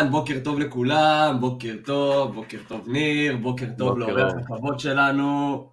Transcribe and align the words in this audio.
אהלן, 0.00 0.12
בוקר 0.12 0.34
טוב 0.44 0.58
לכולם, 0.58 1.36
בוקר 1.40 1.74
טוב, 1.84 2.34
בוקר 2.34 2.58
טוב 2.68 2.88
ניר, 2.88 3.36
בוקר 3.36 3.66
טוב 3.78 3.98
לאורח 3.98 4.32
הכבוד 4.42 4.80
שלנו, 4.80 5.70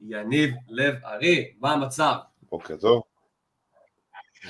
יניב 0.00 0.54
לב 0.68 0.94
ארי, 1.04 1.52
מה 1.60 1.72
המצב? 1.72 2.14
בוקר 2.50 2.76
טוב. 2.76 3.02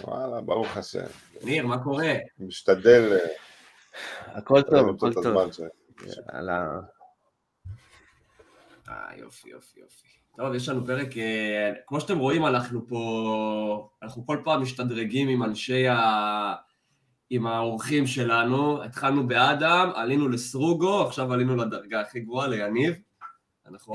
וואלה, 0.01 0.41
ברוך 0.41 0.77
השם. 0.77 1.07
ניר, 1.43 1.67
מה 1.67 1.85
קורה? 1.85 2.13
משתדל... 2.39 3.13
אה, 3.13 4.39
הכל 4.39 4.63
טוב, 4.63 4.89
הכל 4.97 5.15
טוב. 5.15 5.51
יאללה. 6.35 6.81
אה, 8.89 9.17
יופי, 9.17 9.49
יופי, 9.49 9.81
יופי. 9.81 10.09
טוב, 10.37 10.55
יש 10.55 10.69
לנו 10.69 10.87
פרק, 10.87 11.17
אה, 11.17 11.73
כמו 11.87 12.01
שאתם 12.01 12.19
רואים, 12.19 12.47
אנחנו 12.47 12.87
פה, 12.89 13.89
אנחנו 14.03 14.27
כל 14.27 14.41
פעם 14.45 14.63
משתדרגים 14.63 15.29
עם 15.29 15.43
אנשי 15.43 15.89
ה... 15.89 16.68
עם 17.31 17.47
האורחים 17.47 18.07
שלנו, 18.07 18.83
התחלנו 18.85 19.29
באדם, 19.29 19.91
עלינו 19.95 20.29
לסרוגו, 20.29 21.07
עכשיו 21.07 21.33
עלינו 21.33 21.57
לדרגה 21.57 22.01
הכי 22.01 22.21
גבוהה, 22.21 22.49
ליניב. 22.49 22.95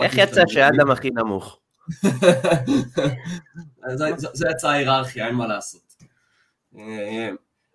איך 0.02 0.18
יצא 0.18 0.42
שאדם 0.48 0.92
הכי 0.92 1.10
נמוך? 1.10 1.60
זה 4.34 4.46
יצא 4.52 4.68
ההיררכיה, 4.68 5.28
אין 5.28 5.36
מה 5.36 5.48
לעשות. 5.48 5.96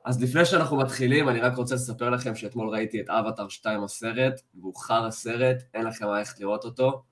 אז 0.04 0.22
לפני 0.22 0.44
שאנחנו 0.44 0.76
מתחילים, 0.76 1.28
אני 1.28 1.40
רק 1.40 1.56
רוצה 1.56 1.74
לספר 1.74 2.10
לכם 2.10 2.34
שאתמול 2.34 2.68
ראיתי 2.68 3.00
את 3.00 3.10
אבטר 3.10 3.48
2 3.48 3.84
הסרט, 3.84 4.40
והוא 4.54 4.74
חר 4.76 5.06
הסרט, 5.06 5.56
אין 5.74 5.86
לכם 5.86 6.06
מה 6.06 6.20
איך 6.20 6.34
לראות 6.40 6.64
אותו. 6.64 7.02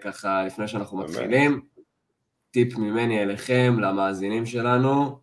ככה, 0.00 0.44
לפני 0.44 0.68
שאנחנו 0.68 0.98
מתחילים, 0.98 1.62
טיפ 2.50 2.76
ממני 2.78 3.22
אליכם, 3.22 3.76
למאזינים 3.80 4.46
שלנו, 4.46 5.18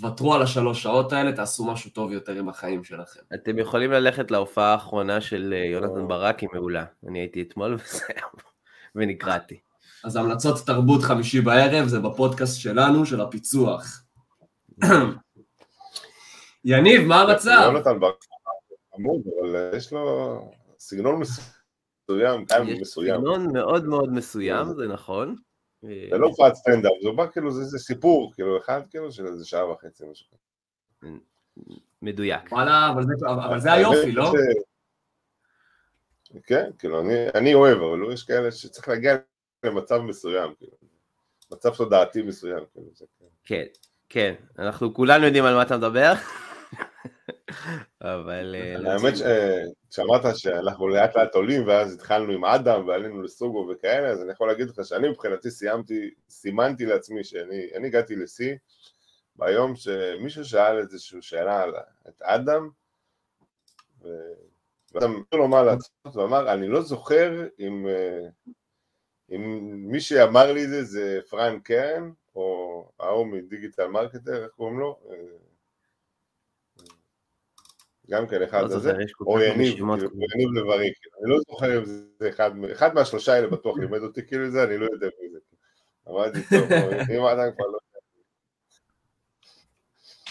ותרו 0.00 0.34
על 0.34 0.42
השלוש 0.42 0.82
שעות 0.82 1.12
האלה, 1.12 1.32
תעשו 1.32 1.64
משהו 1.64 1.90
טוב 1.90 2.12
יותר 2.12 2.32
עם 2.32 2.48
החיים 2.48 2.84
שלכם. 2.84 3.20
אתם 3.34 3.58
יכולים 3.58 3.92
ללכת 3.92 4.30
להופעה 4.30 4.72
האחרונה 4.72 5.20
של 5.20 5.54
אה, 5.56 5.64
יונתן 5.64 6.08
ברק, 6.08 6.40
היא 6.40 6.48
מעולה. 6.52 6.84
אני 7.08 7.18
הייתי 7.18 7.42
אתמול 7.42 7.78
ונקראתי. 8.94 9.60
אז 10.04 10.16
המלצות 10.16 10.66
תרבות 10.66 11.02
חמישי 11.02 11.40
בערב 11.40 11.86
זה 11.86 12.00
בפודקאסט 12.00 12.60
שלנו, 12.60 13.06
של 13.06 13.20
הפיצוח. 13.20 14.02
יניב, 16.64 17.02
מה 17.02 17.20
המצב? 17.20 17.60
יונתן 17.64 18.00
ברק 18.00 18.24
עמוד, 18.94 19.20
אבל 19.40 19.56
אה, 19.56 19.76
יש 19.76 19.92
לו 19.92 20.52
סגנון 20.78 21.20
מסוים, 21.20 22.44
יש 22.66 22.88
סגנון 22.88 23.52
מאוד 23.52 23.84
מאוד 23.84 24.12
מסוים, 24.12 24.74
זה 24.74 24.88
נכון. 24.88 25.36
זה 25.82 26.18
לא 26.18 26.26
הופעת 26.26 26.54
סטנדאפ, 26.54 26.92
זה 27.02 27.08
בא 27.16 27.26
כאילו, 27.26 27.50
זה 27.50 27.78
סיפור, 27.78 28.32
כאילו, 28.34 28.58
אחד 28.58 28.80
כאילו 28.90 29.12
של 29.12 29.26
איזה 29.26 29.44
שעה 29.46 29.70
וחצי, 29.70 30.04
משהו 30.10 30.26
כזה. 30.30 31.08
מדויק. 32.02 32.52
וואלה, 32.52 32.92
אבל 33.24 33.60
זה 33.60 33.72
היופי, 33.72 34.12
לא? 34.12 34.32
כן, 36.46 36.70
כאילו, 36.78 37.00
אני 37.34 37.54
אוהב, 37.54 37.78
אבל 37.78 38.12
יש 38.12 38.22
כאלה 38.22 38.52
שצריך 38.52 38.88
להגיע 38.88 39.16
למצב 39.64 39.98
מסוים, 39.98 40.54
כאילו. 40.58 40.72
מצב 41.52 41.74
תודעתי 41.74 42.22
מסוים, 42.22 42.64
כאילו. 42.72 42.86
כן, 43.44 43.64
כן, 44.08 44.34
אנחנו 44.58 44.94
כולנו 44.94 45.24
יודעים 45.24 45.44
על 45.44 45.54
מה 45.54 45.62
אתה 45.62 45.76
מדבר. 45.76 46.12
אבל... 48.02 48.56
אה, 48.58 48.92
האמת 48.92 49.14
שכשאמרת 49.16 50.36
שאנחנו 50.36 50.88
לאט 50.88 51.16
לאט 51.16 51.34
עולים 51.34 51.66
ואז 51.66 51.94
התחלנו 51.94 52.32
עם 52.32 52.44
אדם 52.44 52.88
ועלינו 52.88 53.22
לסוגו 53.22 53.68
וכאלה, 53.72 54.08
אז 54.08 54.22
אני 54.22 54.32
יכול 54.32 54.48
להגיד 54.48 54.68
לך 54.68 54.84
שאני 54.84 55.08
מבחינתי 55.08 55.50
סיימתי, 55.50 56.10
סימנתי 56.28 56.86
לעצמי 56.86 57.24
שאני 57.24 57.86
הגעתי 57.86 58.16
לשיא 58.16 58.54
ביום 59.36 59.76
שמישהו 59.76 60.44
שאל 60.44 60.78
איזושהי 60.78 61.22
שאלה 61.22 61.62
על 61.62 61.74
את 62.08 62.22
אדם 62.22 62.68
ואדם 64.92 65.12
אמר 65.14 65.22
לו 65.32 65.48
מה 65.48 65.62
לעשות, 65.62 66.16
ואמר 66.16 66.52
אני 66.52 66.68
לא 66.68 66.82
זוכר 66.82 67.48
אם, 67.58 67.86
אה, 67.88 68.28
אם 69.30 69.70
מי 69.92 70.00
שאמר 70.00 70.52
לי 70.52 70.64
את 70.64 70.68
זה 70.68 70.84
זה 70.84 71.20
פרנק 71.30 71.66
קרן 71.66 72.10
או 72.34 72.88
ההוא 73.00 73.26
מ 73.26 73.33
Digital 73.33 73.86
Marketer, 73.86 74.44
איך 74.44 74.52
קוראים 74.52 74.78
לו? 74.78 74.98
גם 78.10 78.26
כן 78.26 78.42
אחד 78.42 78.62
לא 78.70 78.76
הזה, 78.76 78.92
או 79.20 79.40
יניב, 79.40 79.74
כאילו, 79.74 79.94
יניב 79.94 80.52
לב 80.54 80.67
ארי, 80.67 80.92
כאילו. 80.94 81.16
אני 81.22 81.30
לא 81.30 81.38
זוכר 81.48 81.78
אם 81.78 81.84
זה 82.18 82.28
אחד, 82.28 82.50
אחד 82.72 82.94
מהשלושה 82.94 83.32
האלה 83.32 83.46
בטוח 83.46 83.78
לימד 83.78 83.98
אותי 83.98 84.26
כאילו 84.26 84.50
זה, 84.50 84.64
אני 84.64 84.76
לא 84.78 84.86
יודע 84.92 85.06
מי 85.22 85.30
זה. 85.30 85.38
אמרתי, 86.08 86.38
טוב, 86.50 86.68
אם 87.16 87.24
האדם 87.24 87.52
כבר 87.56 87.66
לא 87.66 87.78
יודע. 87.78 87.98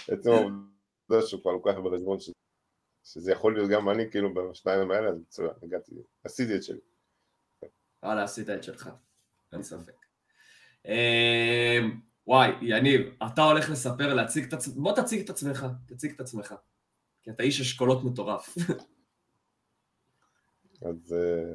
עצם 0.08 0.30
העובדה 0.30 1.28
שהוא 1.28 1.42
כבר 1.42 1.52
לוקח 1.52 1.74
בחשבון 1.78 2.18
שזה 3.04 3.32
יכול 3.32 3.54
להיות 3.54 3.70
גם 3.70 3.90
אני, 3.90 4.12
כאילו, 4.12 4.34
בשניים 4.34 4.92
האלה, 4.92 5.10
אז 5.10 5.18
מצוין, 5.20 5.52
הגעתי, 5.64 5.92
עשיתי 6.24 6.56
את 6.56 6.64
שלי. 6.64 6.80
וואלה, 8.04 8.24
עשית 8.24 8.50
את 8.50 8.64
שלך, 8.64 8.90
אין 9.54 9.64
ספק. 9.64 10.06
אמ, 10.86 12.00
וואי, 12.28 12.50
יניב, 12.62 13.02
אתה 13.28 13.42
הולך 13.42 13.70
לספר, 13.70 14.14
להציג 14.14 14.48
את 14.48 14.54
עצמך, 14.54 14.76
בוא 14.78 14.96
תציג 14.96 15.24
את 15.24 15.30
עצמך, 15.30 15.66
תציג 15.88 16.12
את 16.12 16.20
עצמך. 16.20 16.56
כי 17.28 17.32
אתה 17.32 17.44
איש 17.44 17.62
אשכולות 17.62 18.04
מטורף. 18.04 18.58
אז... 20.88 21.14
אה, 21.14 21.54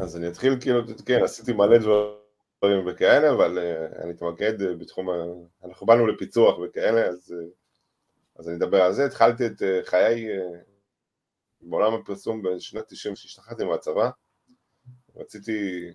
אז 0.00 0.16
אני 0.16 0.28
אתחיל 0.28 0.60
כאילו, 0.60 0.80
כן, 1.06 1.22
עשיתי 1.24 1.52
מלא 1.52 1.78
דברים 1.78 2.86
וכאלה, 2.86 3.32
אבל 3.32 3.58
uh, 3.58 4.02
אני 4.02 4.12
אתמקד 4.12 4.62
uh, 4.62 4.64
בתחום. 4.78 5.08
אנחנו 5.64 5.86
באנו 5.86 6.06
לפיצוח 6.06 6.58
וכאלה, 6.58 7.06
אז, 7.06 7.34
אז 8.36 8.48
אני 8.48 8.56
אדבר 8.56 8.82
על 8.82 8.92
זה. 8.92 9.04
התחלתי 9.04 9.46
את 9.46 9.62
חיי 9.84 10.28
בעולם 11.60 11.94
הפרסום 11.94 12.42
בשנת 12.42 12.84
90 12.88 13.14
כשהשתחררתי 13.14 13.64
מהצבא. 13.64 14.10
רציתי, 15.16 15.90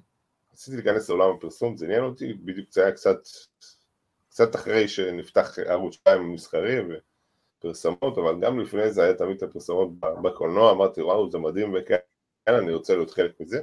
רציתי 0.53 0.77
להיכנס 0.77 1.09
לעולם 1.09 1.35
הפרסום, 1.35 1.77
זה 1.77 1.85
עניין 1.85 2.03
אותי, 2.03 2.33
בדיוק 2.33 2.71
זה 2.71 2.83
היה 2.83 2.91
קצת 2.91 3.17
קצת 4.31 4.55
אחרי 4.55 4.87
שנפתח 4.87 5.59
ערוץ 5.59 5.93
2 5.93 6.33
מסחרי 6.33 6.77
ופרסומות, 7.59 8.17
אבל 8.17 8.39
גם 8.41 8.59
לפני 8.59 8.91
זה 8.91 9.03
היה 9.03 9.13
תמיד 9.13 9.37
את 9.37 9.43
הפרסומות 9.43 9.99
בקולנוע, 9.99 10.71
אמרתי 10.71 11.01
וואו 11.01 11.31
זה 11.31 11.37
מדהים 11.37 11.75
וכן, 11.77 11.95
אני 12.47 12.73
רוצה 12.73 12.95
להיות 12.95 13.11
חלק 13.11 13.39
מזה. 13.39 13.61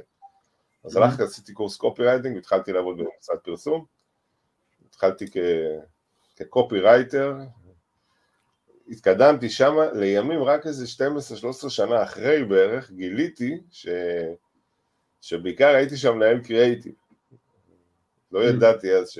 אז 0.83 0.97
mm-hmm. 0.97 1.01
הלכתי, 1.01 1.23
עשיתי 1.23 1.53
קורס 1.53 1.77
copywriting, 1.77 2.37
התחלתי 2.37 2.73
לעבוד 2.73 2.97
במשרד 2.97 3.37
פרסום, 3.37 3.85
התחלתי 4.89 5.25
כ 6.35 6.79
copywriter, 6.79 7.33
התקדמתי 8.89 9.49
שם, 9.49 9.75
לימים 9.93 10.43
רק 10.43 10.67
איזה 10.67 10.85
12-13 11.65 11.69
שנה 11.69 12.03
אחרי 12.03 12.43
בערך, 12.43 12.91
גיליתי 12.91 13.61
ש... 13.71 13.87
שבעיקר 15.21 15.67
הייתי 15.67 15.97
שם 15.97 16.15
מנהל 16.15 16.43
קריאייטיב. 16.43 16.93
לא 18.31 18.41
mm-hmm. 18.41 18.49
ידעתי 18.49 18.93
אז 18.93 19.09
ש... 19.09 19.19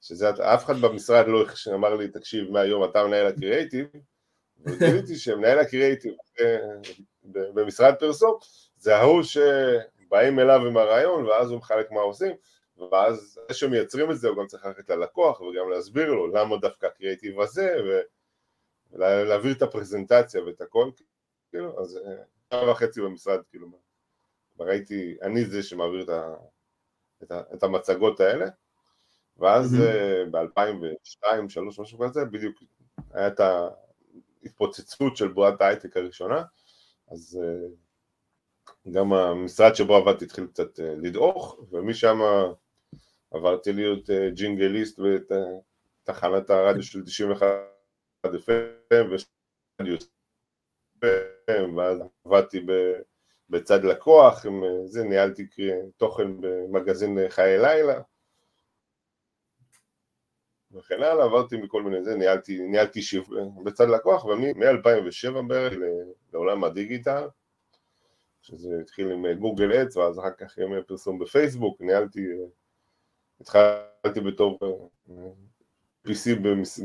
שזה, 0.00 0.30
אף 0.30 0.64
אחד 0.64 0.76
במשרד 0.76 1.26
לא 1.26 1.44
אמר 1.74 1.94
לי, 1.94 2.08
תקשיב, 2.08 2.50
מהיום 2.50 2.84
אתה 2.84 3.06
מנהל 3.06 3.26
הקריאייטיב, 3.26 3.86
וגיליתי 4.64 5.16
שמנהל 5.16 5.58
הקריאייטיב 5.58 6.12
אה, 6.40 6.58
במשרד 7.24 7.94
פרסום, 7.98 8.38
זה 8.76 8.96
ההוא 8.96 9.22
שבאים 9.22 10.38
אליו 10.38 10.66
עם 10.66 10.76
הרעיון, 10.76 11.26
ואז 11.26 11.50
הוא 11.50 11.58
מחלק 11.58 11.90
מה 11.90 12.00
עושים, 12.00 12.36
ואז 12.92 13.38
זה 13.48 13.54
שמייצרים 13.54 14.10
את 14.10 14.18
זה, 14.18 14.28
הוא 14.28 14.36
גם 14.36 14.46
צריך 14.46 14.64
ללכת 14.64 14.90
ללקוח, 14.90 15.40
וגם 15.40 15.70
להסביר 15.70 16.12
לו 16.12 16.26
למה 16.26 16.56
דווקא 16.56 16.86
הקריאייטיב 16.86 17.40
הזה, 17.40 17.76
ולהעביר 18.92 19.52
את 19.52 19.62
הפרזנטציה 19.62 20.44
ואת 20.44 20.60
הכל, 20.60 20.90
כאילו, 21.50 21.80
אז 21.80 21.96
אה, 21.96 22.22
שעה 22.50 22.70
וחצי 22.70 23.00
במשרד, 23.00 23.40
כאילו, 23.50 23.68
ראיתי, 24.60 25.16
אני 25.22 25.44
זה 25.44 25.62
שמעביר 25.62 26.06
את 27.22 27.62
המצגות 27.62 28.20
האלה, 28.20 28.46
ואז 29.38 29.74
mm-hmm. 29.74 30.30
ב-2002, 30.30 30.38
2003, 30.42 31.80
משהו 31.80 31.98
כזה, 31.98 32.24
בדיוק 32.24 32.56
היה 33.12 33.26
את 33.26 33.40
ההתפוצצות 33.40 35.16
של 35.16 35.28
בועת 35.28 35.60
ההייטק 35.60 35.96
הראשונה, 35.96 36.42
אז 37.10 37.40
אה, 37.42 37.68
גם 38.92 39.12
המשרד 39.12 39.74
שבו 39.74 39.96
עבדתי 39.96 40.24
התחיל 40.24 40.46
קצת 40.46 40.80
אה, 40.80 40.94
לדעוך, 40.96 41.58
ומשם 41.70 42.18
עברתי 43.30 43.72
להיות 43.72 44.10
ג'ינגליסט 44.34 45.00
בתחנת 45.00 46.50
הרדיו 46.50 46.82
של 46.82 47.04
91 47.04 47.46
FM 48.26 49.18
ואז 51.76 52.02
עבדתי 52.24 52.66
בצד 53.50 53.84
לקוח, 53.84 54.46
עם 54.46 54.62
זה 54.84 55.04
ניהלתי 55.04 55.46
תוכן 55.96 56.40
במגזין 56.40 57.18
חיי 57.28 57.58
לילה 57.58 58.00
וכן 60.72 61.02
הלאה, 61.02 61.24
עברתי 61.24 61.56
מכל 61.56 61.82
מיני 61.82 62.04
זה, 62.04 62.16
ניהלתי, 62.16 62.58
ניהלתי 62.58 63.02
שיווק 63.02 63.30
בצד 63.64 63.88
לקוח, 63.88 64.24
ומ-2007 64.24 65.42
בערך 65.46 65.74
לעולם 66.32 66.64
הדיגיטל, 66.64 67.28
שזה 68.42 68.68
התחיל 68.80 69.12
עם 69.12 69.32
גוגל 69.32 69.72
אדס, 69.72 69.96
ואז 69.96 70.18
אחר 70.18 70.30
כך 70.30 70.58
עם 70.58 70.82
פרסום 70.82 71.18
בפייסבוק, 71.18 71.80
ניהלתי, 71.80 72.26
התחלתי 73.40 74.20
בתור 74.26 74.58
PC 76.06 76.30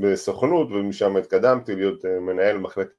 בסוכנות, 0.02 0.68
ומשם 0.72 1.18
התקדמתי 1.18 1.76
להיות 1.76 2.06
אה, 2.06 2.20
מנהל 2.20 2.58
מחלקת 2.58 2.94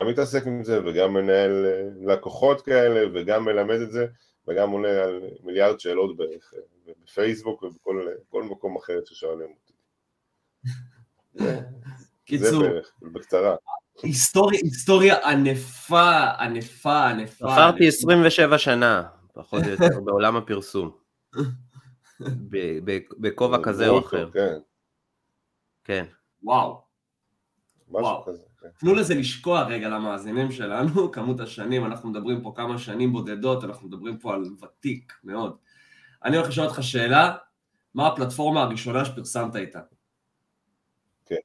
גם 0.00 0.08
מתעסק 0.08 0.46
עם 0.46 0.64
זה, 0.64 0.80
וגם 0.86 1.14
מנהל 1.14 1.66
אה, 1.66 1.88
לקוחות 2.14 2.60
כאלה, 2.60 3.00
וגם 3.14 3.44
מלמד 3.44 3.80
את 3.80 3.92
זה, 3.92 4.06
וגם 4.48 4.70
עונה 4.70 4.88
על 4.88 5.20
מיליארד 5.42 5.80
שאלות 5.80 6.16
בערך 6.16 6.54
אה, 6.56 6.92
בפייסבוק 7.04 7.62
ובכל 7.62 8.42
מקום 8.42 8.76
אחר 8.76 9.00
ששואלים 9.04 9.48
אותי. 9.50 9.72
קיצור, 12.24 12.50
זה 12.50 12.58
בערך, 12.58 12.92
בקצרה. 13.02 13.56
היסטוריה, 14.02 14.60
היסטוריה 14.62 15.28
ענפה, 15.28 16.30
ענפה, 16.38 17.08
ענפה. 17.08 17.52
עברתי 17.52 17.88
27 17.88 18.58
שנה, 18.58 19.02
פחות 19.34 19.64
או 19.64 19.70
יותר, 19.70 20.00
בעולם 20.04 20.36
הפרסום. 20.36 20.90
בכובע 23.20 23.58
כזה 23.62 23.88
או 23.88 23.98
אחר. 23.98 24.30
כן. 24.32 24.58
כן. 25.84 26.04
וואו. 26.42 26.82
משהו. 27.88 28.24
כזה. 28.26 28.49
תנו 28.78 28.94
לזה 28.94 29.14
לשקוע 29.14 29.62
רגע 29.62 29.88
למאזינים 29.88 30.52
שלנו, 30.52 31.10
כמות 31.12 31.40
השנים, 31.40 31.84
אנחנו 31.84 32.10
מדברים 32.10 32.42
פה 32.42 32.52
כמה 32.56 32.78
שנים 32.78 33.12
בודדות, 33.12 33.64
אנחנו 33.64 33.88
מדברים 33.88 34.18
פה 34.18 34.34
על 34.34 34.44
ותיק 34.62 35.12
מאוד. 35.24 35.56
אני 36.24 36.36
הולך 36.36 36.48
לשאול 36.48 36.66
אותך 36.66 36.82
שאלה, 36.82 37.36
מה 37.94 38.06
הפלטפורמה 38.06 38.62
הראשונה 38.62 39.04
שפרסמת 39.04 39.56
איתה? 39.56 39.80
כן. 41.26 41.36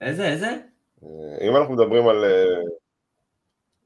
איזה, 0.00 0.28
איזה? 0.28 0.56
אה, 1.02 1.48
אם 1.48 1.56
אנחנו 1.56 1.74
מדברים 1.74 2.08
על... 2.08 2.24
אה, 2.24 2.60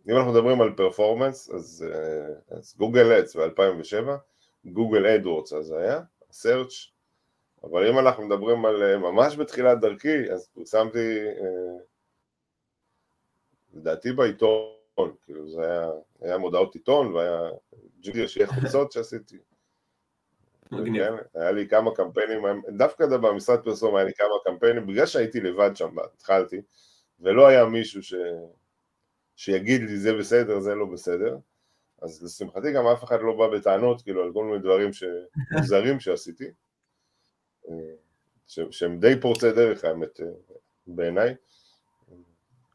אם 0.08 0.16
אנחנו 0.16 0.32
מדברים 0.32 0.60
על 0.60 0.72
performance, 0.76 1.50
אז, 1.50 1.86
אה, 1.92 2.56
אז 2.56 2.74
Google 2.78 3.12
Ads 3.12 3.36
ב-2007, 3.36 4.10
Google 4.64 5.06
AdWords 5.06 5.52
אז 5.52 5.70
היה, 5.70 6.00
search 6.30 6.92
אבל 7.64 7.88
אם 7.88 7.98
אנחנו 7.98 8.26
מדברים 8.26 8.64
על 8.64 8.82
אה, 8.82 8.98
ממש 8.98 9.36
בתחילת 9.36 9.80
דרכי, 9.80 10.32
אז 10.32 10.48
פרסמתי, 10.54 11.20
אה, 11.20 11.78
לדעתי 13.74 14.12
בעיתון, 14.12 15.14
כאילו 15.24 15.48
זה 15.48 15.62
היה, 15.62 15.90
היה 16.20 16.38
מודעות 16.38 16.74
עיתון 16.74 17.14
והיה 17.14 17.50
ג'ינגל 18.00 18.26
ושילוט 18.26 18.46
חוצות 18.46 18.92
שעשיתי. 18.92 19.38
כן, 20.70 21.12
היה 21.34 21.52
לי 21.52 21.68
כמה 21.68 21.94
קמפיינים, 21.94 22.42
דווקא 22.76 23.06
במשרד 23.06 23.64
פרסום 23.64 23.96
היה 23.96 24.04
לי 24.04 24.12
כמה 24.14 24.34
קמפיינים, 24.44 24.86
בגלל 24.86 25.06
שהייתי 25.06 25.40
לבד 25.40 25.76
שם, 25.76 25.98
התחלתי, 25.98 26.62
ולא 27.20 27.46
היה 27.46 27.64
מישהו 27.64 28.02
ש... 28.02 28.14
שיגיד 29.36 29.80
לי 29.80 29.96
זה 29.96 30.14
בסדר, 30.14 30.60
זה 30.60 30.74
לא 30.74 30.86
בסדר, 30.86 31.36
אז 32.02 32.22
לשמחתי 32.22 32.72
גם 32.72 32.86
אף 32.86 33.04
אחד 33.04 33.18
לא 33.22 33.36
בא 33.36 33.58
בטענות, 33.58 34.02
כאילו, 34.02 34.22
על 34.22 34.32
כל 34.32 34.44
מיני 34.44 34.58
דברים 34.58 34.90
מוזרים 35.52 36.00
שעשיתי. 36.00 36.50
ש- 38.46 38.60
שהם 38.70 39.00
די 39.00 39.20
פורצי 39.20 39.52
דרך 39.52 39.84
האמת 39.84 40.20
אה, 40.20 40.26
בעיניי. 40.86 41.34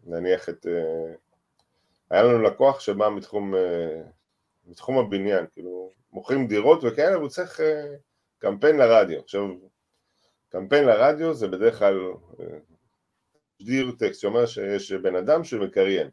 נניח 0.04 0.50
את... 0.50 0.68
אה, 0.68 1.14
היה 2.10 2.24
לנו 2.24 2.42
לקוח 2.42 2.80
שבא 2.80 3.10
מתחום, 3.10 3.56
אה, 3.56 4.02
מתחום 4.66 4.98
הבניין, 4.98 5.46
כאילו 5.54 5.92
מוכרים 6.12 6.48
דירות 6.48 6.80
וכאלה, 6.84 7.18
והוא 7.18 7.30
צריך 7.30 7.60
קמפיין 8.38 8.78
לרדיו. 8.78 9.20
עכשיו, 9.20 9.42
קמפיין 10.50 10.84
לרדיו 10.84 11.34
זה 11.34 11.48
בדרך 11.48 11.80
כלל 11.80 12.00
תשדיר 13.58 13.92
טקסט 14.00 14.22
שאומר 14.22 14.46
שיש 14.46 14.92
בן 14.92 15.16
אדם 15.16 15.44
שמקריין. 15.44 16.10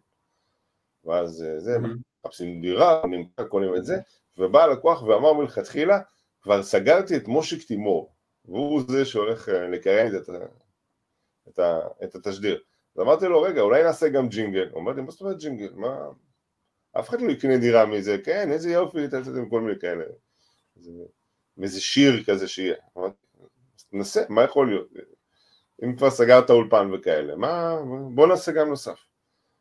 ואז 1.05 1.45
זה, 1.59 1.77
מחפשים 2.25 2.61
דירה, 2.61 3.03
קונים 3.49 3.77
את 3.77 3.85
זה, 3.85 3.97
ובא 4.39 4.63
הלקוח 4.63 5.03
ואמר 5.03 5.33
מלכתחילה, 5.33 6.01
כבר 6.41 6.63
סגרתי 6.63 7.17
את 7.17 7.29
מושיק 7.29 7.67
תימור. 7.67 8.13
והוא 8.45 8.83
זה 8.89 9.05
שהולך 9.05 9.49
אה, 9.49 9.69
לקריין 9.69 10.17
את, 10.17 10.31
את, 11.49 11.61
את 12.05 12.15
התשדיר. 12.15 12.63
אז 12.97 13.03
אמרתי 13.03 13.27
לו, 13.27 13.43
רגע, 13.43 13.61
אולי 13.61 13.83
נעשה 13.83 14.09
גם 14.09 14.29
ג'ינגל. 14.29 14.69
הוא 14.69 14.81
אומר 14.81 14.93
לי, 14.93 15.03
מה 15.03 15.11
זאת 15.11 15.21
אומרת 15.21 15.39
ג'ינגל? 15.39 15.73
מה... 15.75 16.09
אף 16.99 17.09
אחד 17.09 17.21
לא 17.21 17.31
יקנה 17.31 17.59
דירה 17.59 17.87
מזה, 17.87 18.17
כן, 18.25 18.53
איזה 18.53 18.71
יופי, 18.71 18.99
עם 19.37 19.49
כל 19.49 19.61
מיני 19.61 19.79
כאלה. 19.81 20.05
איזה 21.63 21.81
שיר 21.81 22.25
כזה 22.25 22.49
שיהיה. 22.49 22.77
ננסה, 23.93 24.23
מה 24.29 24.45
יכול 24.45 24.69
להיות? 24.69 24.89
אם 25.85 25.97
כבר 25.97 26.11
סגרת 26.11 26.51
אולפן 26.51 26.91
וכאלה, 26.95 27.37
מה, 27.37 27.77
בוא 28.15 28.27
נעשה 28.27 28.53
גם 28.53 28.69
נוסף. 28.69 28.99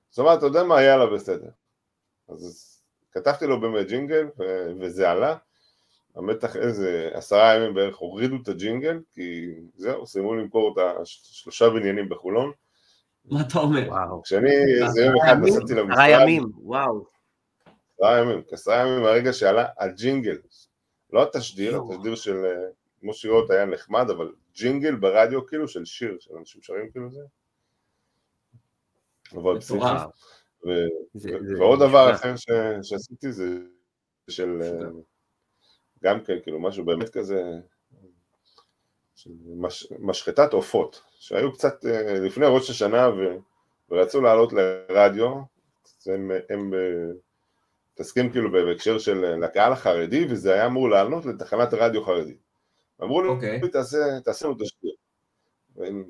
זאת 0.09 0.19
אומרת, 0.19 0.38
אתה 0.38 0.45
יודע 0.45 0.63
מה, 0.63 0.83
יאללה, 0.83 1.06
בסדר. 1.06 1.50
אז 2.30 2.74
כתבתי 3.12 3.47
לו 3.47 3.62
באמת 3.62 3.88
ג'ינגל, 3.88 4.27
וזה 4.80 5.12
עלה. 5.12 5.38
המתח 6.15 6.56
איזה 6.56 7.10
עשרה 7.13 7.56
ימים 7.56 7.74
בערך 7.74 7.98
הורידו 7.98 8.36
את 8.44 8.48
הג'ינגל, 8.48 9.00
כי 9.13 9.54
זהו, 9.75 10.07
סיימו 10.07 10.36
למכור 10.36 10.74
את 10.74 10.83
השלושה 11.01 11.69
בניינים 11.69 12.10
בחולון. 12.10 12.51
מה 13.25 13.42
אתה 13.42 13.60
אומר? 13.60 13.88
וואו. 13.89 14.24
כשאני 14.24 14.51
איזה 14.83 15.01
יום 15.01 15.15
אחד 15.24 15.36
נסעתי 15.42 15.74
למשרד... 15.74 15.92
עשרה 15.92 16.10
ימים, 16.10 16.44
וואו. 16.56 17.06
עשרה 17.98 18.19
ימים, 18.19 18.42
עשרה 18.51 18.75
ימים 18.75 19.01
מהרגע 19.01 19.33
שעלה 19.33 19.65
הג'ינגל. 19.77 20.38
לא 21.13 21.24
התשדיר, 21.24 21.81
התשדיר 21.81 22.16
של 22.16 22.45
אה, 22.45 22.69
מושי 23.04 23.30
רוט 23.30 23.51
היה 23.51 23.66
נחמד, 23.66 24.09
אבל 24.09 24.31
ג'ינגל 24.56 24.95
ברדיו 24.95 25.48
כאילו 25.48 25.68
של 25.68 25.86
שיר, 25.86 26.18
של 26.19 26.36
אנשים 26.39 26.62
שרים 26.62 26.92
כאילו 26.92 27.12
זה. 27.12 27.21
אבל 29.33 29.59
פסיכי. 29.59 29.86
ועוד 31.59 31.80
דבר 31.80 32.12
אחר 32.12 32.33
שעשיתי 32.81 33.31
זה 33.31 33.59
של... 34.30 34.62
גם 36.03 36.19
כן, 36.23 36.38
כאילו 36.44 36.59
משהו 36.59 36.85
באמת 36.85 37.09
כזה, 37.09 37.44
מש, 39.45 39.88
משחטת 40.00 40.53
עופות, 40.53 41.01
שהיו 41.19 41.53
קצת 41.53 41.85
אה, 41.85 42.19
לפני 42.19 42.45
ראש 42.50 42.69
השנה 42.69 43.09
ו, 43.09 43.38
ורצו 43.89 44.21
לעלות 44.21 44.53
לרדיו, 44.53 45.35
הם, 46.05 46.31
הם 46.50 46.73
אה, 46.73 47.13
מתעסקים 47.94 48.31
כאילו 48.31 48.51
בהקשר 48.51 49.00
של 49.00 49.25
אה, 49.25 49.38
לקהל 49.38 49.73
החרדי, 49.73 50.25
וזה 50.29 50.53
היה 50.53 50.65
אמור 50.65 50.89
לעלות 50.89 51.25
לתחנת 51.25 51.73
רדיו 51.73 52.03
חרדית. 52.03 52.38
אמרו 53.03 53.21
לי, 53.21 53.29
okay. 53.29 53.31
אוקיי. 53.31 53.69
תעשה, 53.71 54.19
תעשה 54.23 54.47
לנו 54.47 54.56
תשתיר. 54.59 54.92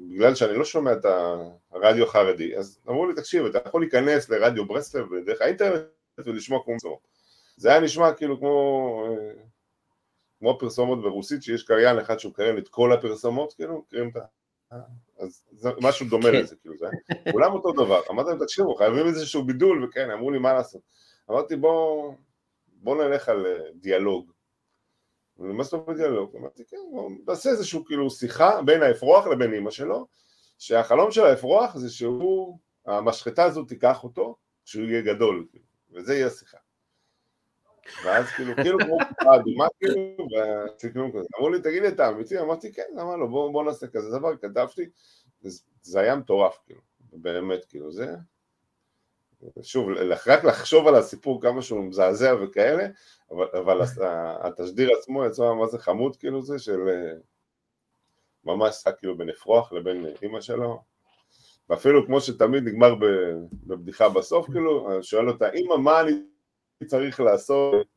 בגלל 0.09 0.35
שאני 0.35 0.57
לא 0.57 0.65
שומע 0.65 0.93
את 0.93 1.05
הרדיו 1.71 2.05
החרדי, 2.05 2.57
אז 2.57 2.79
אמרו 2.89 3.05
לי, 3.05 3.13
תקשיב, 3.15 3.45
אתה 3.45 3.59
יכול 3.65 3.81
להיכנס 3.81 4.29
לרדיו 4.29 4.65
ברסלב 4.65 5.05
דרך 5.25 5.41
האינטרנט 5.41 5.83
ולשמוע 6.17 6.59
כמו 6.63 6.75
מצור. 6.75 6.99
זה 7.57 7.69
היה 7.69 7.79
נשמע 7.79 8.13
כאילו 8.13 8.39
כמו 8.39 9.15
כמו 10.43 10.59
פרסומות 10.59 11.01
ברוסית, 11.01 11.43
שיש 11.43 11.63
קריין 11.63 11.99
אחד 11.99 12.19
שהוא 12.19 12.33
קריין 12.33 12.57
את 12.57 12.67
כל 12.67 12.93
הפרסומות, 12.93 13.53
כאילו, 13.53 13.83
מכירים 13.87 14.09
את 14.09 14.15
ה... 14.15 14.75
אז 15.19 15.45
זה 15.51 15.69
משהו 15.81 16.05
דומה 16.09 16.31
כן. 16.31 16.35
לזה, 16.35 16.55
כאילו, 16.55 16.75
זה 16.77 16.85
כולם 17.31 17.51
אותו 17.51 17.71
דבר. 17.71 18.01
אמרתי 18.11 18.29
להם, 18.29 18.39
תקשיבו, 18.39 18.75
חייבים 18.75 19.07
איזשהו 19.07 19.43
בידול, 19.43 19.83
וכן, 19.83 20.11
אמרו 20.11 20.31
לי, 20.31 20.39
מה 20.39 20.53
לעשות? 20.53 20.81
אמרתי, 21.29 21.55
בוא, 21.55 22.13
בוא 22.67 23.03
נלך 23.03 23.29
על 23.29 23.45
אה, 23.45 23.59
דיאלוג. 23.75 24.31
מה 25.37 25.63
זאת 25.63 25.73
אומרת 25.73 25.97
דיאלוג? 25.97 26.35
אמרתי, 26.35 26.63
כן, 26.65 26.77
בוא 26.91 27.11
נעשה 27.27 27.49
איזשהו 27.49 27.85
כאילו 27.85 28.09
שיחה 28.09 28.61
בין 28.61 28.83
האפרוח 28.83 29.27
לבין 29.27 29.53
אימא 29.53 29.71
שלו, 29.71 30.07
שהחלום 30.57 31.11
של 31.11 31.23
האפרוח 31.23 31.77
זה 31.77 31.89
שהוא, 31.89 32.57
המשחטה 32.85 33.43
הזאת 33.43 33.67
תיקח 33.67 34.03
אותו 34.03 34.35
כשהוא 34.65 34.85
יהיה 34.85 35.01
גדול, 35.01 35.45
כאילו, 35.51 35.65
וזה 35.91 36.15
יהיה 36.15 36.27
השיחה. 36.27 36.57
ואז 38.05 38.25
כאילו, 38.25 38.55
כאילו 38.55 38.79
כמו 38.79 38.97
קופה 39.09 39.35
אדומה 39.35 39.67
כאילו, 39.79 40.27
וסיכום 40.77 41.11
כזה. 41.11 41.27
אמרו 41.37 41.49
לי, 41.49 41.61
תגיד 41.61 41.81
לי, 41.81 41.87
אתה 41.87 42.09
אמיתי? 42.09 42.39
אמרתי, 42.39 42.73
כן, 42.73 42.83
למה 42.95 43.17
לא, 43.17 43.25
בוא, 43.27 43.63
נעשה 43.63 43.87
כזה 43.87 44.17
דבר, 44.17 44.37
כתבתי, 44.37 44.89
זה 45.81 45.99
היה 45.99 46.15
מטורף, 46.15 46.59
כאילו, 46.65 46.81
באמת, 47.13 47.65
כאילו, 47.65 47.91
זה... 47.91 48.15
שוב, 49.61 49.89
רק 50.27 50.43
לחשוב 50.43 50.87
על 50.87 50.95
הסיפור 50.95 51.41
כמה 51.41 51.61
שהוא 51.61 51.83
מזעזע 51.83 52.35
וכאלה, 52.41 52.87
אבל, 53.31 53.47
אבל 53.53 53.81
התשדיר 54.41 54.89
עצמו 54.97 55.25
יצא 55.25 55.53
מה 55.53 55.67
זה 55.67 55.77
חמוד, 55.79 56.15
כאילו 56.15 56.41
זה, 56.41 56.59
של 56.59 56.79
ממש 58.45 58.75
שק 58.75 58.95
כאילו 58.99 59.17
בין 59.17 59.29
אפרוח 59.29 59.73
לבין 59.73 60.05
אימא 60.21 60.41
שלו, 60.41 60.81
ואפילו 61.69 62.05
כמו 62.05 62.21
שתמיד 62.21 62.63
נגמר 62.63 62.95
בבדיחה 63.67 64.09
בסוף, 64.09 64.45
כאילו, 64.45 65.03
שואל 65.03 65.29
אותה, 65.29 65.49
אימא, 65.49 65.75
מה 65.75 66.01
אני 66.01 66.11
צריך 66.85 67.19
לעשות 67.19 67.87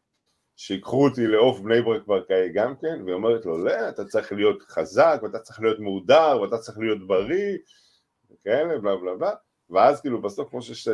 שיקחו 0.57 1.05
אותי 1.05 1.27
לעוף 1.27 1.61
בני 1.61 1.83
ברק 1.83 2.07
ברקאי 2.07 2.53
גם 2.55 2.77
כן, 2.77 3.03
והיא 3.05 3.15
אומרת 3.15 3.47
לו, 3.47 3.65
לא, 3.65 3.89
אתה 3.89 4.05
צריך 4.05 4.33
להיות 4.33 4.63
חזק, 4.63 5.21
ואתה 5.23 5.39
צריך 5.39 5.61
להיות 5.61 5.81
מהודר, 5.81 6.39
ואתה 6.43 6.59
צריך 6.59 6.79
להיות 6.79 7.07
בריא, 7.07 7.59
וכאלה, 8.31 8.79
בלה 8.79 8.97
בלה 8.97 9.17
בלה, 9.17 9.35
ואז 9.71 10.01
כאילו 10.01 10.23
בסוף, 10.23 10.51
כמו 10.51 10.63
שיש, 10.63 10.89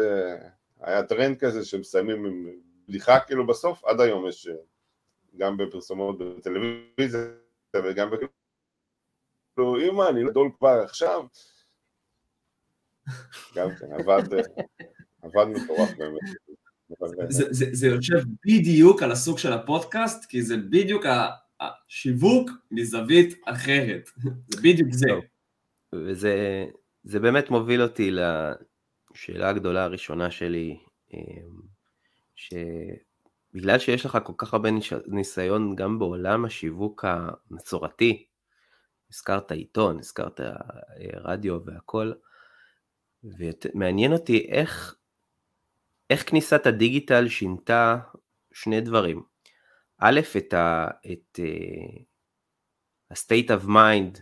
היה 0.81 1.03
טרנד 1.03 1.39
כזה 1.39 1.65
שמסיימים 1.65 2.27
עם 2.27 2.49
בדיחה 2.89 3.21
כאילו 3.21 3.47
בסוף, 3.47 3.85
עד 3.85 4.01
היום 4.01 4.29
יש 4.29 4.49
גם 5.37 5.57
בפרסומות 5.57 6.19
בטלוויזיה 6.19 7.21
וגם 7.75 8.11
בכאילו, 8.11 9.81
אמא, 9.81 10.09
אני 10.09 10.23
לא 10.23 10.31
גדול 10.31 10.51
כבר 10.59 10.81
עכשיו, 10.85 11.25
גם 13.55 13.69
כן, 13.81 13.93
עבד, 13.93 14.23
עבד 15.23 15.45
מטורף 15.45 15.91
באמת. 15.99 16.21
זה, 17.29 17.45
זה, 17.51 17.67
זה 17.73 17.87
יושב 17.87 18.23
בדיוק 18.47 19.03
על 19.03 19.13
הסוג 19.13 19.39
של 19.39 19.53
הפודקאסט, 19.53 20.25
כי 20.25 20.43
זה 20.43 20.57
בדיוק 20.57 21.05
השיווק 21.61 22.51
מזווית 22.71 23.41
אחרת. 23.45 24.11
זה 24.53 24.61
בדיוק 24.63 24.89
זה. 24.93 25.07
וזה 25.95 26.65
זה 27.05 27.21
באמת 27.21 27.51
מוביל 27.51 27.83
אותי 27.83 28.11
לשאלה 28.11 29.49
הגדולה 29.49 29.85
הראשונה 29.85 30.31
שלי, 30.31 30.79
אמ, 31.15 31.63
שבגלל 32.35 33.79
שיש 33.79 34.07
לך 34.07 34.19
כל 34.25 34.33
כך 34.37 34.55
הרבה 34.55 34.69
ניסיון 35.07 35.77
גם 35.77 35.99
בעולם 35.99 36.45
השיווק 36.45 37.05
המסורתי, 37.05 38.27
הזכרת 39.11 39.53
עיתון, 39.53 39.99
הזכרת 39.99 40.41
אה, 40.41 40.53
רדיו 41.15 41.65
והכל, 41.65 42.13
ומעניין 43.25 44.13
אותי 44.13 44.49
איך, 44.51 44.97
איך 46.13 46.31
כניסת 46.31 46.67
הדיגיטל 46.67 47.29
שינתה 47.29 47.99
שני 48.53 48.81
דברים. 48.81 49.23
א', 49.99 50.21
את 50.37 50.55
ה-state 50.55 51.39
uh, 53.49 53.53
of 53.61 53.67
mind 53.67 54.19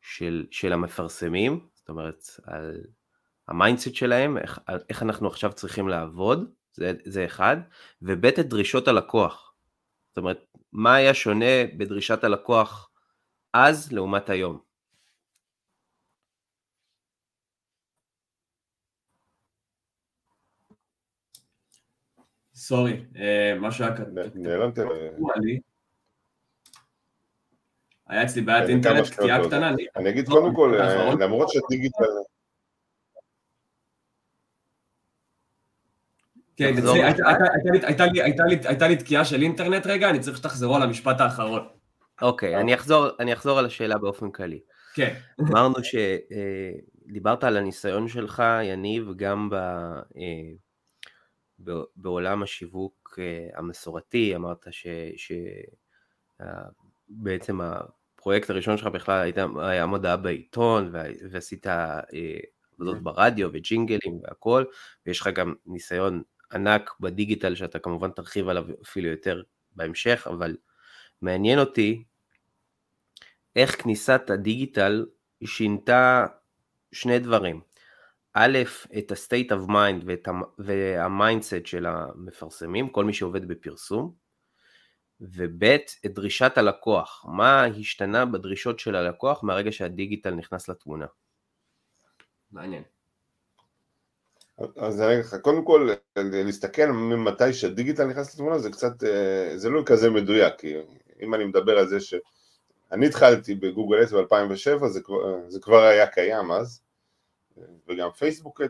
של, 0.00 0.46
של 0.50 0.72
המפרסמים, 0.72 1.68
זאת 1.74 1.88
אומרת, 1.88 2.22
על 2.44 2.84
ה 3.48 3.54
mindset 3.54 3.94
שלהם, 3.94 4.38
איך, 4.38 4.60
איך 4.88 5.02
אנחנו 5.02 5.28
עכשיו 5.28 5.52
צריכים 5.52 5.88
לעבוד, 5.88 6.52
זה, 6.72 6.92
זה 7.04 7.24
אחד, 7.24 7.56
וב' 8.02 8.26
את 8.26 8.38
דרישות 8.38 8.88
הלקוח. 8.88 9.54
זאת 10.08 10.18
אומרת, 10.18 10.44
מה 10.72 10.94
היה 10.94 11.14
שונה 11.14 11.66
בדרישת 11.76 12.24
הלקוח 12.24 12.90
אז 13.52 13.92
לעומת 13.92 14.30
היום? 14.30 14.71
סורי, 22.62 23.04
אה, 23.16 23.54
משהו 23.60 23.84
היה 23.84 23.96
כתוב. 23.96 24.08
נעלמת. 24.34 24.78
היה 28.08 28.22
אצלי 28.22 28.42
בעיית 28.42 28.68
אינטרנט, 28.68 29.08
קטיעה 29.08 29.46
קטנה. 29.46 29.70
אני 29.96 30.10
אגיד 30.10 30.28
קודם 30.28 30.54
כל, 30.54 30.80
אה, 30.80 31.14
למרות 31.14 31.48
שדיגיטל... 31.48 32.04
כן, 36.56 36.74
הייתה 38.64 38.88
לי 38.88 38.96
תקיעה 38.96 39.24
של 39.24 39.42
אינטרנט 39.42 39.86
רגע, 39.86 40.10
אני 40.10 40.20
צריך 40.20 40.36
שתחזרו 40.36 40.76
על 40.76 40.82
המשפט 40.82 41.20
האחרון. 41.20 41.68
אוקיי, 42.22 42.56
אני 43.18 43.32
אחזור 43.32 43.58
על 43.58 43.66
השאלה 43.66 43.98
באופן 43.98 44.30
כללי. 44.30 44.60
כן. 44.94 45.14
אמרנו 45.40 45.74
שדיברת 45.84 47.44
אה, 47.44 47.48
על 47.48 47.56
הניסיון 47.56 48.08
שלך, 48.08 48.42
יניב, 48.62 49.08
גם 49.16 49.48
בעולם 51.96 52.42
השיווק 52.42 53.18
המסורתי, 53.54 54.36
אמרת 54.36 54.66
שבעצם 57.10 57.60
הפרויקט 57.60 58.50
הראשון 58.50 58.76
שלך 58.76 58.86
בכלל 58.86 59.22
הייתה, 59.22 59.46
היה 59.58 59.86
מודעה 59.86 60.16
בעיתון 60.16 60.90
ועשית 61.30 61.66
אה, 61.66 62.00
עבודות 62.74 62.96
כן. 62.96 63.04
ברדיו 63.04 63.48
וג'ינגלים 63.52 64.20
והכל, 64.22 64.64
ויש 65.06 65.20
לך 65.20 65.28
גם 65.34 65.54
ניסיון 65.66 66.22
ענק 66.52 66.90
בדיגיטל 67.00 67.54
שאתה 67.54 67.78
כמובן 67.78 68.10
תרחיב 68.10 68.48
עליו 68.48 68.64
אפילו 68.82 69.08
יותר 69.08 69.42
בהמשך, 69.76 70.26
אבל 70.30 70.56
מעניין 71.22 71.58
אותי 71.58 72.04
איך 73.56 73.82
כניסת 73.82 74.22
הדיגיטל 74.28 75.06
שינתה 75.44 76.26
שני 76.92 77.18
דברים. 77.18 77.60
א', 78.34 78.58
את 78.98 79.12
ה-state 79.12 79.50
of 79.50 79.70
mind 79.70 80.06
וה-mindset 80.58 81.66
של 81.66 81.86
המפרסמים, 81.86 82.88
כל 82.88 83.04
מי 83.04 83.12
שעובד 83.12 83.48
בפרסום, 83.48 84.14
וב' 85.20 85.64
את 86.06 86.14
דרישת 86.14 86.52
הלקוח, 86.56 87.24
מה 87.28 87.64
השתנה 87.64 88.26
בדרישות 88.26 88.78
של 88.78 88.96
הלקוח 88.96 89.44
מהרגע 89.44 89.72
שהדיגיטל 89.72 90.34
נכנס 90.34 90.68
לתמונה. 90.68 91.06
מעניין. 92.52 92.82
אז 94.76 95.00
אני 95.00 95.12
אגיד 95.12 95.24
לך, 95.24 95.34
קודם 95.34 95.64
כל, 95.64 95.90
להסתכל 96.16 96.86
ממתי 96.86 97.52
שהדיגיטל 97.52 98.04
נכנס 98.04 98.34
לתמונה 98.34 98.58
זה 98.58 98.70
קצת, 98.70 99.04
אה, 99.04 99.52
זה 99.58 99.70
לא 99.70 99.82
כזה 99.86 100.10
מדויק, 100.10 100.54
כי 100.58 100.74
אם 101.22 101.34
אני 101.34 101.44
מדבר 101.44 101.78
על 101.78 101.88
זה 101.88 102.00
שאני 102.00 103.06
התחלתי 103.06 103.54
בגוגל 103.54 104.04
אס 104.04 104.12
ב-2007, 104.12 104.86
זה, 104.86 105.00
זה 105.48 105.60
כבר 105.60 105.82
היה 105.82 106.06
קיים 106.06 106.50
אז, 106.50 106.82
וגם 107.88 108.10
פייסבוק 108.10 108.60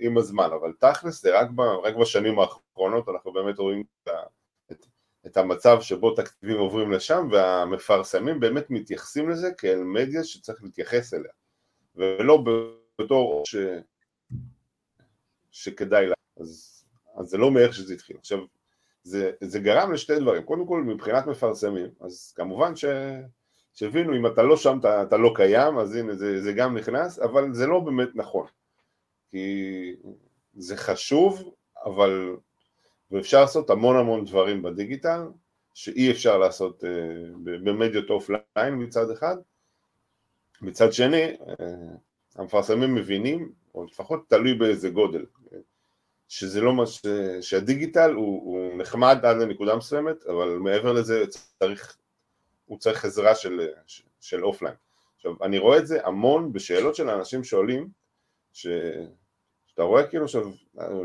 עם 0.00 0.18
הזמן, 0.18 0.50
אבל 0.60 0.72
תכלס 0.78 1.22
זה 1.22 1.38
רק, 1.40 1.50
ב, 1.50 1.60
רק 1.60 1.94
בשנים 1.94 2.38
האחרונות 2.38 3.08
אנחנו 3.08 3.32
באמת 3.32 3.58
רואים 3.58 3.82
את, 4.72 4.86
את 5.26 5.36
המצב 5.36 5.78
שבו 5.80 6.14
תקציבים 6.14 6.58
עוברים 6.58 6.92
לשם 6.92 7.28
והמפרסמים 7.32 8.40
באמת 8.40 8.70
מתייחסים 8.70 9.28
לזה 9.28 9.50
כאל 9.58 9.78
מדיה 9.78 10.24
שצריך 10.24 10.62
להתייחס 10.62 11.14
אליה 11.14 11.32
ולא 11.94 12.44
בתור 12.98 13.42
ש... 13.46 13.56
שכדאי 15.50 16.06
לה, 16.06 16.14
אז, 16.40 16.84
אז 17.16 17.26
זה 17.26 17.38
לא 17.38 17.50
מאיך 17.50 17.74
שזה 17.74 17.94
התחיל. 17.94 18.16
עכשיו, 18.18 18.38
זה, 19.02 19.30
זה 19.40 19.60
גרם 19.60 19.92
לשתי 19.92 20.20
דברים, 20.20 20.42
קודם 20.42 20.66
כל 20.66 20.82
מבחינת 20.82 21.26
מפרסמים, 21.26 21.90
אז 22.00 22.32
כמובן 22.36 22.76
ש... 22.76 22.84
שהבינו 23.72 24.16
אם 24.16 24.26
אתה 24.26 24.42
לא 24.42 24.56
שם 24.56 24.78
אתה, 24.80 25.02
אתה 25.02 25.16
לא 25.16 25.32
קיים, 25.34 25.78
אז 25.78 25.94
הנה 25.94 26.14
זה, 26.14 26.42
זה 26.42 26.52
גם 26.52 26.76
נכנס, 26.76 27.18
אבל 27.18 27.54
זה 27.54 27.66
לא 27.66 27.80
באמת 27.80 28.08
נכון, 28.14 28.46
כי 29.30 29.94
זה 30.54 30.76
חשוב, 30.76 31.54
אבל 31.84 32.36
ואפשר 33.10 33.40
לעשות 33.40 33.70
המון 33.70 33.96
המון 33.96 34.24
דברים 34.24 34.62
בדיגיטל 34.62 35.20
שאי 35.74 36.10
אפשר 36.10 36.38
לעשות 36.38 36.84
uh, 36.84 36.86
במדיות 37.42 38.10
אופליין 38.10 38.74
מצד 38.82 39.10
אחד, 39.10 39.36
מצד 40.62 40.92
שני 40.92 41.36
אה, 41.40 41.62
המפרסמים 42.36 42.94
מבינים, 42.94 43.52
או 43.74 43.84
לפחות 43.84 44.24
תלוי 44.28 44.54
באיזה 44.54 44.90
גודל, 44.90 45.24
שזה 46.28 46.60
לא 46.60 46.72
מה 46.72 46.86
ש... 46.86 47.06
שהדיגיטל 47.40 48.12
הוא, 48.12 48.42
הוא 48.42 48.78
נחמד 48.78 49.18
עד 49.22 49.36
לנקודה 49.36 49.76
מסוימת, 49.76 50.26
אבל 50.26 50.48
מעבר 50.48 50.92
לזה 50.92 51.24
צריך, 51.58 51.96
הוא 52.70 52.78
צריך 52.78 53.04
עזרה 53.04 53.34
של, 53.34 53.68
של 54.20 54.44
אופליין. 54.44 54.74
עכשיו, 55.16 55.32
אני 55.42 55.58
רואה 55.58 55.78
את 55.78 55.86
זה 55.86 56.06
המון 56.06 56.52
בשאלות 56.52 56.94
של 56.94 57.10
אנשים 57.10 57.44
שואלים, 57.44 57.88
ש... 58.52 58.66
אתה 59.74 59.82
רואה 59.82 60.06
כאילו 60.06 60.24
עכשיו, 60.24 60.50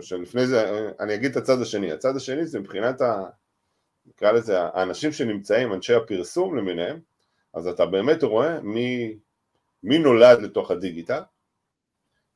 שלפני 0.02 0.48
זה, 0.48 0.90
אני 1.00 1.16
אגיד 1.16 1.32
את 1.32 1.38
הצד 1.38 1.62
השני, 1.62 1.92
הצד 1.92 2.16
השני 2.16 2.46
זה 2.46 2.60
מבחינת 2.60 3.02
ה... 3.02 3.24
נקרא 4.06 4.32
לזה, 4.32 4.62
האנשים 4.62 5.12
שנמצאים, 5.12 5.74
אנשי 5.74 5.94
הפרסום 5.94 6.58
למיניהם, 6.58 7.00
אז 7.54 7.68
אתה 7.68 7.86
באמת 7.86 8.24
רואה 8.24 8.62
מי, 8.62 9.18
מי 9.84 10.00
נולד 10.00 10.42
לתוך 10.42 10.72
הדיגיטל, 10.72 11.22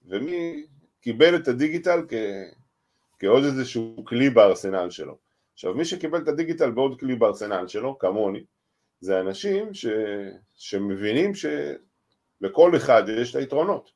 ומי 0.05 0.65
קיבל 1.01 1.35
את 1.35 1.47
הדיגיטל 1.47 1.99
כ, 2.07 2.13
כעוד 3.19 3.43
איזשהו 3.43 4.05
כלי 4.07 4.29
בארסנל 4.29 4.89
שלו. 4.89 5.17
עכשיו, 5.53 5.73
מי 5.73 5.85
שקיבל 5.85 6.21
את 6.21 6.27
הדיגיטל 6.27 6.71
בעוד 6.71 6.99
כלי 6.99 7.15
בארסנל 7.15 7.67
שלו, 7.67 7.99
כמוני, 7.99 8.43
זה 9.01 9.19
אנשים 9.19 9.73
ש, 9.73 9.85
שמבינים 10.55 11.31
שלכל 11.35 12.75
אחד 12.75 13.03
יש 13.21 13.31
את 13.31 13.35
היתרונות. 13.35 13.91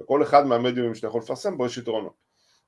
וכל 0.00 0.22
אחד 0.22 0.46
מהמדיומים 0.46 0.94
שאתה 0.94 1.06
יכול 1.06 1.20
לפרסם 1.20 1.56
בו 1.56 1.66
יש 1.66 1.78
יתרונות. 1.78 2.14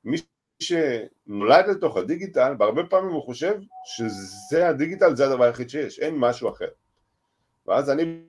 מי 0.04 0.16
שנולד 0.60 1.64
לתוך 1.68 1.96
הדיגיטל, 1.96 2.54
בהרבה 2.58 2.86
פעמים 2.86 3.10
הוא 3.10 3.22
חושב 3.22 3.54
שזה 3.84 4.68
הדיגיטל, 4.68 5.16
זה 5.16 5.26
הדבר 5.26 5.44
היחיד 5.44 5.70
שיש, 5.70 5.98
אין 5.98 6.14
משהו 6.18 6.48
אחר. 6.48 6.68
ואז 7.66 7.90
אני 7.90 8.22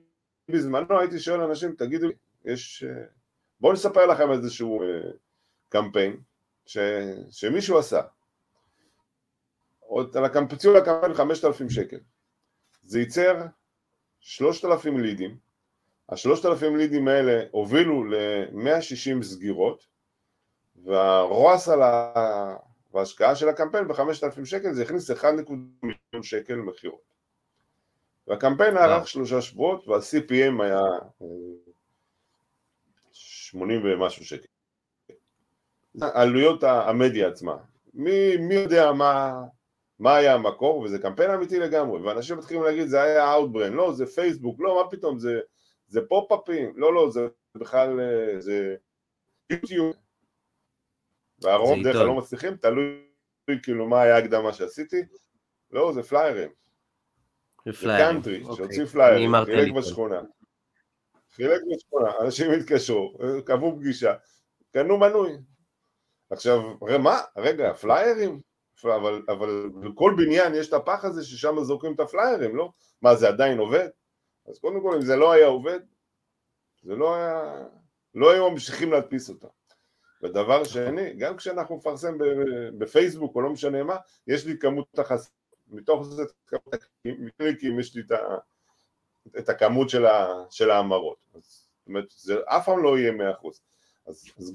בזמנו 0.50 1.00
הייתי 1.00 1.18
שואל 1.18 1.40
אנשים, 1.40 1.74
תגידו 1.74 2.08
יש... 2.44 2.84
בואו 3.60 3.72
נספר 3.72 4.06
לכם 4.06 4.32
איזשהו 4.32 4.82
אה, 4.82 5.10
קמפיין 5.68 6.16
ש... 6.66 6.78
שמישהו 7.30 7.78
עשה. 7.78 8.00
עוד 9.80 10.16
על 10.16 10.24
הקמפיין, 10.24 10.76
לקמפיין 10.76 11.14
5,000 11.14 11.70
שקל. 11.70 11.98
זה 12.90 13.00
ייצר 13.00 13.36
3,000 14.20 14.98
לידים, 14.98 15.36
השלושת 16.08 16.46
אלפים 16.46 16.76
לידים 16.76 17.08
האלה 17.08 17.42
הובילו 17.50 18.04
ל-160 18.04 19.22
סגירות 19.22 19.86
והרועס 20.84 21.68
על 21.68 21.80
ההשקעה 22.94 23.34
של 23.34 23.48
הקמפיין 23.48 23.88
בחמשת 23.88 24.24
אלפים 24.24 24.44
שקל 24.44 24.72
זה 24.72 24.82
הכניס 24.82 25.10
1.1 25.10 25.24
מיליון 25.82 26.22
שקל 26.22 26.54
מכירות. 26.54 27.14
והקמפיין 28.26 28.76
ארך 28.76 29.08
שלושה 29.08 29.40
שבועות 29.40 29.88
וה-CPM 29.88 30.62
היה 30.62 30.80
80 33.12 33.80
ומשהו 33.84 34.24
שקל. 34.24 34.46
עלויות 36.00 36.62
המדיה 36.62 37.28
עצמה. 37.28 37.56
מי, 37.94 38.36
מי 38.36 38.54
יודע 38.54 38.92
מה, 38.92 39.32
מה 40.00 40.16
היה 40.16 40.34
המקור 40.34 40.78
וזה 40.78 40.98
קמפיין 40.98 41.30
אמיתי 41.30 41.58
לגמרי 41.58 42.02
ואנשים 42.02 42.36
מתחילים 42.36 42.62
להגיד 42.62 42.88
זה 42.88 43.02
היה 43.02 43.36
Outbrain 43.36 43.70
לא 43.70 43.92
זה 43.92 44.06
פייסבוק 44.06 44.56
לא 44.60 44.82
מה 44.82 44.90
פתאום 44.90 45.18
זה 45.18 45.40
זה 45.90 46.00
פופ-אפים, 46.08 46.72
לא 46.76 46.94
לא 46.94 47.10
זה 47.10 47.20
בכלל, 47.54 48.00
אה, 48.00 48.40
זה 48.40 48.76
יוטיוב, 49.50 49.96
והרוב 51.42 51.78
דרך 51.84 51.96
כלל. 51.96 52.06
לא 52.06 52.14
מצליחים, 52.14 52.56
תלוי 52.56 53.02
כאילו 53.62 53.88
מה 53.88 54.02
היה 54.02 54.18
הקדמה 54.18 54.52
שעשיתי. 54.52 55.02
לא, 55.70 55.92
זה 55.92 56.02
פליירים. 56.02 56.50
זה. 57.66 57.88
קאנטרי. 57.98 58.44
שהוציא 58.56 58.84
פליירים, 58.84 59.32
חילק. 59.44 59.74
בשכונה. 59.74 60.20
חילק 61.30 61.60
בשכונה, 61.74 62.10
אנשים 62.20 62.50
התקשרו, 62.50 63.18
קבעו 63.44 63.76
פגישה, 63.76 64.14
קנו 64.72 64.98
מנוי. 64.98 65.32
עכשיו, 66.30 66.60
מה? 67.02 67.20
רגע, 67.36 67.72
פליירים? 67.72 68.40
אבל, 68.84 69.22
אבל 69.28 69.68
בכל 69.80 70.14
בניין 70.16 70.54
יש 70.54 70.68
את 70.68 70.72
הפח 70.72 71.04
הזה 71.04 71.24
ששם 71.24 71.62
זורקים 71.62 71.94
את 71.94 72.00
הפליירים, 72.00 72.56
לא? 72.56 72.72
מה, 73.02 73.14
זה 73.14 73.28
עדיין 73.28 73.58
עובד? 73.58 73.88
אז 74.48 74.58
קודם 74.58 74.80
כל, 74.82 74.94
אם 74.94 75.02
זה 75.02 75.16
לא 75.16 75.32
היה 75.32 75.46
עובד, 75.46 75.80
זה 76.82 76.94
לא 76.94 77.14
היה... 77.14 77.64
לא 78.14 78.32
היו 78.32 78.50
ממשיכים 78.50 78.92
להדפיס 78.92 79.28
אותה. 79.28 79.48
ודבר 80.22 80.64
שני, 80.64 81.14
גם 81.14 81.36
כשאנחנו 81.36 81.76
מפרסם 81.76 82.18
בפייסבוק 82.78 83.36
או 83.36 83.40
לא 83.40 83.50
משנה 83.50 83.82
מה, 83.82 83.96
יש 84.26 84.46
לי 84.46 84.58
כמות 84.58 84.98
החס... 84.98 85.30
מתוך 85.68 86.02
זה 86.02 86.22
כמות 86.46 86.74
הקליקים, 86.74 87.80
יש 87.80 87.94
לי 87.94 88.02
את, 89.38 89.48
הכמות 89.48 89.90
של, 90.50 90.70
ההמרות. 90.70 91.16
זאת 91.32 91.88
אומרת, 91.88 92.04
זה 92.16 92.34
אף 92.46 92.64
פעם 92.66 92.82
לא 92.82 92.98
יהיה 92.98 93.12
100%. 93.12 93.48
אז, 94.06 94.24
אז 94.38 94.52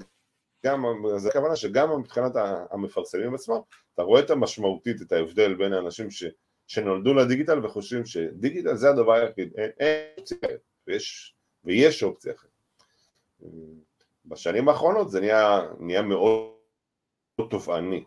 גם, 0.66 0.84
אז 1.14 1.26
הכוונה 1.26 1.56
שגם 1.56 2.00
מבחינת 2.00 2.32
המפרסמים 2.70 3.34
עצמם, 3.34 3.58
אתה 3.94 4.02
רואה 4.02 4.20
את 4.20 4.30
המשמעותית, 4.30 5.02
את 5.02 5.12
ההבדל 5.12 5.54
בין 5.54 5.72
האנשים 5.72 6.10
ש... 6.10 6.24
שנולדו 6.66 7.14
לדיגיטל 7.14 7.66
וחושבים 7.66 8.06
שדיגיטל 8.06 8.74
זה 8.74 8.90
הדבר 8.90 9.12
היחיד, 9.12 9.52
אין, 9.56 9.70
אין 9.80 10.06
אופציה 10.18 10.38
אחרת, 10.44 10.60
ויש, 10.86 11.34
ויש 11.64 12.02
אופציה 12.02 12.32
אחרת. 12.34 12.50
בשנים 14.24 14.68
האחרונות 14.68 15.10
זה 15.10 15.20
נהיה, 15.20 15.60
נהיה 15.80 16.02
מאוד 16.02 16.50
תובעני, 17.50 18.04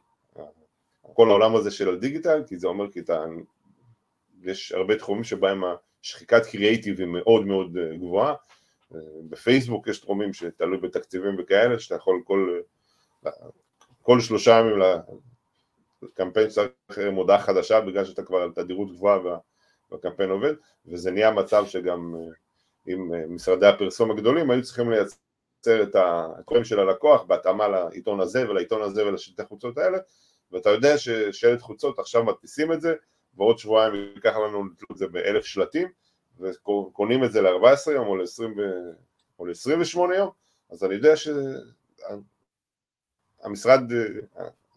כל 1.01 1.29
העולם 1.29 1.55
הזה 1.55 1.71
של 1.71 1.93
הדיגיטל, 1.93 2.43
כי 2.47 2.59
זה 2.59 2.67
אומר 2.67 2.91
כי 2.91 2.99
אתה, 2.99 3.25
יש 4.43 4.71
הרבה 4.71 4.95
תחומים 4.95 5.23
שבהם 5.23 5.63
השחיקת 6.03 6.45
קריאייטיב 6.51 6.99
היא 6.99 7.07
מאוד 7.07 7.45
מאוד 7.45 7.77
גבוהה, 7.99 8.33
בפייסבוק 9.29 9.87
יש 9.87 9.99
תחומים 9.99 10.33
שתלוי 10.33 10.77
בתקציבים 10.77 11.35
וכאלה, 11.39 11.79
שאתה 11.79 11.95
יכול 11.95 12.21
כל, 12.23 12.59
כל 14.01 14.19
שלושה 14.19 14.51
ימים 14.51 14.79
לקמפיין 16.01 16.49
שצריך 16.49 16.99
מודעה 17.11 17.39
חדשה 17.39 17.81
בגלל 17.81 18.05
שאתה 18.05 18.23
כבר 18.23 18.37
על 18.37 18.51
תדירות 18.55 18.91
גבוהה 18.91 19.25
וה, 19.25 19.37
והקמפיין 19.91 20.29
עובד, 20.29 20.53
וזה 20.85 21.11
נהיה 21.11 21.31
מצב 21.31 21.65
שגם 21.67 22.15
אה, 22.15 22.33
עם 22.85 23.13
אה, 23.13 23.27
משרדי 23.27 23.67
הפרסום 23.67 24.11
הגדולים 24.11 24.51
היו 24.51 24.63
צריכים 24.63 24.91
לייצר 24.91 25.83
את 25.83 25.95
הקוראים 25.95 26.65
של 26.65 26.79
הלקוח 26.79 27.23
בהתאמה 27.23 27.67
לעיתון 27.67 28.19
הזה 28.19 28.49
ולעיתון 28.49 28.81
הזה 28.81 29.05
ולשלטי 29.05 29.43
חוצות 29.45 29.77
האלה, 29.77 29.97
ואתה 30.51 30.69
יודע 30.69 30.97
ששלט 30.97 31.61
חוצות 31.61 31.99
עכשיו 31.99 32.23
מדפיסים 32.23 32.73
את 32.73 32.81
זה, 32.81 32.93
ועוד 33.33 33.57
שבועיים 33.57 33.95
ייקח 34.15 34.35
לנו 34.35 34.65
לתלות 34.65 34.91
את 34.91 34.97
זה 34.97 35.07
באלף 35.07 35.45
שלטים, 35.45 35.87
וקונים 36.39 37.23
את 37.23 37.31
זה 37.31 37.41
ל-14 37.41 37.91
יום 37.91 38.07
או 38.07 38.15
ל-20 38.15 38.59
או 39.39 39.45
ל-28 39.45 39.97
יום, 40.17 40.29
אז 40.69 40.83
אני 40.83 40.95
יודע 40.95 41.13
שהמשרד, 43.41 43.81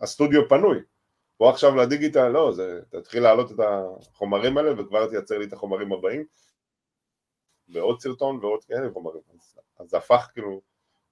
הסטודיו 0.01 0.49
פנוי. 0.49 0.79
פה 1.37 1.51
עכשיו 1.51 1.77
לדיגיטל, 1.77 2.29
לא, 2.29 2.53
זה, 2.53 2.81
תתחיל 2.89 3.23
להעלות 3.23 3.53
את 3.53 3.61
החומרים 3.61 4.59
האלה 4.59 4.81
וכבר 4.81 5.09
תייצר 5.09 5.39
לי 5.39 5.45
את 5.45 5.53
החומרים 5.53 5.93
הבאים, 5.93 6.25
ועוד 7.69 8.01
סרטון 8.01 8.39
ועוד 8.43 8.65
כאלה 8.65 8.91
חומרים. 8.93 9.23
אז, 9.35 9.59
אז 9.79 9.89
זה 9.89 9.97
הפך 9.97 10.29
כאילו, 10.33 10.61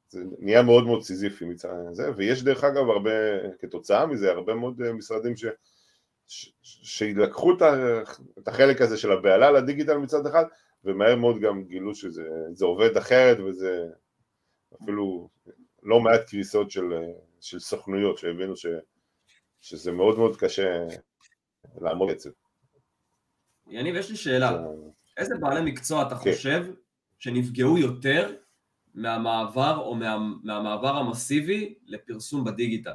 זה 0.08 0.24
נהיה 0.38 0.62
מאוד 0.62 0.84
מאוד 0.84 1.02
סיזיפי 1.02 1.44
מצד 1.44 1.68
זה, 1.92 2.10
ויש 2.16 2.44
דרך 2.44 2.64
אגב 2.64 2.90
הרבה, 2.90 3.10
כתוצאה 3.58 4.06
מזה, 4.06 4.30
הרבה 4.30 4.54
מאוד 4.54 4.92
משרדים 4.92 5.36
ש... 5.36 5.44
ש- 6.30 6.52
שילקחו 6.62 7.52
את 8.38 8.48
החלק 8.48 8.80
הזה 8.80 8.96
של 8.96 9.12
הבהלה 9.12 9.50
לדיגיטל 9.50 9.96
מצד 9.96 10.26
אחד, 10.26 10.44
ומהר 10.84 11.16
מאוד 11.16 11.40
גם 11.40 11.64
גילו 11.64 11.94
שזה 11.94 12.22
זה 12.52 12.64
עובד 12.64 12.96
אחרת, 12.96 13.40
וזה 13.40 13.86
אפילו 14.82 15.28
לא 15.82 16.00
מעט 16.00 16.20
קריסות 16.28 16.70
של, 16.70 16.84
של 17.40 17.58
סוכנויות 17.58 18.18
שהבינו 18.18 18.56
ש, 18.56 18.66
שזה 19.60 19.92
מאוד 19.92 20.18
מאוד 20.18 20.36
קשה 20.36 20.84
לעמוד 21.80 22.10
אצל. 22.10 22.30
יניב, 23.68 23.94
יש 23.94 24.10
לי 24.10 24.16
שאלה. 24.16 24.62
איזה 25.16 25.34
בעלי 25.40 25.72
מקצוע 25.72 26.06
אתה 26.06 26.14
חושב 26.14 26.66
שנפגעו 27.18 27.78
יותר 27.78 28.36
מהמעבר 28.94 29.76
או 29.78 29.94
מה, 29.94 30.18
מהמעבר 30.42 30.96
המסיבי 30.96 31.74
לפרסום 31.86 32.44
בדיגיטל? 32.44 32.90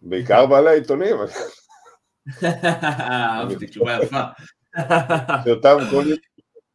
בעיקר 0.00 0.46
בעלי 0.46 0.70
העיתונים, 0.70 1.16
אהבתי, 2.44 3.66
תשובה 3.66 3.98
יפה. 4.02 4.22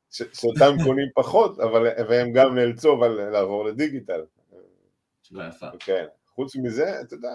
שאותם 0.09 0.73
קונים, 0.83 1.07
פחות, 1.15 1.59
אבל 1.59 1.87
והם 2.09 2.31
גם 2.33 2.55
נאלצו 2.55 2.93
אבל 2.93 3.07
לעבור 3.07 3.65
לדיגיטל. 3.65 4.21
תשובה 5.21 5.47
יפה. 5.47 5.67
כן, 5.79 6.05
חוץ 6.35 6.55
מזה, 6.55 7.01
אתה 7.01 7.15
יודע, 7.15 7.29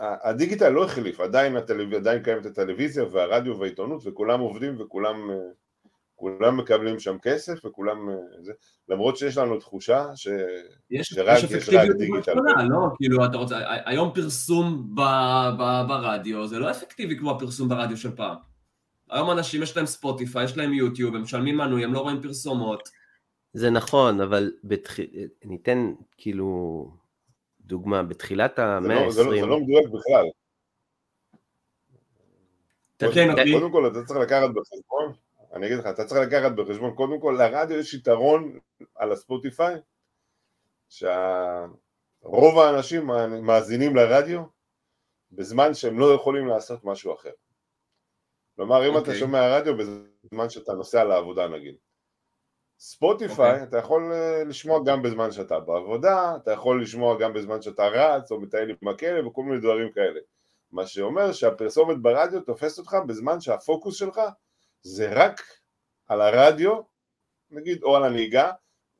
אה, 0.00 0.30
הדיגיטל 0.30 0.68
לא 0.68 0.84
החליף, 0.84 1.20
עדיין, 1.20 1.56
הטלו... 1.56 1.96
עדיין 1.96 2.22
קיימת 2.22 2.46
הטלוויזיה 2.46 3.04
והרדיו 3.12 3.58
והעיתונות 3.58 4.02
וכולם 4.04 4.40
עובדים 4.40 4.80
וכולם 4.80 5.30
אה, 5.30 5.36
כולם 6.14 6.56
מקבלים 6.56 7.00
שם 7.00 7.16
כסף 7.22 7.64
וכולם 7.64 8.08
אה, 8.10 8.14
זה, 8.42 8.52
למרות 8.88 9.16
שיש 9.16 9.36
לנו 9.36 9.58
תחושה 9.58 10.06
ש... 10.14 10.28
יש, 10.90 11.08
שרק- 11.08 11.38
יש 11.38 11.44
יש 11.44 11.52
אפקטיביות 11.54 11.90
רק 11.90 11.96
דיגיטל. 11.96 12.34
מאוד 12.34 12.44
גדולה, 12.54 12.68
לא? 12.68 12.86
כאילו, 12.96 13.24
אתה 13.24 13.36
רוצה, 13.36 13.58
היום 13.84 14.10
פרסום 14.14 14.94
ב, 14.94 15.00
ב, 15.58 15.82
ברדיו 15.88 16.46
זה 16.46 16.58
לא 16.58 16.70
אפקטיבי 16.70 17.18
כמו 17.18 17.30
הפרסום 17.30 17.68
ברדיו 17.68 17.96
של 17.96 18.16
פעם. 18.16 18.36
היום 19.10 19.30
אנשים 19.30 19.62
יש 19.62 19.76
להם 19.76 19.86
ספוטיפיי, 19.86 20.44
יש 20.44 20.56
להם 20.56 20.72
יוטיוב, 20.72 21.14
הם 21.14 21.22
משלמים 21.22 21.56
מנוי, 21.56 21.84
הם 21.84 21.94
לא 21.94 22.00
רואים 22.00 22.22
פרסומות. 22.22 22.88
זה 23.52 23.70
נכון, 23.70 24.20
אבל 24.20 24.52
בתח... 24.64 24.96
ניתן 25.44 25.92
כאילו 26.16 26.90
דוגמה, 27.60 28.02
בתחילת 28.02 28.52
זה 28.56 28.64
המאה 28.64 29.04
לא, 29.04 29.10
זה, 29.10 29.24
לא, 29.24 29.30
זה 29.30 29.40
ה-20, 29.40 29.46
לא 29.46 29.60
מדויק 29.60 29.86
בכלל. 29.88 30.24
תקן 32.96 33.30
אותי. 33.30 33.52
קודם 33.52 33.72
כל 33.72 33.86
אתה 33.86 34.04
צריך 34.04 34.20
לקחת 34.20 34.50
בחשבון, 34.50 35.12
אני 35.54 35.66
אגיד 35.66 35.78
לך, 35.78 35.86
אתה 35.86 36.04
צריך 36.04 36.20
לקחת 36.20 36.52
בחשבון, 36.52 36.94
קודם 36.94 37.20
כל 37.20 37.36
לרדיו 37.38 37.78
יש 37.78 37.94
יתרון 37.94 38.58
על 38.94 39.12
הספוטיפיי, 39.12 39.74
שרוב 40.88 42.58
האנשים 42.58 43.06
מאזינים 43.42 43.96
לרדיו 43.96 44.42
בזמן 45.32 45.74
שהם 45.74 45.98
לא 45.98 46.14
יכולים 46.14 46.46
לעשות 46.46 46.84
משהו 46.84 47.14
אחר. 47.14 47.30
כלומר, 48.56 48.88
אם 48.88 48.92
אתה 48.92 48.98
אוקיי. 48.98 49.14
שומע 49.14 49.56
רדיו 49.56 49.74
בזמן 49.76 50.50
שאתה 50.50 50.72
נוסע 50.72 51.04
לעבודה 51.04 51.48
נגיד. 51.48 51.74
ספוטיפיי, 52.78 53.52
אוקיי. 53.52 53.62
אתה 53.62 53.78
יכול 53.78 54.12
אה, 54.12 54.44
לשמוע 54.44 54.80
גם 54.84 55.02
בזמן 55.02 55.32
שאתה 55.32 55.60
בעבודה, 55.60 56.36
אתה 56.36 56.52
יכול 56.52 56.82
לשמוע 56.82 57.18
גם 57.18 57.32
בזמן 57.32 57.62
שאתה 57.62 57.86
רץ 57.86 58.30
או 58.30 58.40
מטייל 58.40 58.76
עם 58.82 58.88
הכלב 58.88 59.26
וכל 59.26 59.42
מיני 59.42 59.60
דברים 59.60 59.92
כאלה. 59.92 60.20
מה 60.72 60.86
שאומר 60.86 61.32
שהפרסומת 61.32 61.98
ברדיו 61.98 62.40
תופסת 62.40 62.78
אותך 62.78 62.96
בזמן 63.06 63.40
שהפוקוס 63.40 63.96
שלך 63.96 64.20
זה 64.84 65.12
רק 65.12 65.42
על 66.08 66.20
הרדיו, 66.20 66.80
נגיד, 67.50 67.82
או 67.82 67.96
על 67.96 68.04
הנהיגה, 68.04 68.52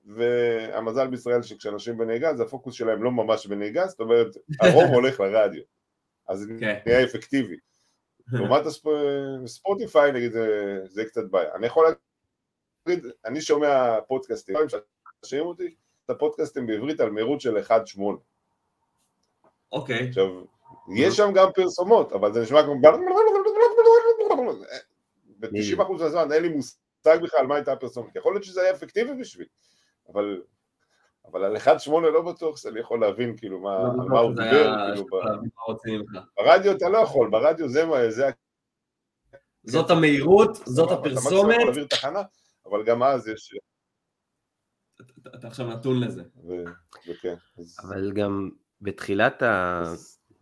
והמזל 0.04 1.06
בישראל 1.06 1.42
שכשאנשים 1.42 1.98
בנהיגה, 1.98 2.30
אז 2.30 2.40
הפוקוס 2.40 2.74
שלהם 2.74 3.02
לא 3.02 3.10
ממש 3.10 3.46
בנהיגה, 3.46 3.86
זאת 3.86 4.00
אומרת, 4.00 4.36
הרוב 4.60 4.84
הולך 4.94 5.20
לרדיו, 5.20 5.62
אז 6.28 6.38
זה 6.38 6.46
כן. 6.60 6.78
נהיה 6.86 7.04
אפקטיבי. 7.04 7.56
לעומת 8.32 8.66
הספ... 8.66 8.82
ספוטיפיי, 9.46 10.12
נגיד, 10.12 10.32
זה, 10.32 10.78
זה 10.84 11.04
קצת 11.04 11.24
בעיה. 11.30 11.54
אני 11.54 11.66
יכול 11.66 11.86
להגיד, 12.86 13.04
אני 13.24 13.40
שומע 13.40 14.00
פודקאסטים, 14.08 14.56
שומעים 15.24 15.46
אותי, 15.46 15.74
את 16.04 16.10
הפודקאסטים 16.10 16.66
בעברית 16.66 17.00
על 17.00 17.10
מהירות 17.10 17.40
של 17.40 17.56
1.8. 17.56 18.00
אוקיי. 19.72 20.08
עכשיו, 20.08 20.44
יש 20.96 21.16
שם 21.16 21.32
גם 21.34 21.48
פרסומות, 21.54 22.12
אבל 22.12 22.32
זה 22.32 22.42
נשמע 22.42 22.62
כמו... 22.62 22.74
ב-90% 25.52 25.92
מהזמן 26.02 26.32
אין 26.32 26.42
לי 26.42 26.48
מושג 26.48 27.18
בכלל 27.22 27.46
מה 27.46 27.54
הייתה 27.54 27.72
הפרסומת. 27.72 28.16
יכול 28.16 28.34
להיות 28.34 28.44
שזה 28.44 28.60
היה 28.62 28.72
אפקטיבי 28.72 29.14
בשביל, 29.20 29.46
אבל... 30.12 30.42
אבל 31.26 31.44
על 31.44 31.56
1.8 31.56 31.90
לא 31.90 32.32
בטוח 32.32 32.56
שאני 32.56 32.80
יכול 32.80 33.00
להבין 33.00 33.36
כאילו 33.36 33.60
מה, 33.60 33.78
לא 33.82 34.08
מה 34.08 34.20
הוא 34.20 34.30
דיבר, 34.30 34.44
היה- 34.44 34.94
כאילו, 34.94 35.06
ב- 35.06 35.86
ממך. 35.86 36.18
ברדיו 36.36 36.72
אתה 36.76 36.88
לא 36.88 36.98
יכול, 36.98 37.30
ברדיו 37.30 37.68
זה 37.68 37.84
מה, 37.86 38.10
זה 38.10 38.26
זאת 39.64 39.90
המהירות, 39.90 40.56
זאת 40.56 40.92
אתה 40.92 41.00
מקסימום 41.00 41.18
הפרסומת, 41.26 41.54
יכול 41.54 41.64
להעביר 41.64 41.86
תחנה, 41.86 42.22
אבל 42.66 42.84
גם 42.84 43.02
אז 43.02 43.28
יש... 43.28 43.54
אתה- 45.00 45.30
אתה 45.38 45.46
עכשיו 45.48 45.66
נתון 45.66 46.00
לזה. 46.00 46.22
אבל 47.82 48.12
גם 48.12 48.50
בתחילת 48.80 49.42
ה... 49.42 49.82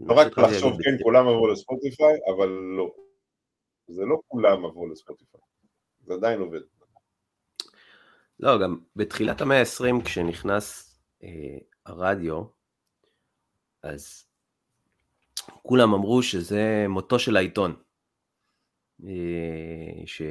לא 0.01 0.15
רק 0.15 0.39
לחשוב, 0.39 0.73
כן, 0.83 0.97
כולם 1.03 1.29
עברו 1.29 1.49
לספוטיפיי, 1.49 2.15
אבל 2.37 2.49
לא. 2.49 2.95
זה 3.93 4.05
לא 4.05 4.21
כולם 4.29 4.65
עברו 4.65 4.89
לספוטיפיי, 4.89 5.41
זה 6.01 6.15
עדיין 6.15 6.41
עובד. 6.41 6.61
לא, 8.41 8.63
גם 8.63 8.79
בתחילת 8.97 9.41
המאה 9.41 9.61
ה-20 9.61 10.05
כשנכנס 10.05 10.99
אה, 11.23 11.59
הרדיו, 11.87 12.43
אז 13.83 14.25
כולם 15.63 15.95
אמרו 15.95 16.23
שזה 16.23 16.87
מותו 16.89 17.19
של 17.19 17.37
העיתון. 17.37 17.75
אה, 19.07 20.07
שזהו, 20.07 20.29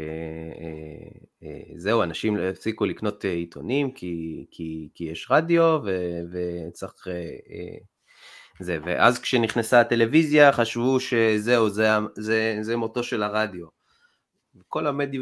אה, 1.97 1.99
אה, 1.99 2.03
אנשים 2.03 2.37
הפסיקו 2.37 2.85
לקנות 2.85 3.25
עיתונים 3.25 3.91
כי, 3.91 4.45
כי, 4.51 4.89
כי 4.93 5.03
יש 5.03 5.27
רדיו 5.31 5.79
ו, 5.85 6.19
וצריך... 6.31 7.07
זה, 8.63 8.77
ואז 8.83 9.19
כשנכנסה 9.19 9.79
הטלוויזיה 9.79 10.51
חשבו 10.51 10.99
שזהו, 10.99 11.69
זה, 11.69 11.87
זה, 12.15 12.57
זה 12.61 12.77
מותו 12.77 13.03
של 13.03 13.23
הרדיו. 13.23 13.67
כל 14.67 14.87
המדיה, 14.87 15.21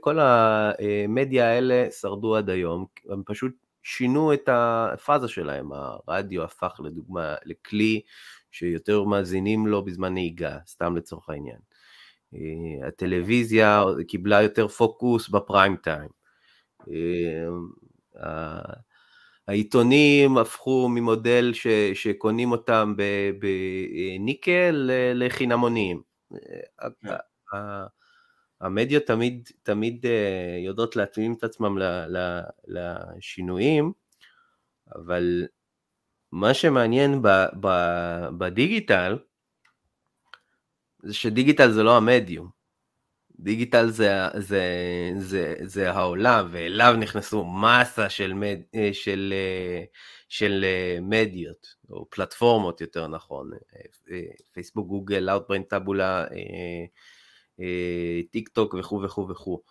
כל 0.00 0.18
המדיה 0.20 1.48
האלה 1.50 1.86
שרדו 2.00 2.36
עד 2.36 2.50
היום, 2.50 2.86
הם 3.10 3.22
פשוט 3.26 3.52
שינו 3.82 4.32
את 4.32 4.48
הפאזה 4.52 5.28
שלהם, 5.28 5.70
הרדיו 5.72 6.42
הפך 6.44 6.80
לדוגמה 6.84 7.34
לכלי 7.44 8.00
שיותר 8.50 9.04
מאזינים 9.04 9.66
לו 9.66 9.84
בזמן 9.84 10.14
נהיגה, 10.14 10.58
סתם 10.66 10.96
לצורך 10.96 11.28
העניין. 11.28 11.58
אה, 12.34 12.88
הטלוויזיה 12.88 13.82
קיבלה 14.08 14.42
יותר 14.42 14.68
פוקוס 14.68 15.28
בפריים 15.28 15.76
טיים. 15.76 16.08
העיתונים 19.48 20.38
הפכו 20.38 20.88
ממודל 20.88 21.50
ש, 21.54 21.66
שקונים 21.94 22.52
אותם 22.52 22.94
בניקל 23.38 24.90
לחינמונים. 25.14 26.02
כן. 27.02 27.14
המדיות 28.60 29.02
תמיד, 29.02 29.48
תמיד 29.62 30.06
אה, 30.06 30.58
יודעות 30.64 30.96
להתאים 30.96 31.34
את 31.34 31.44
עצמם 31.44 31.78
לשינויים, 32.66 33.92
אבל 34.94 35.46
מה 36.32 36.54
שמעניין 36.54 37.22
בדיגיטל, 38.38 39.18
זה 41.02 41.14
שדיגיטל 41.14 41.70
זה 41.70 41.82
לא 41.82 41.96
המדיום. 41.96 42.57
דיגיטל 43.40 43.90
זה, 43.90 44.10
זה, 44.38 44.62
זה, 45.18 45.54
זה 45.62 45.90
העולם, 45.90 46.48
ואליו 46.50 46.94
נכנסו 46.98 47.44
מסה 47.44 48.08
של, 48.08 48.32
מד, 48.32 48.58
אה, 48.74 48.90
של, 48.92 49.34
אה, 49.36 49.84
של 50.28 50.64
אה, 50.64 50.98
מדיות, 51.02 51.74
או 51.90 52.06
פלטפורמות 52.10 52.80
יותר 52.80 53.06
נכון, 53.06 53.50
פייסבוק, 54.52 54.88
גוגל, 54.88 55.30
אאוטבריין, 55.30 55.62
טאבולה, 55.62 56.26
טיק 58.30 58.48
טוק 58.48 58.74
וכו' 58.74 59.02
וכו' 59.02 59.28
וכו'. 59.28 59.62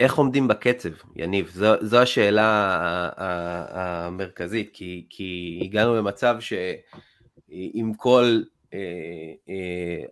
איך 0.00 0.14
עומדים 0.14 0.48
בקצב, 0.48 0.90
יניב? 1.16 1.50
זו, 1.54 1.66
זו 1.80 1.98
השאלה 1.98 3.08
המרכזית, 3.68 4.70
כי, 4.72 5.06
כי 5.10 5.60
הגענו 5.62 5.96
למצב 5.96 6.36
שעם 6.40 7.94
כל 7.96 8.42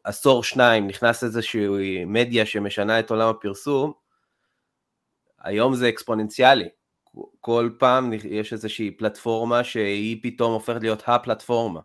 עשור 0.05 0.45
שניים 0.45 0.87
נכנס 0.87 1.25
איזושהי 1.25 2.05
מדיה 2.05 2.47
שמשנה 2.47 3.01
את 3.01 3.11
עולם 3.11 3.29
הפרסום, 3.29 3.93
היום 5.39 5.75
זה 5.75 5.89
אקספוננציאלי. 5.89 6.69
כל 7.41 7.71
פעם 7.79 8.13
יש 8.13 8.53
איזושהי 8.53 8.91
פלטפורמה 8.91 9.65
שהיא 9.65 10.21
פתאום 10.23 10.53
הופכת 10.53 10.81
להיות 10.81 11.03
הפלטפורמה. 11.07 11.81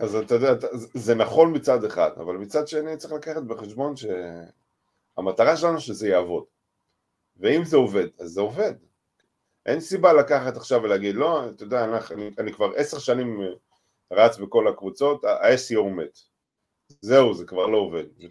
אז 0.00 0.14
אתה 0.14 0.34
יודע, 0.34 0.54
זה 0.94 1.14
נכון 1.14 1.56
מצד 1.56 1.84
אחד, 1.84 2.10
אבל 2.16 2.36
מצד 2.36 2.68
שני 2.68 2.96
צריך 2.96 3.12
לקחת 3.12 3.42
בחשבון 3.42 3.94
שהמטרה 3.96 5.56
שלנו 5.56 5.80
שזה 5.80 6.08
יעבוד. 6.08 6.44
ואם 7.36 7.64
זה 7.64 7.76
עובד, 7.76 8.06
אז 8.18 8.30
זה 8.30 8.40
עובד. 8.40 8.74
אין 9.66 9.80
סיבה 9.80 10.12
לקחת 10.12 10.56
עכשיו 10.56 10.82
ולהגיד, 10.82 11.14
לא, 11.14 11.50
אתה 11.50 11.62
יודע, 11.62 11.84
אני, 11.84 12.30
אני 12.38 12.52
כבר 12.52 12.72
עשר 12.76 12.98
שנים 12.98 13.40
אה, 13.42 13.46
רץ 14.12 14.38
בכל 14.38 14.68
הקבוצות, 14.68 15.24
ה-SEO 15.24 15.82
מת. 15.82 16.18
זהו, 17.00 17.34
זה 17.34 17.44
כבר 17.44 17.66
לא 17.66 17.76
עובד. 17.76 18.04
זה 18.16 18.28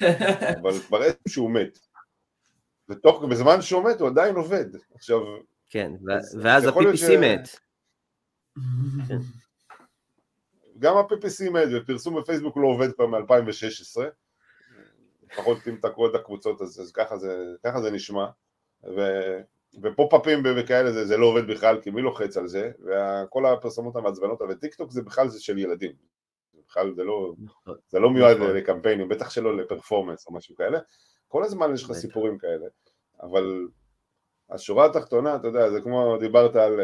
אבל 0.62 0.78
כבר 0.86 1.02
עשר 1.02 1.18
שהוא 1.28 1.50
מת. 1.50 1.78
ותוך, 2.88 3.22
בזמן 3.30 3.62
שהוא 3.62 3.84
מת 3.84 4.00
הוא 4.00 4.08
עדיין 4.08 4.34
עובד. 4.34 4.66
עכשיו... 4.94 5.20
כן, 5.70 5.92
ואז 6.42 6.66
ה-PPC 6.66 6.96
ש... 6.96 7.02
מת. 7.02 7.48
גם 10.78 10.96
ה-PPC 10.96 11.50
מת, 11.50 11.68
ופרסום 11.72 12.20
בפייסבוק 12.20 12.56
לא 12.56 12.66
עובד 12.66 12.92
כבר 12.92 13.06
מ-2016. 13.06 14.00
לפחות 15.22 15.58
אם 15.68 15.74
אתה 15.74 15.90
קורא 15.90 16.10
את 16.10 16.14
הקבוצות, 16.14 16.62
אז, 16.62 16.80
אז 16.80 16.92
ככה, 16.92 17.18
זה, 17.18 17.44
ככה 17.64 17.82
זה 17.82 17.90
נשמע. 17.90 18.26
ופופ-אפים 19.82 20.42
וכאלה 20.56 20.92
זה, 20.92 21.04
זה 21.06 21.16
לא 21.16 21.26
עובד 21.26 21.46
בכלל, 21.46 21.80
כי 21.80 21.90
מי 21.90 22.02
לוחץ 22.02 22.36
על 22.36 22.48
זה, 22.48 22.70
וכל 22.80 23.46
הפרסומות 23.46 23.96
המעצבנות, 23.96 24.42
אבל 24.42 24.54
טיק 24.54 24.74
טוק 24.74 24.90
זה 24.90 25.02
בכלל 25.02 25.28
זה 25.28 25.42
של 25.42 25.58
ילדים, 25.58 25.92
בכלל 26.68 26.94
זה 26.94 27.04
לא, 27.04 27.32
נכון. 27.44 27.76
זה 27.88 27.98
לא 27.98 28.10
מיועד 28.10 28.36
נכון. 28.36 28.56
לקמפיינים, 28.56 29.08
בטח 29.08 29.30
שלא 29.30 29.56
לפרפורמנס 29.56 30.26
או 30.26 30.34
משהו 30.34 30.56
כאלה, 30.56 30.78
כל 31.28 31.44
הזמן 31.44 31.74
יש 31.74 31.84
לך 31.84 31.92
סיפורים 31.92 32.38
כאלה, 32.38 32.66
אבל 33.22 33.66
השורה 34.50 34.86
התחתונה, 34.86 35.36
אתה 35.36 35.48
יודע, 35.48 35.70
זה 35.70 35.80
כמו 35.80 36.16
דיברת 36.20 36.56
על, 36.56 36.80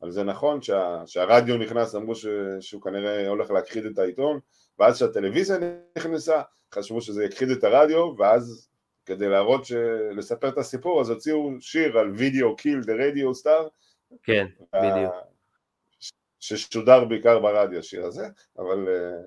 על 0.00 0.10
זה 0.10 0.22
נכון, 0.22 0.62
שה, 0.62 1.02
שהרדיו 1.06 1.56
נכנס, 1.56 1.94
אמרו 1.94 2.14
ש, 2.14 2.26
שהוא 2.60 2.82
כנראה 2.82 3.28
הולך 3.28 3.50
להכחיד 3.50 3.86
את 3.86 3.98
העיתון, 3.98 4.40
ואז 4.78 4.98
שהטלוויזיה 4.98 5.56
נכנסה, 5.98 6.42
חשבו 6.74 7.00
שזה 7.00 7.24
יכחיד 7.24 7.50
את 7.50 7.64
הרדיו, 7.64 8.14
ואז 8.18 8.68
כדי 9.06 9.28
להראות, 9.28 9.64
ש... 9.64 9.72
לספר 10.16 10.48
את 10.48 10.58
הסיפור, 10.58 11.00
אז 11.00 11.10
הוציאו 11.10 11.50
שיר 11.60 11.98
על 11.98 12.10
וידאו 12.10 12.56
קיל 12.56 12.80
דה 12.80 12.92
רדיו 12.94 13.34
סטאר. 13.34 13.68
כן, 14.22 14.46
בדיוק. 14.72 15.14
ששודר 16.40 17.04
בעיקר 17.04 17.38
ברדיו 17.38 17.78
השיר 17.78 18.04
הזה, 18.04 18.28
אבל... 18.58 18.88
אה, 18.88 19.22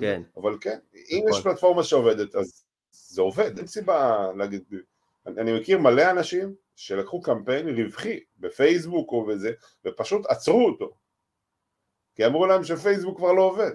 כן. 0.00 0.22
אבל 0.36 0.58
כן, 0.60 0.78
אם 0.94 1.24
יש 1.28 1.38
נכון. 1.38 1.42
פלטפורמה 1.42 1.82
שעובדת, 1.82 2.34
אז 2.34 2.64
זה 2.90 3.22
עובד, 3.22 3.58
אין 3.58 3.66
סיבה 3.66 4.26
להגיד... 4.36 4.64
אני 5.26 5.60
מכיר 5.60 5.78
מלא 5.78 6.10
אנשים 6.10 6.54
שלקחו 6.76 7.20
קמפיין 7.20 7.68
רווחי 7.68 8.20
בפייסבוק 8.38 9.12
או 9.12 9.26
בזה, 9.26 9.52
ופשוט 9.84 10.26
עצרו 10.26 10.66
אותו. 10.66 10.90
כי 12.14 12.26
אמרו 12.26 12.46
להם 12.46 12.64
שפייסבוק 12.64 13.16
כבר 13.16 13.32
לא 13.32 13.42
עובד. 13.42 13.72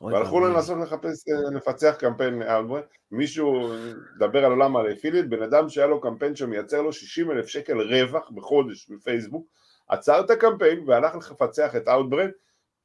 והלכו 0.00 0.40
לנסות 0.40 0.78
לחפש, 0.82 1.28
אה, 1.28 1.56
לפצח 1.56 1.96
קמפיין 1.98 2.42
אאוטברן, 2.42 2.82
מישהו 3.10 3.68
מדבר 4.16 4.44
על 4.44 4.50
עולם 4.50 4.76
הרפילית, 4.76 5.28
בן 5.28 5.42
אדם 5.42 5.68
שהיה 5.68 5.86
לו 5.86 6.00
קמפיין 6.00 6.36
שמייצר 6.36 6.82
לו 6.82 6.92
60 6.92 7.30
אלף 7.30 7.46
שקל 7.46 7.80
רווח 7.80 8.30
בחודש 8.30 8.90
בפייסבוק, 8.90 9.46
עצר 9.88 10.24
את 10.24 10.30
הקמפיין 10.30 10.88
והלך 10.88 11.30
לפצח 11.30 11.76
את 11.76 11.88
אאוטברן, 11.88 12.30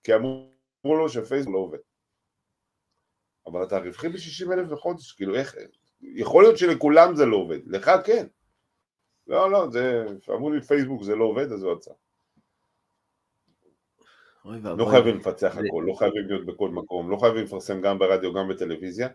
כי 0.04 0.15
אמרו 0.15 0.52
לו 0.84 1.10
שפייסבוק 1.10 1.54
לא 1.54 1.60
עובד. 1.60 1.80
אבל 3.47 3.63
אתה 3.63 3.78
רווחי 3.78 4.10
ב-60 4.10 4.54
אלף 4.54 4.67
בחודש, 4.67 5.12
כאילו 5.12 5.36
איך, 5.36 5.56
יכול 6.02 6.43
להיות 6.43 6.58
שלכולם 6.58 7.15
זה 7.15 7.26
לא 7.26 7.38
עובד, 7.38 7.60
לך 7.65 7.91
כן. 8.06 8.28
לא, 9.28 9.52
לא, 9.52 9.67
זה, 9.71 10.06
אמרו 10.30 10.52
לי 10.52 10.62
פייסבוק 10.62 11.04
זה 11.04 11.15
לא 11.15 11.26
עובד, 11.26 11.52
אז 11.52 11.63
הוא 11.63 11.74
עצר. 11.74 11.91
לא 14.45 14.86
חייבים 14.91 15.17
לפצח 15.17 15.58
הכל, 15.58 15.84
לא 15.88 15.93
חייבים 15.93 16.27
להיות 16.27 16.45
בכל 16.45 16.69
מקום, 16.69 17.12
לא 17.12 17.17
חייבים 17.17 17.43
לפרסם 17.43 17.82
גם 17.82 17.99
ברדיו, 17.99 18.34
גם 18.34 18.47
בטלוויזיה, 18.47 19.08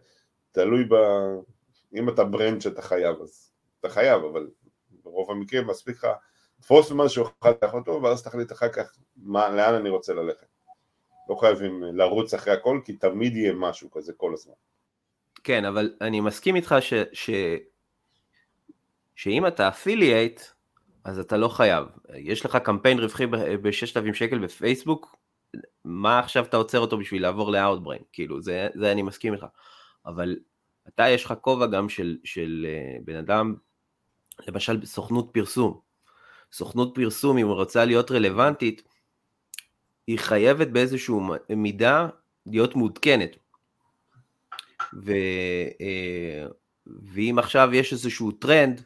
תלוי 0.53 0.85
ב... 0.85 0.95
אם 1.95 2.09
אתה 2.09 2.25
ברנד 2.25 2.61
שאתה 2.61 2.83
חייב, 2.83 3.17
אז 3.23 3.51
אתה 3.81 3.89
חייב, 3.89 4.25
אבל 4.25 4.49
ברוב 5.05 5.31
המקרים 5.31 5.67
מספיק 5.67 5.97
לך 5.97 6.07
תפוס 6.61 6.93
משהו, 6.93 7.25
לפתח 7.25 7.75
אותו, 7.75 8.03
ואז 8.03 8.23
תחליט 8.23 8.53
אחר 8.53 8.69
כך 8.69 8.97
מה, 9.17 9.49
לאן 9.49 9.75
אני 9.75 9.89
רוצה 9.89 10.15
ללכת. 10.15 10.47
לא 11.29 11.35
חייבים 11.35 11.83
לרוץ 11.83 12.35
אחרי 12.35 12.53
הכל, 12.53 12.81
כי 12.85 12.93
תמיד 12.93 13.37
יהיה 13.37 13.53
משהו 13.53 13.91
כזה 13.91 14.13
כל 14.17 14.35
הזמן. 14.35 14.55
כן, 15.45 15.65
אבל 15.65 15.95
אני 16.01 16.21
מסכים 16.21 16.57
איתך 16.57 16.75
ש... 16.81 16.95
ש... 17.13 17.31
שאם 19.15 19.47
אתה 19.47 19.69
affiliate, 19.69 20.41
אז 21.05 21.19
אתה 21.19 21.37
לא 21.37 21.49
חייב. 21.49 21.85
יש 22.15 22.45
לך 22.45 22.57
קמפיין 22.57 22.99
רווחי 22.99 23.27
ב-6,000 23.27 24.15
שקל 24.15 24.39
בפייסבוק, 24.39 25.16
מה 25.87 26.19
עכשיו 26.19 26.45
אתה 26.45 26.57
עוצר 26.57 26.79
אותו 26.79 26.99
בשביל 26.99 27.23
לעבור 27.23 27.53
לאאוטבריין? 27.53 28.03
כאילו, 28.13 28.43
זה, 28.43 28.69
זה 28.75 28.93
אני 28.93 29.03
מסכים 29.03 29.35
איתך. 29.35 29.47
אבל 30.07 30.37
אתה, 30.89 31.09
יש 31.09 31.25
לך 31.25 31.35
כובע 31.41 31.67
גם 31.67 31.89
של, 31.89 32.19
של 32.25 32.67
אה, 32.67 33.05
בן 33.05 33.17
אדם, 33.17 33.55
למשל 34.49 34.77
בסוכנות 34.77 35.31
פרסום. 35.33 35.81
סוכנות 36.53 36.95
פרסום, 36.95 37.39
אם 37.39 37.47
היא 37.47 37.55
רוצה 37.55 37.85
להיות 37.85 38.11
רלוונטית, 38.11 38.83
היא 40.07 40.19
חייבת 40.19 40.69
באיזשהו 40.69 41.23
מידה 41.51 42.09
להיות 42.47 42.77
מעודכנת. 42.77 43.37
ו, 45.05 45.13
אה, 45.73 46.53
ואם 46.87 47.39
עכשיו 47.39 47.75
יש 47.75 47.93
איזשהו 47.93 48.33
טרנד, 48.33 48.85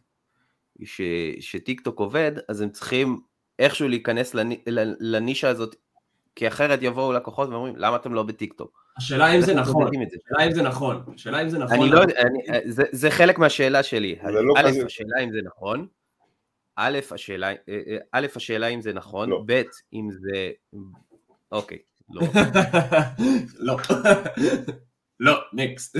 ש, 0.84 1.00
שטיק 1.40 1.80
טוק 1.80 1.98
עובד, 1.98 2.32
אז 2.48 2.60
הם 2.60 2.70
צריכים 2.70 3.20
איכשהו 3.58 3.88
להיכנס 3.88 4.34
לני- 4.34 4.60
ל- 4.66 5.14
לנישה 5.16 5.48
הזאת, 5.48 5.76
כי 6.36 6.48
אחרת 6.48 6.78
יבואו 6.82 7.12
לקוחות 7.12 7.48
ואומרים, 7.48 7.74
למה 7.76 7.96
אתם 7.96 8.14
לא 8.14 8.22
בטיק 8.22 8.52
טוק? 8.52 8.84
השאלה 8.98 9.34
אם 9.34 9.40
זה 9.40 9.54
נכון? 9.54 9.86
השאלה 9.88 10.46
אם 10.46 10.52
זה 10.52 10.62
נכון, 10.62 11.04
השאלה 11.14 11.42
אם 11.42 11.48
זה 11.48 11.58
נכון. 11.58 11.76
אני 11.80 11.90
לא 11.90 12.00
יודע, 12.00 12.20
אני- 12.20 12.70
זה- 12.72 12.84
זה 12.92 13.10
חלק 13.10 13.38
מהשאלה 13.38 13.82
שלי. 13.82 14.18
לא 14.24 14.54
א', 14.56 14.68
השאלה 14.86 15.18
אם 15.24 15.32
זה 15.32 15.38
נכון, 15.44 15.86
א', 16.76 16.98
השאלה, 17.10 17.48
אה, 17.48 17.54
אה, 17.68 17.96
א', 18.12 18.26
השאלה 18.36 18.66
אם 18.66 18.80
זה 18.80 18.92
נכון, 18.92 19.30
לא. 19.30 19.42
ב', 19.46 19.62
אם 19.94 20.08
זה... 20.10 20.50
אוקיי, 21.52 21.78
לא. 22.10 22.20
לא, 23.66 23.76
לא, 25.20 25.40
next. 25.52 25.96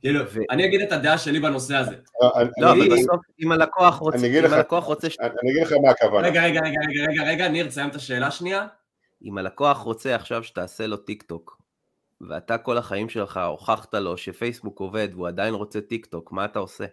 כאילו, 0.00 0.20
אני 0.50 0.64
אגיד 0.64 0.80
את 0.80 0.92
הדעה 0.92 1.18
שלי 1.18 1.40
בנושא 1.40 1.76
הזה. 1.76 1.96
לא, 2.22 2.32
אני- 2.36 2.50
אבל 2.88 2.96
בסוף, 2.98 3.20
אם 3.40 3.52
הלקוח 3.52 3.94
רוצה, 3.98 4.18
אני 4.18 4.26
אגיד 4.26 4.38
אם 4.38 4.44
לך- 4.44 4.52
הלקוח 4.52 4.84
רוצה 4.84 5.08
אני 5.20 5.50
אגיד 5.52 5.62
לך 5.62 5.72
מה 5.82 5.90
הכוונה. 5.90 6.26
רגע, 6.28 6.42
רגע, 6.44 6.60
רגע, 6.64 6.80
רגע, 6.88 7.10
רגע, 7.12 7.22
רגע, 7.22 7.48
ניר, 7.48 7.66
תסיים 7.68 7.88
את 7.88 7.94
השאלה 7.94 8.30
שנייה. 8.30 8.66
אם 9.24 9.38
הלקוח 9.38 9.78
רוצה 9.78 10.14
עכשיו 10.14 10.44
שתעשה 10.44 10.86
לו 10.86 10.96
טיק 10.96 11.22
טוק, 11.22 11.62
ואתה 12.20 12.58
כל 12.58 12.78
החיים 12.78 13.08
שלך 13.08 13.36
הוכחת 13.36 13.94
לו 13.94 14.16
שפייסבוק 14.16 14.80
עובד 14.80 15.08
והוא 15.12 15.28
עדיין 15.28 15.54
רוצה 15.54 15.80
טיק 15.80 16.06
טוק, 16.06 16.32
מה 16.32 16.44
אתה 16.44 16.58
עושה? 16.58 16.84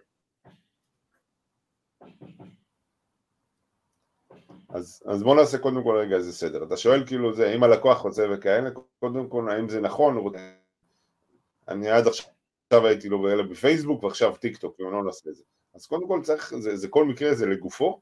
אז, 4.69 5.03
אז 5.05 5.23
בוא 5.23 5.35
נעשה 5.35 5.57
קודם 5.57 5.83
כל 5.83 5.95
רגע 5.95 6.15
איזה 6.15 6.33
סדר. 6.33 6.63
אתה 6.63 6.77
שואל 6.77 7.07
כאילו 7.07 7.33
זה, 7.33 7.53
אם 7.53 7.63
הלקוח 7.63 8.01
רוצה 8.01 8.25
וכאלה, 8.31 8.69
קודם 8.99 9.29
כל 9.29 9.49
האם 9.51 9.69
זה 9.69 9.81
נכון, 9.81 10.33
אני 11.67 11.89
עד 11.89 12.07
עכשיו 12.07 12.85
הייתי 12.85 13.09
לו 13.09 13.21
באלה 13.21 13.43
בפייסבוק 13.43 14.03
ועכשיו 14.03 14.35
טיק 14.35 14.57
טוק, 14.57 14.77
אם 14.81 14.91
לא 14.91 15.03
נעשה 15.03 15.29
את 15.29 15.35
זה. 15.35 15.43
אז 15.75 15.85
קודם 15.87 16.07
כל 16.07 16.19
צריך, 16.23 16.53
זה, 16.59 16.77
זה 16.77 16.87
כל 16.87 17.05
מקרה 17.05 17.35
זה 17.35 17.45
לגופו, 17.45 18.01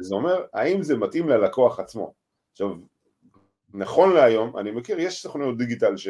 זה 0.00 0.14
אומר 0.14 0.44
האם 0.52 0.82
זה 0.82 0.96
מתאים 0.96 1.28
ללקוח 1.28 1.80
עצמו. 1.80 2.14
עכשיו, 2.52 2.68
נכון 3.74 4.12
להיום, 4.12 4.56
אני 4.58 4.70
מכיר, 4.70 5.00
יש 5.00 5.22
סוכנויות 5.22 5.58
דיגיטל 5.58 5.96
ש, 5.96 6.08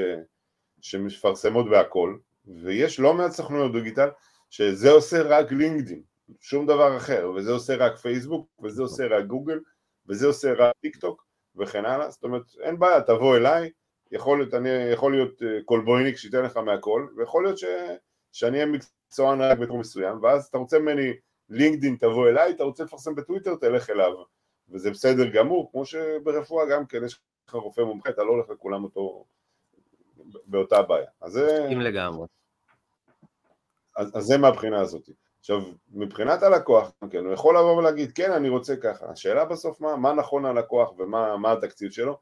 שמפרסמות 0.81 1.71
בהכל, 1.71 2.17
ויש 2.47 3.01
לא 3.01 3.15
מעט 3.15 3.31
סוכנויות 3.31 3.73
דיגיטל 3.73 4.09
שזה 4.51 4.91
עושה 4.91 5.23
רק 5.23 5.53
לינקדאין, 5.53 6.03
שום 6.41 6.67
דבר 6.67 6.97
אחר, 6.97 7.33
וזה 7.37 7.53
עושה 7.53 7.77
רק 7.77 7.97
פייסבוק, 7.97 8.49
וזה 8.63 8.83
עושה 8.83 9.07
רק 9.07 9.25
גוגל, 9.25 9.61
וזה 10.09 10.27
עושה 10.27 10.53
רק 10.53 10.73
טיק 10.81 10.97
טוק 10.97 11.25
וכן 11.57 11.85
הלאה, 11.85 12.11
זאת 12.11 12.25
אומרת 12.25 12.43
אין 12.61 12.79
בעיה, 12.79 13.01
תבוא 13.01 13.37
אליי, 13.37 13.71
יכול 14.13 14.39
להיות, 14.39 14.55
אני, 14.55 14.69
יכול 14.69 15.13
להיות 15.13 15.43
אה, 15.43 15.59
כלבויניק 15.65 16.17
שייתן 16.17 16.43
לך 16.43 16.57
מהכל, 16.57 17.07
ויכול 17.17 17.45
להיות 17.45 17.59
ש, 17.59 17.65
שאני 18.33 18.57
אהיה 18.57 18.67
מקצוען 18.67 19.41
רק 19.41 19.59
בתחום 19.59 19.81
מסוים, 19.81 20.23
ואז 20.23 20.47
אתה 20.47 20.59
רוצה 20.59 20.79
ממני 20.79 21.13
לינקדאין 21.49 21.97
תבוא 21.97 22.29
אליי, 22.29 22.51
אתה 22.51 22.65
רוצה 22.65 22.85
לפרסם 22.85 23.15
בטוויטר 23.15 23.55
תלך 23.55 23.91
אליו, 23.91 24.13
וזה 24.71 24.91
בסדר 24.91 25.29
גמור, 25.29 25.71
כמו 25.73 25.85
שברפואה 25.85 26.67
גם 26.67 26.87
כן 26.87 27.05
יש 27.05 27.21
לך 27.53 27.63
רופא 27.63 27.81
מומחה, 27.81 28.11
אתה 28.11 28.23
לא 28.23 28.31
הולך 28.31 28.51
לכולם 28.51 28.85
אותו 28.85 29.25
באותה 30.47 30.83
בעיה, 30.83 31.07
אז 31.21 31.33
זה, 31.33 31.59
מסכים 31.63 31.81
לגמרי. 31.81 32.27
אז, 33.97 34.17
אז 34.17 34.25
זה 34.25 34.39
מהבחינה 34.39 34.81
הזאת. 34.81 35.09
עכשיו, 35.41 35.61
מבחינת 35.91 36.43
הלקוח, 36.43 36.93
כן, 37.11 37.25
הוא 37.25 37.33
יכול 37.33 37.57
לבוא 37.59 37.77
ולהגיד, 37.77 38.13
כן, 38.13 38.33
אני 38.33 38.49
רוצה 38.49 38.77
ככה. 38.77 39.07
השאלה 39.07 39.45
בסוף, 39.45 39.81
מה, 39.81 39.97
מה 39.97 40.13
נכון 40.13 40.47
ללקוח 40.47 40.93
ומה 40.99 41.37
מה 41.37 41.53
התקציב 41.53 41.91
שלו? 41.91 42.19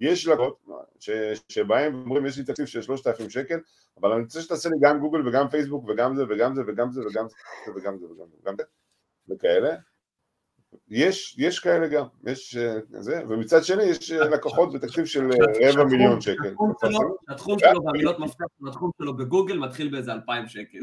יש 0.00 0.26
לקוחות 0.26 0.58
ש- 1.00 1.10
שבהם 1.48 1.94
אומרים, 1.94 2.26
יש 2.26 2.38
לי 2.38 2.44
תקציב 2.44 2.66
של 2.66 2.82
3,000 2.82 3.30
שקל, 3.30 3.58
אבל 4.00 4.12
אני 4.12 4.22
רוצה 4.22 4.40
שתעשה 4.40 4.68
לי 4.68 4.76
גם 4.80 5.00
גוגל 5.00 5.28
וגם 5.28 5.48
פייסבוק 5.48 5.84
וגם 5.88 6.16
זה 6.16 6.22
וגם 6.28 6.54
זה 6.54 6.62
וגם 6.66 6.92
זה 6.92 7.00
וגם 7.06 7.28
זה 7.28 7.36
וגם 7.76 7.98
זה 7.98 8.06
וגם 8.06 8.26
זה 8.30 8.36
וגם 8.42 8.54
זה 8.56 8.62
וכאלה. 9.28 9.74
יש, 10.88 11.36
יש 11.38 11.58
כאלה 11.60 11.88
גם, 11.88 12.04
יש 12.26 12.56
אה, 12.56 12.74
זה, 13.00 13.22
ומצד 13.28 13.64
שני 13.64 13.82
יש 13.82 14.12
אה, 14.12 14.28
לקוחות 14.28 14.72
בתקציב 14.72 15.04
של 15.04 15.30
אה, 15.32 15.70
רבע 15.72 15.84
מיליון 15.84 16.20
שקל. 16.20 16.54
שלו- 16.80 17.16
שהתחום 17.28 17.58
שלו 17.58 17.84
והמילות 17.84 18.18
מפתח 18.18 18.44
של 18.60 18.68
התחום 18.68 18.90
שלו 18.98 19.16
בגוגל 19.16 19.58
מתחיל 19.58 19.90
באיזה 19.90 20.12
2,000 20.12 20.48
שקל. 20.48 20.78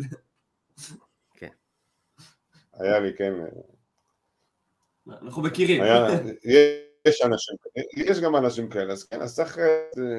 היה 2.74 3.00
לי, 3.00 3.14
כן, 3.18 3.34
אנחנו 5.22 5.42
מכירים. 5.42 5.82
היה, 5.84 6.08
יש 7.08 7.22
אנשים, 7.22 7.56
יש 7.96 8.20
גם 8.20 8.36
אנשים 8.36 8.70
כאלה, 8.70 8.94
אז 8.94 9.04
כן, 9.04 9.22
אז 9.22 9.36
צריך 9.36 9.58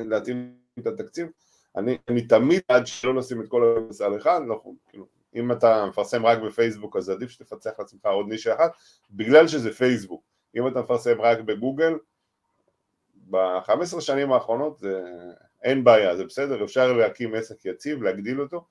להתאים 0.09 0.57
את 0.79 0.87
התקציב. 0.87 1.29
אני, 1.77 1.99
אני 2.09 2.27
תמיד 2.27 2.61
עד 2.69 2.87
שלא 2.87 3.15
נשים 3.15 3.41
את 3.41 3.49
כל 3.49 3.77
המס 3.77 4.01
על 4.01 4.17
אחד, 4.17 4.41
לא, 4.47 4.63
כאילו, 4.89 5.07
אם 5.37 5.53
אתה 5.53 5.87
מפרסם 5.89 6.27
רק 6.27 6.39
בפייסבוק 6.39 6.97
אז 6.97 7.11
עדיף 7.11 7.31
שתפצח 7.31 7.71
לעצמך 7.79 8.07
עוד 8.07 8.29
נישה 8.29 8.55
אחת, 8.55 8.73
בגלל 9.11 9.49
שזה 9.49 9.73
פייסבוק. 9.73 10.23
אם 10.57 10.69
אתה 10.69 10.83
מפרסם 10.83 11.21
רק 11.21 11.41
בגוגל, 11.41 11.95
ב-15 13.31 14.01
שנים 14.01 14.33
האחרונות 14.33 14.79
זה, 14.79 15.03
אין 15.63 15.85
בעיה, 15.85 16.17
זה 16.17 16.25
בסדר, 16.25 16.65
אפשר 16.65 16.93
להקים 16.93 17.35
עסק 17.35 17.65
יציב, 17.65 18.03
להגדיל 18.03 18.41
אותו, 18.41 18.65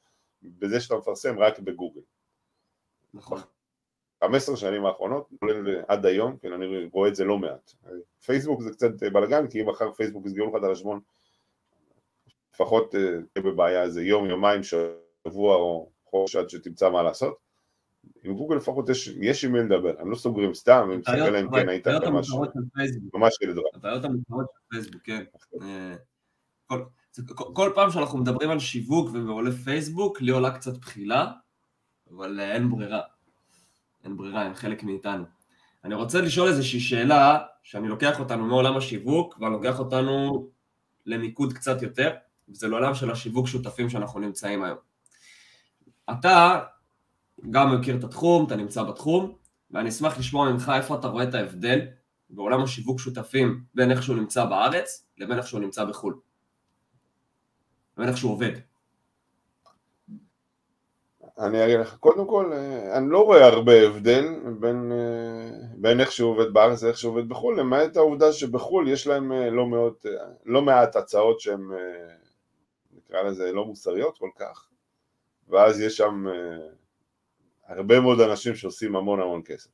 בזה 0.43 0.79
שאתה 0.79 0.95
מפרסם 0.95 1.39
רק 1.39 1.59
בגוגל. 1.59 2.01
נכון. 3.13 3.39
15 4.23 4.57
שנים 4.57 4.85
האחרונות, 4.85 5.29
כולל 5.39 5.81
עד 5.87 6.05
היום, 6.05 6.37
כן, 6.37 6.53
אני 6.53 6.89
רואה 6.91 7.09
את 7.09 7.15
זה 7.15 7.23
לא 7.23 7.37
מעט. 7.37 7.71
פייסבוק 8.25 8.61
זה 8.61 8.71
קצת 8.71 9.03
בלאגן, 9.03 9.47
כי 9.47 9.61
אם 9.61 9.69
מחר 9.69 9.91
פייסבוק 9.91 10.25
יסגרו 10.25 10.47
לך 10.47 10.63
את 10.63 10.69
החשבון, 10.69 10.99
לפחות 12.53 12.95
אה, 12.95 12.99
תהיה 13.33 13.45
בבעיה 13.45 13.83
איזה 13.83 14.03
יום, 14.03 14.29
יומיים, 14.29 14.61
שבוע 14.63 15.55
או 15.55 15.89
חודש 16.15 16.35
עד 16.35 16.49
שתמצא 16.49 16.89
מה 16.89 17.03
לעשות. 17.03 17.37
עם 18.23 18.33
גוגל 18.33 18.55
לפחות 18.55 18.89
יש, 18.89 19.07
יש 19.07 19.45
עם 19.45 19.51
מי 19.51 19.59
לדבר, 19.59 19.93
הם 19.99 20.11
לא 20.11 20.15
סוגרים 20.15 20.53
סתם, 20.53 20.89
אם 20.93 20.99
תסתכל 21.01 21.29
להם 21.29 21.51
כן 21.51 21.69
היית 21.69 21.87
הבעיות 21.87 22.03
ממש, 22.03 22.29
המוכרות 22.29 22.49
של 22.53 22.59
פייסבוק. 22.73 23.15
ממש 23.15 23.33
ילד 23.41 23.57
רע. 23.57 23.63
הבעיות 23.73 24.05
המוכרות 24.05 24.45
של 24.53 24.59
פייסבוק, 24.69 25.01
כן. 25.03 25.23
אה, 25.61 25.95
כל- 26.67 26.83
זה- 27.13 27.23
כל- 27.35 27.51
כל 27.53 27.71
פעם 27.75 27.91
שאנחנו 27.91 28.17
מדברים 28.17 28.49
על 28.49 28.59
שיווק 28.59 29.09
ועולה 29.13 29.51
פייסבוק, 29.51 30.21
לי 30.21 30.31
עולה 30.31 30.51
קצת 30.51 30.77
בחילה, 30.77 31.31
אבל 32.11 32.39
אה, 32.39 32.53
אין 32.53 32.69
ברירה. 32.69 33.01
אין 34.03 34.17
ברירה, 34.17 34.41
הם 34.41 34.53
חלק 34.53 34.83
מאיתנו. 34.83 35.23
אני 35.83 35.95
רוצה 35.95 36.21
לשאול 36.21 36.47
איזושהי 36.47 36.79
שאלה, 36.79 37.39
שאני 37.63 37.87
לוקח 37.87 38.19
אותנו 38.19 38.45
מעולם 38.45 38.77
השיווק, 38.77 39.37
ואני 39.39 39.53
לוקח 39.53 39.79
אותנו 39.79 40.47
למיקוד 41.05 41.53
קצת 41.53 41.81
יותר, 41.81 42.15
וזה 42.49 42.67
לעולם 42.67 42.95
של 42.95 43.11
השיווק 43.11 43.47
שותפים 43.47 43.89
שאנחנו 43.89 44.19
נמצאים 44.19 44.63
היום. 44.63 44.77
אתה 46.11 46.59
גם 47.49 47.79
מכיר 47.79 47.97
את 47.97 48.03
התחום, 48.03 48.45
אתה 48.45 48.55
נמצא 48.55 48.83
בתחום, 48.83 49.35
ואני 49.71 49.89
אשמח 49.89 50.17
לשמוע 50.17 50.51
ממך 50.51 50.71
איפה 50.75 50.95
אתה 50.95 51.07
רואה 51.07 51.23
את 51.23 51.33
ההבדל 51.33 51.79
בעולם 52.29 52.63
השיווק 52.63 52.99
שותפים 52.99 53.63
בין 53.73 53.91
איך 53.91 54.03
שהוא 54.03 54.15
נמצא 54.15 54.45
בארץ 54.45 55.05
לבין 55.17 55.37
איך 55.37 55.47
שהוא 55.47 55.61
נמצא 55.61 55.85
בחו"ל. 55.85 56.19
לבין 57.97 58.09
איך 58.09 58.17
שהוא 58.17 58.31
עובד. 58.31 58.51
אני 61.39 61.65
אגיד 61.65 61.79
לך, 61.79 61.95
קודם 61.97 62.27
כל, 62.27 62.53
אה, 62.53 62.97
אני 62.97 63.09
לא 63.09 63.25
רואה 63.25 63.45
הרבה 63.45 63.73
הבדל 63.73 64.25
בין, 64.59 64.91
אה, 64.91 65.67
בין 65.77 65.99
איך 65.99 66.11
שהוא 66.11 66.31
עובד 66.31 66.53
בארץ 66.53 66.83
לאיך 66.83 66.97
שהוא 66.97 67.11
עובד 67.11 67.29
בחו"ל, 67.29 67.59
למעט 67.59 67.97
העובדה 67.97 68.33
שבחו"ל 68.33 68.87
יש 68.87 69.07
להם 69.07 69.31
אה, 69.31 69.49
לא, 69.49 69.67
מאוד, 69.67 69.93
אה, 70.05 70.11
לא 70.45 70.61
מעט 70.61 70.95
הצעות 70.95 71.39
שהן, 71.39 71.69
נקרא 72.91 73.21
לזה, 73.21 73.51
לא 73.51 73.65
מוסריות 73.65 74.17
כל 74.17 74.29
כך, 74.39 74.67
ואז 75.47 75.79
יש 75.79 75.97
שם 75.97 76.25
אה, 76.27 76.67
הרבה 77.67 77.99
מאוד 77.99 78.19
אנשים 78.19 78.55
שעושים 78.55 78.95
המון 78.95 79.21
המון 79.21 79.41
כסף. 79.45 79.69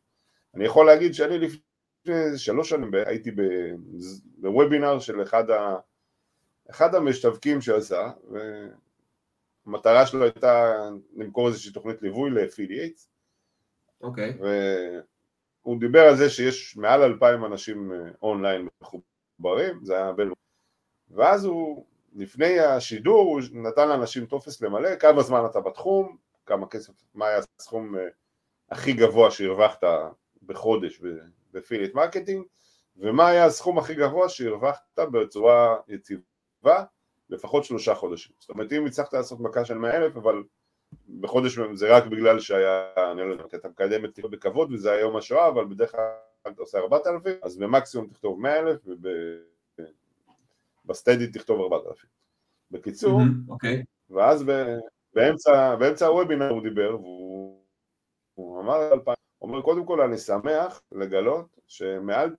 אני 0.55 0.65
יכול 0.65 0.85
להגיד 0.85 1.13
שאני 1.13 1.37
לפני 1.39 2.37
שלוש 2.37 2.69
שנים 2.69 2.91
הייתי 3.05 3.31
בוובינר 4.37 4.99
של 4.99 5.23
אחד, 5.23 5.49
ה, 5.49 5.75
אחד 6.69 6.95
המשווקים 6.95 7.61
שעשה, 7.61 8.11
ו... 8.31 8.37
המטרה 9.65 10.05
שלו 10.05 10.23
הייתה 10.23 10.73
למכור 11.15 11.47
איזושהי 11.47 11.71
תוכנית 11.71 12.01
ליווי 12.01 12.29
ל 12.29 12.36
affiliates, 12.36 13.09
אוקיי. 14.01 14.37
והוא 15.63 15.79
דיבר 15.79 16.01
על 16.01 16.15
זה 16.15 16.29
שיש 16.29 16.77
מעל 16.77 17.01
אלפיים 17.01 17.45
אנשים 17.45 17.91
אה, 17.91 17.97
אונליין 18.21 18.67
מחוברים, 18.81 19.79
זה 19.83 19.97
היה 19.97 20.11
בין... 20.11 20.31
ואז 21.09 21.45
הוא, 21.45 21.85
לפני 22.13 22.59
השידור, 22.59 23.21
הוא 23.21 23.41
נתן 23.51 23.89
לאנשים 23.89 24.25
טופס 24.25 24.61
למלא, 24.61 24.95
כמה 24.95 25.23
זמן 25.23 25.45
אתה 25.45 25.59
בתחום, 25.59 26.17
כמה 26.45 26.67
כסף, 26.67 26.93
מה 27.13 27.27
היה 27.27 27.39
הסכום 27.59 27.97
אה, 27.97 28.07
הכי 28.69 28.93
גבוה 28.93 29.31
שהרווחת 29.31 29.83
בחודש 30.43 31.01
ב 31.53 31.57
affiliate 31.57 31.93
marketing, 31.93 32.43
ומה 32.97 33.27
היה 33.27 33.45
הסכום 33.45 33.77
הכי 33.77 33.95
גבוה 33.95 34.29
שהרווחת 34.29 34.99
בצורה 34.99 35.75
יציבה 35.87 36.83
לפחות 37.29 37.63
שלושה 37.63 37.95
חודשים. 37.95 38.31
זאת 38.39 38.49
אומרת, 38.49 38.73
אם 38.73 38.85
הצלחת 38.85 39.13
לעשות 39.13 39.39
מכה 39.39 39.65
של 39.65 39.77
מאה 39.77 39.97
אלף, 39.97 40.17
אבל 40.17 40.43
בחודש 41.19 41.59
זה 41.73 41.95
רק 41.95 42.05
בגלל 42.05 42.39
שהיה, 42.39 42.87
אני 43.11 43.21
לא 43.21 43.31
יודע, 43.31 43.43
אתה 43.55 43.69
מקדם 43.69 44.05
את 44.05 44.13
תכתוב 44.13 44.31
בכבוד 44.31 44.71
וזה 44.71 44.91
היה 44.91 45.01
יום 45.01 45.17
השואה, 45.17 45.47
אבל 45.47 45.65
בדרך 45.65 45.91
כלל 45.91 46.09
אתה 46.47 46.61
עושה 46.61 46.77
ארבעת 46.77 47.07
אלפים, 47.07 47.35
אז 47.41 47.57
במקסימום 47.57 48.07
תכתוב 48.07 48.39
מאה 48.39 48.59
אלף, 48.59 48.79
ובסטדי 50.85 51.27
תכתוב 51.27 51.61
ארבעת 51.61 51.87
אלפים. 51.87 52.09
בקיצור, 52.71 53.19
מהמם, 53.19 53.49
אוקיי. 53.49 53.83
ואז 54.09 54.45
באמצע, 55.13 55.75
באמצע 55.75 56.05
הוובינר 56.05 56.49
הוא 56.49 56.63
דיבר, 56.63 56.95
והוא 56.99 57.61
הוא 58.33 58.61
אמר 58.61 58.93
אלפיים, 58.93 59.15
אומר, 59.41 59.61
קודם 59.61 59.85
כל 59.85 60.01
אני 60.01 60.17
שמח 60.17 60.81
לגלות 60.91 61.59
שמעל 61.67 62.35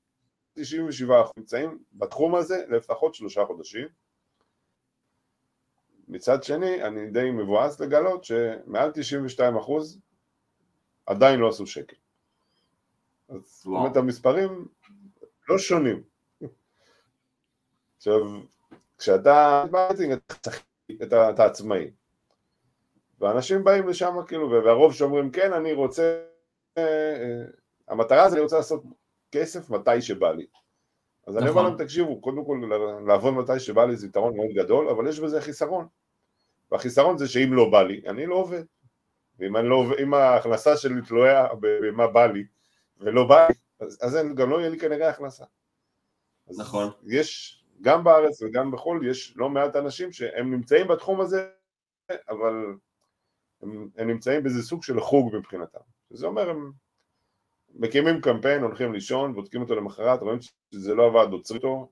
97% 0.58 0.62
נמצאים 1.36 1.78
בתחום 1.92 2.34
הזה 2.34 2.64
לפחות 2.68 3.14
שלושה 3.14 3.44
חודשים. 3.44 3.88
מצד 6.08 6.42
שני, 6.42 6.82
אני 6.82 7.10
די 7.10 7.30
מבואס 7.30 7.80
לגלות 7.80 8.24
שמעל 8.24 8.90
92% 9.38 9.42
עדיין 11.06 11.40
לא 11.40 11.48
עשו 11.48 11.66
שקל. 11.66 11.96
אז 13.28 13.40
זאת 13.40 13.66
אומרת, 13.66 13.96
המספרים 13.96 14.66
לא 15.48 15.58
שונים. 15.58 16.02
עכשיו, 18.02 18.20
כשאתה 18.98 19.64
marketing, 19.70 20.14
אתה, 21.02 21.30
אתה 21.30 21.44
עצמאי. 21.44 21.90
ואנשים 23.20 23.64
באים 23.64 23.88
לשם 23.88 24.16
כאילו, 24.26 24.50
והרוב 24.50 24.94
שאומרים 24.94 25.30
כן, 25.30 25.52
אני 25.52 25.72
רוצה, 25.72 26.22
אה, 26.78 26.82
אה, 26.82 27.44
המטרה 27.88 28.30
זה 28.30 28.36
אני 28.36 28.42
רוצה 28.42 28.56
לעשות 28.56 28.82
כסף 29.32 29.70
מתי 29.70 30.02
שבא 30.02 30.32
לי. 30.32 30.46
אז 31.26 31.36
אני 31.36 31.48
אומר 31.48 31.60
נכון. 31.60 31.78
להם, 31.78 31.84
תקשיבו, 31.84 32.20
קודם 32.20 32.44
כל 32.44 32.60
לעבוד 33.06 33.34
מתי 33.34 33.60
שבא 33.60 33.84
לי 33.84 33.96
זה 33.96 34.06
יתרון 34.06 34.36
מאוד 34.36 34.50
גדול, 34.54 34.88
אבל 34.88 35.08
יש 35.08 35.20
בזה 35.20 35.40
חיסרון. 35.40 35.86
והחיסרון 36.72 37.18
זה 37.18 37.28
שאם 37.28 37.52
לא 37.52 37.70
בא 37.70 37.82
לי, 37.82 38.02
אני 38.06 38.26
לא 38.26 38.34
עובד. 38.34 38.64
ואם 39.38 39.56
לא 39.56 40.16
ההכנסה 40.16 40.76
שלי 40.76 41.02
תלויה 41.08 41.46
במה 41.60 42.06
בא 42.06 42.26
לי, 42.26 42.44
ולא 43.00 43.24
בא 43.24 43.46
לי, 43.48 43.54
אז, 43.80 43.98
אז 44.02 44.18
גם 44.34 44.50
לא 44.50 44.60
יהיה 44.60 44.70
לי 44.70 44.78
כנראה 44.78 45.08
הכנסה. 45.08 45.44
נכון. 46.48 46.90
יש, 47.06 47.61
גם 47.82 48.04
בארץ 48.04 48.42
וגם 48.42 48.70
בחו"ל, 48.70 49.06
יש 49.06 49.34
לא 49.36 49.48
מעט 49.50 49.76
אנשים 49.76 50.12
שהם 50.12 50.50
נמצאים 50.50 50.88
בתחום 50.88 51.20
הזה, 51.20 51.48
אבל 52.28 52.52
הם, 53.62 53.88
הם 53.96 54.08
נמצאים 54.08 54.42
באיזה 54.42 54.62
סוג 54.62 54.82
של 54.82 55.00
חוג 55.00 55.36
מבחינתם. 55.36 55.80
זה 56.10 56.26
אומר, 56.26 56.50
הם 56.50 56.72
מקימים 57.74 58.20
קמפיין, 58.20 58.62
הולכים 58.62 58.92
לישון, 58.92 59.34
בודקים 59.34 59.60
אותו 59.60 59.74
למחרת, 59.74 60.22
רואים 60.22 60.38
שזה 60.74 60.94
לא 60.94 61.06
עבד, 61.06 61.32
עוצרים 61.32 61.58
אותו, 61.58 61.88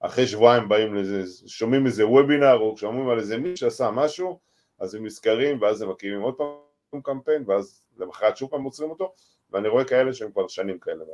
אחרי 0.00 0.26
שבועיים 0.26 0.68
באים 0.68 0.94
לזה, 0.94 1.22
שומעים 1.46 1.86
איזה 1.86 2.06
וובינר, 2.06 2.58
או 2.58 2.76
שומעים 2.76 3.08
על 3.08 3.18
איזה 3.18 3.38
מי 3.38 3.56
שעשה 3.56 3.90
משהו, 3.90 4.38
אז 4.78 4.94
הם 4.94 5.06
נזכרים, 5.06 5.62
ואז 5.62 5.82
הם 5.82 5.90
מקימים 5.90 6.20
עוד 6.20 6.34
פעם 6.34 7.00
קמפיין, 7.02 7.44
ואז 7.46 7.82
למחרת 7.98 8.36
שוב 8.36 8.50
פעם 8.50 8.62
עוצרים 8.62 8.90
אותו, 8.90 9.14
ואני 9.50 9.68
רואה 9.68 9.84
כאלה 9.84 10.12
שהם 10.12 10.32
כבר 10.32 10.48
שנים 10.48 10.78
כאלה. 10.78 11.04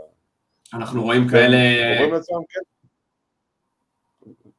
אנחנו 0.74 1.02
רואים 1.02 1.28
כאלה... 1.28 1.56
אומרים 1.94 2.12
לעצמם, 2.12 2.44
כן. 2.48 2.81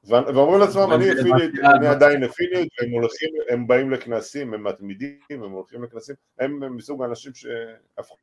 ואומרים 0.08 0.60
לעצמם, 0.62 0.94
אני 0.94 1.12
affiliate, 1.12 1.60
אני 1.78 1.88
עדיין 1.88 2.24
affiliate, 2.24 2.74
והם 2.82 2.92
הולכים, 2.92 3.30
הם 3.50 3.68
באים 3.68 3.92
לכנסים, 3.92 4.54
הם 4.54 4.64
מתמידים, 4.68 5.20
הם 5.30 5.52
הולכים 5.52 5.84
לכנסים, 5.84 6.16
הם 6.40 6.64
הם 6.64 6.76
מסוג 6.76 7.04
האנשים 7.04 7.32
שהפכו 7.34 8.16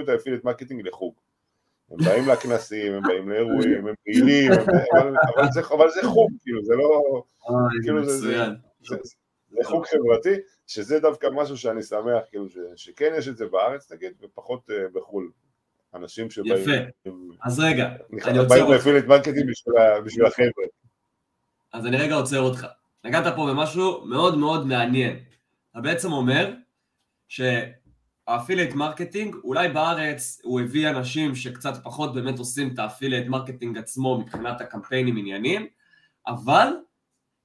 את 0.00 0.08
ה 0.08 0.12
affiliate 0.12 0.44
marketing 0.44 0.86
לחוג. 0.86 1.14
הם 1.90 1.96
באים 2.04 2.28
לכנסים, 2.28 2.92
הם 2.92 3.02
באים 3.02 3.28
לאירועים, 3.28 3.86
הם 3.86 3.94
פעילים, 4.04 4.52
הם- 4.52 5.14
אבל- 5.74 5.90
זה- 5.90 6.02
חוג, 6.02 6.30
כאילו, 6.42 6.64
זה 6.64 6.74
לא... 6.74 7.22
כאילו 7.82 8.04
זה- 8.04 8.38
חוג 9.64 9.86
חברתי, 9.86 10.34
שזה 10.66 11.00
דווקא 11.00 11.28
משהו 11.32 11.56
שאני 11.56 11.82
שמח, 11.82 12.22
כאילו, 12.30 12.46
שכן 12.76 13.12
יש 13.18 13.28
את 13.28 13.36
זה 13.36 13.46
בארץ, 13.46 13.92
נגיד, 13.92 14.12
ופחות 14.22 14.70
אה, 14.70 14.72
בחו"ל. 14.92 15.30
אנשים 15.94 16.30
שבאים... 16.30 16.52
יפה. 16.54 17.10
אז 17.44 17.60
רגע, 17.60 17.88
אני 18.26 18.38
עוצר 18.38 18.48
באים 18.54 18.64
אותך. 18.64 18.74
ל 18.74 18.77
affiliate 18.77 19.04
marketing 19.04 19.50
בשביל 19.50 19.76
ה- 19.76 20.00
בשביל 20.00 20.26
החבר'ה. 20.26 20.64
אז 21.74 21.86
אני 21.86 21.96
רגע 21.96 22.14
עוצר 22.14 22.40
אותך. 22.40 22.66
נגעת 23.04 23.36
פה 23.36 23.46
במשהו 23.50 24.06
מאוד 24.06 24.38
מאוד 24.38 24.66
מעניין. 24.66 25.16
אתה 25.70 25.80
בעצם 25.80 26.12
אומר 26.12 26.54
שה 27.28 27.65
affiliate 27.65 28.74
marketing, 28.74 29.34
אולי 29.44 29.68
בארץ 29.68 30.40
הוא 30.44 30.60
הביא 30.60 30.90
אנשים 30.90 31.34
שקצת 31.34 31.84
פחות 31.84 32.14
באמת 32.14 32.38
עושים 32.38 32.74
את 32.74 32.78
ה 32.78 32.83
affiliate 32.83 33.26
marketing 33.26 33.78
עצמו 33.78 34.18
מבחינת 34.20 34.60
הקמפיינים 34.60 35.16
עניינים, 35.16 35.66
אבל 36.26 36.68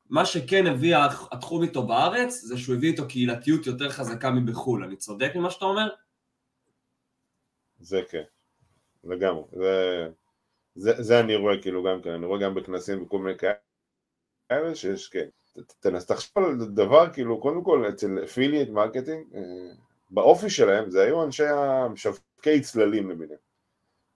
מה 0.10 0.26
שכן 0.26 0.68
הביא 0.68 0.96
התחום 1.32 1.64
איתו 1.64 1.88
בארץ, 1.88 2.42
זה 2.42 2.58
שהוא 2.58 2.76
הביא 2.76 2.92
איתו 2.92 3.08
קהילתיות 3.08 3.68
יותר 3.68 3.90
חזקה 3.90 4.32
מבחו"ל. 4.32 4.84
אני 4.84 4.96
צודק 4.96 5.32
ממה 5.36 5.50
שאתה 5.50 5.66
אומר? 5.66 5.90
זה 7.80 8.02
כן, 8.10 8.24
לגמרי. 9.04 9.44
זה, 9.52 10.08
זה, 10.76 11.04
זה 11.04 11.20
אני 11.20 11.36
רואה 11.36 11.62
כאילו 11.62 11.84
גם 11.84 12.02
כן, 12.02 12.10
אני 12.10 12.26
רואה 12.26 12.40
גם 12.40 12.56
בכנסים 12.56 13.04
וכל 13.04 13.20
מיני 13.20 13.38
כאלה 13.38 13.54
שיש, 14.74 15.08
כן. 15.10 15.26
תנס, 15.80 16.06
תחשוב 16.06 16.44
על 16.44 16.66
דבר, 16.66 17.14
כאילו, 17.14 17.42
קודם 17.42 17.64
כל, 17.64 17.90
אצל 17.90 18.24
affiliate 18.24 18.70
marketing, 18.70 19.36
אה, 19.36 19.42
באופי 20.10 20.50
שלהם, 20.50 20.90
זה 20.90 21.04
היו 21.04 21.24
אנשי 21.24 21.48
המשווקי 21.48 22.62
צללים 22.62 23.10
למיניהם. 23.10 23.40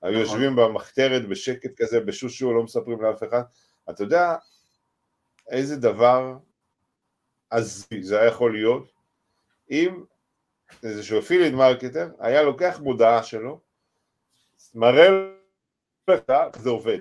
היו 0.02 0.12
נכון. 0.12 0.22
יושבים 0.22 0.56
במחתרת 0.56 1.28
בשקט 1.28 1.82
כזה, 1.82 2.00
בשושו, 2.00 2.54
לא 2.54 2.64
מספרים 2.64 3.02
לאף 3.02 3.24
אחד. 3.24 3.42
אתה 3.90 4.04
יודע 4.04 4.36
איזה 5.50 5.76
דבר 5.76 6.38
הזוי 7.52 8.04
זה 8.04 8.20
היה 8.20 8.28
יכול 8.28 8.54
להיות, 8.54 8.92
אם 9.72 10.04
איזשהו 10.84 11.20
affiliate 11.20 11.54
marketer 11.54 12.10
היה 12.20 12.44
לוקח 12.44 12.80
מודעה 12.84 13.24
שלו, 13.24 13.60
מראה 14.76 15.08
לך 16.08 16.58
זה 16.60 16.70
עובד. 16.70 17.00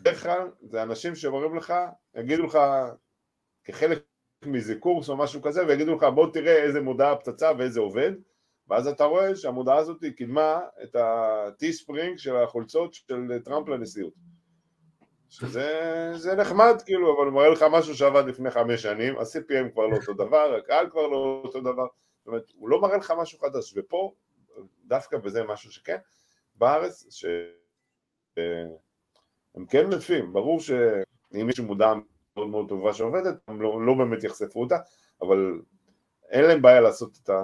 בדרך 0.00 0.22
כלל 0.22 0.50
זה 0.62 0.82
אנשים 0.82 1.14
שאומרים 1.14 1.56
לך, 1.56 1.74
יגידו 2.14 2.46
לך 2.46 2.58
כחלק 3.64 4.04
מאיזה 4.44 4.74
קורס 4.74 5.08
או 5.08 5.16
משהו 5.16 5.42
כזה, 5.42 5.66
ויגידו 5.66 5.94
לך 5.94 6.04
בוא 6.14 6.32
תראה 6.32 6.62
איזה 6.62 6.80
מודעה 6.80 7.16
פצצה 7.16 7.52
ואיזה 7.58 7.80
עובד, 7.80 8.12
ואז 8.68 8.86
אתה 8.86 9.04
רואה 9.04 9.36
שהמודעה 9.36 9.76
הזאת 9.76 10.04
קידמה 10.16 10.60
את 10.82 10.96
ה-T 10.96 11.72
ספרינג 11.72 12.18
של 12.18 12.36
החולצות 12.36 12.94
של 12.94 13.38
טראמפ 13.44 13.68
לנשיאות. 13.68 14.12
שזה 15.28 16.10
זה 16.14 16.34
נחמד 16.34 16.82
כאילו, 16.84 17.16
אבל 17.16 17.26
הוא 17.26 17.34
מראה 17.34 17.48
לך 17.48 17.64
משהו 17.70 17.94
שעבד 17.94 18.24
לפני 18.26 18.50
חמש 18.50 18.82
שנים, 18.82 19.18
ה-CPM 19.18 19.72
כבר 19.72 19.86
לא 19.86 19.96
אותו 19.96 20.12
דבר, 20.12 20.54
הקהל 20.54 20.90
כבר 20.90 21.06
לא 21.06 21.40
אותו 21.44 21.60
דבר, 21.60 21.86
זאת 22.18 22.26
אומרת, 22.26 22.50
הוא 22.54 22.68
לא 22.68 22.80
מראה 22.80 22.96
לך 22.96 23.12
משהו 23.18 23.38
חדש, 23.38 23.74
ופה, 23.76 24.14
דווקא 24.84 25.18
בזה 25.18 25.44
משהו 25.44 25.72
שכן, 25.72 25.96
בארץ, 26.54 27.06
שהם 29.52 29.66
כן 29.66 29.86
מלפים, 29.86 30.32
ברור 30.32 30.60
שאם 30.60 31.46
מישהו 31.46 31.64
מודע 31.64 31.92
מאוד 32.36 32.48
מאוד 32.48 32.68
טובה 32.68 32.94
שעובדת, 32.94 33.34
הם 33.48 33.62
לא, 33.62 33.86
לא 33.86 33.94
באמת 33.94 34.24
יחשפו 34.24 34.60
אותה, 34.60 34.76
אבל 35.22 35.60
אין 36.30 36.44
להם 36.44 36.62
בעיה 36.62 36.80
לעשות 36.80 37.18
את 37.22 37.28
ה... 37.28 37.40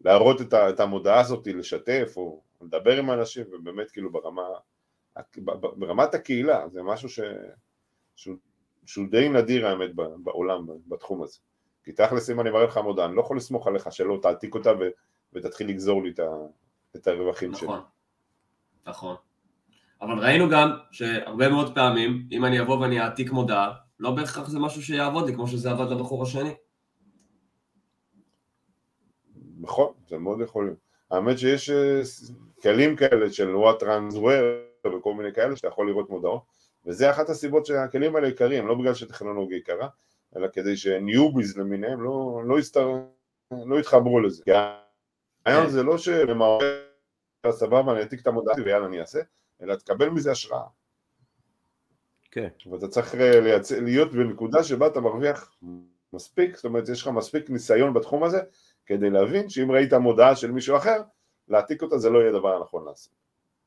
להראות 0.00 0.40
את, 0.40 0.52
ה, 0.52 0.70
את 0.70 0.80
המודעה 0.80 1.20
הזאת, 1.20 1.46
לשתף 1.46 2.12
או 2.16 2.42
לדבר 2.60 2.98
עם 2.98 3.10
אנשים, 3.10 3.44
ובאמת 3.52 3.90
כאילו 3.90 4.12
ברמה, 4.12 4.42
ברמת 5.76 6.14
הקהילה, 6.14 6.68
זה 6.68 6.82
משהו 6.82 7.08
ש, 7.08 7.20
שהוא, 8.16 8.36
שהוא 8.86 9.06
די 9.10 9.28
נדיר 9.28 9.66
האמת 9.66 9.90
בעולם, 10.18 10.66
בתחום 10.86 11.22
הזה. 11.22 11.38
כי 11.84 11.92
תכלס 11.92 12.30
אם 12.30 12.40
אני 12.40 12.50
מראה 12.50 12.64
לך 12.64 12.76
מודעה, 12.76 13.06
אני 13.06 13.16
לא 13.16 13.20
יכול 13.20 13.36
לסמוך 13.36 13.66
עליך 13.66 13.92
שלא 13.92 14.18
תעתיק 14.22 14.54
אותה 14.54 14.72
ו, 14.80 14.82
ותתחיל 15.32 15.68
לגזור 15.68 16.02
לי 16.02 16.10
את, 16.10 16.18
ה, 16.18 16.30
את 16.96 17.06
הרווחים 17.06 17.54
שלי. 17.54 17.68
נכון, 17.68 17.80
נכון. 18.86 19.16
אבל 20.00 20.18
ראינו 20.18 20.50
גם 20.50 20.70
שהרבה 20.90 21.48
מאוד 21.48 21.74
פעמים, 21.74 22.28
אם 22.32 22.44
אני 22.44 22.60
אבוא 22.60 22.78
ואני 22.78 23.00
אעתיק 23.00 23.30
מודעה, 23.30 23.72
לא 24.00 24.10
בהכרח 24.10 24.48
זה 24.48 24.58
משהו 24.58 24.82
שיעבוד 24.82 25.26
לי, 25.26 25.34
כמו 25.34 25.48
שזה 25.48 25.70
עבד 25.70 25.90
לבחור 25.90 26.22
השני. 26.22 26.54
נכון, 29.60 29.92
זה 30.06 30.18
מאוד 30.18 30.40
יכול 30.40 30.64
להיות. 30.64 30.78
האמת 31.10 31.38
שיש 31.38 31.70
אה, 31.70 32.00
כלים 32.62 32.96
כאלה 32.96 33.32
של 33.32 33.54
what 33.54 33.82
runs 33.82 34.14
where 34.14 34.88
וכל 34.96 35.14
מיני 35.14 35.32
כאלה 35.32 35.56
שאתה 35.56 35.68
יכול 35.68 35.90
לראות 35.90 36.10
מודעות, 36.10 36.42
וזה 36.86 37.10
אחת 37.10 37.28
הסיבות 37.28 37.66
שהכלים 37.66 38.16
האלה 38.16 38.28
יקרים, 38.28 38.66
לא 38.66 38.74
בגלל 38.74 38.94
שטכנולוגיה 38.94 39.58
יקרה, 39.58 39.88
אלא 40.36 40.48
כדי 40.52 40.76
שניוביז 40.76 41.58
למיניהם 41.58 42.02
לא, 42.02 42.42
לא, 42.44 42.58
יסתר, 42.58 42.88
לא 43.66 43.80
יתחברו 43.80 44.20
לזה. 44.20 44.44
כי 44.44 44.50
היום 45.44 45.66
זה 45.66 45.82
לא 45.82 45.98
שבמערכת 45.98 46.66
סבבה, 47.50 47.92
אני 47.92 48.00
אעתיק 48.00 48.20
את 48.20 48.26
המודעה 48.26 48.54
ויאללה 48.64 48.86
אני 48.86 49.00
אעשה, 49.00 49.20
אלא 49.62 49.74
תקבל 49.74 50.08
מזה 50.08 50.30
השראה. 50.30 50.66
כן. 52.30 52.48
ואתה 52.70 52.88
צריך 52.88 53.14
אה, 53.14 53.40
לייצ... 53.40 53.72
להיות 53.72 54.12
בנקודה 54.12 54.64
שבה 54.64 54.86
אתה 54.86 55.00
מרוויח 55.00 55.56
מספיק, 56.12 56.56
זאת 56.56 56.64
אומרת 56.64 56.88
יש 56.88 57.02
לך 57.02 57.08
מספיק 57.08 57.50
ניסיון 57.50 57.94
בתחום 57.94 58.24
הזה 58.24 58.40
כדי 58.86 59.10
להבין 59.10 59.48
שאם 59.48 59.70
ראית 59.70 59.92
מודעה 59.92 60.36
של 60.36 60.50
מישהו 60.50 60.76
אחר, 60.76 61.02
להעתיק 61.48 61.82
אותה 61.82 61.98
זה 61.98 62.10
לא 62.10 62.18
יהיה 62.18 62.30
הדבר 62.30 62.56
הנכון 62.56 62.84
לעשות. 62.84 63.14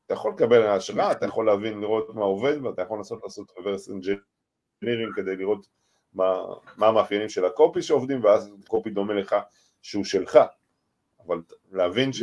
אתה 0.06 0.14
יכול 0.14 0.32
לקבל 0.32 0.66
השראה, 0.66 1.12
אתה 1.12 1.26
יכול 1.26 1.46
להבין, 1.46 1.80
לראות 1.80 2.14
מה 2.14 2.24
עובד, 2.24 2.64
ואתה 2.64 2.82
יכול 2.82 2.98
לנסות 2.98 3.20
לעשות 3.22 3.50
reverse 3.50 3.90
engineering 3.90 5.14
כדי 5.16 5.36
לראות 5.36 5.66
מה, 6.12 6.42
מה 6.76 6.86
המאפיינים 6.86 7.28
של 7.28 7.44
הקופי 7.44 7.82
שעובדים, 7.82 8.24
ואז 8.24 8.50
קופי 8.68 8.90
דומה 8.90 9.14
לך 9.14 9.36
שהוא 9.82 10.04
שלך, 10.04 10.38
אבל 11.26 11.42
להבין 11.72 12.12
ש... 12.12 12.22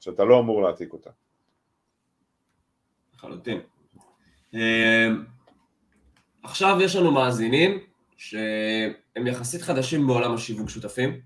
שאתה 0.00 0.24
לא 0.24 0.40
אמור 0.40 0.62
להעתיק 0.62 0.92
אותה. 0.92 1.10
לחלוטין. 3.24 3.60
עכשיו 6.42 6.78
יש 6.80 6.96
לנו 6.96 7.12
מאזינים 7.12 7.78
שהם 8.16 9.26
יחסית 9.26 9.62
חדשים 9.62 10.06
בעולם 10.06 10.34
השיווק 10.34 10.70
שותפים, 10.70 11.20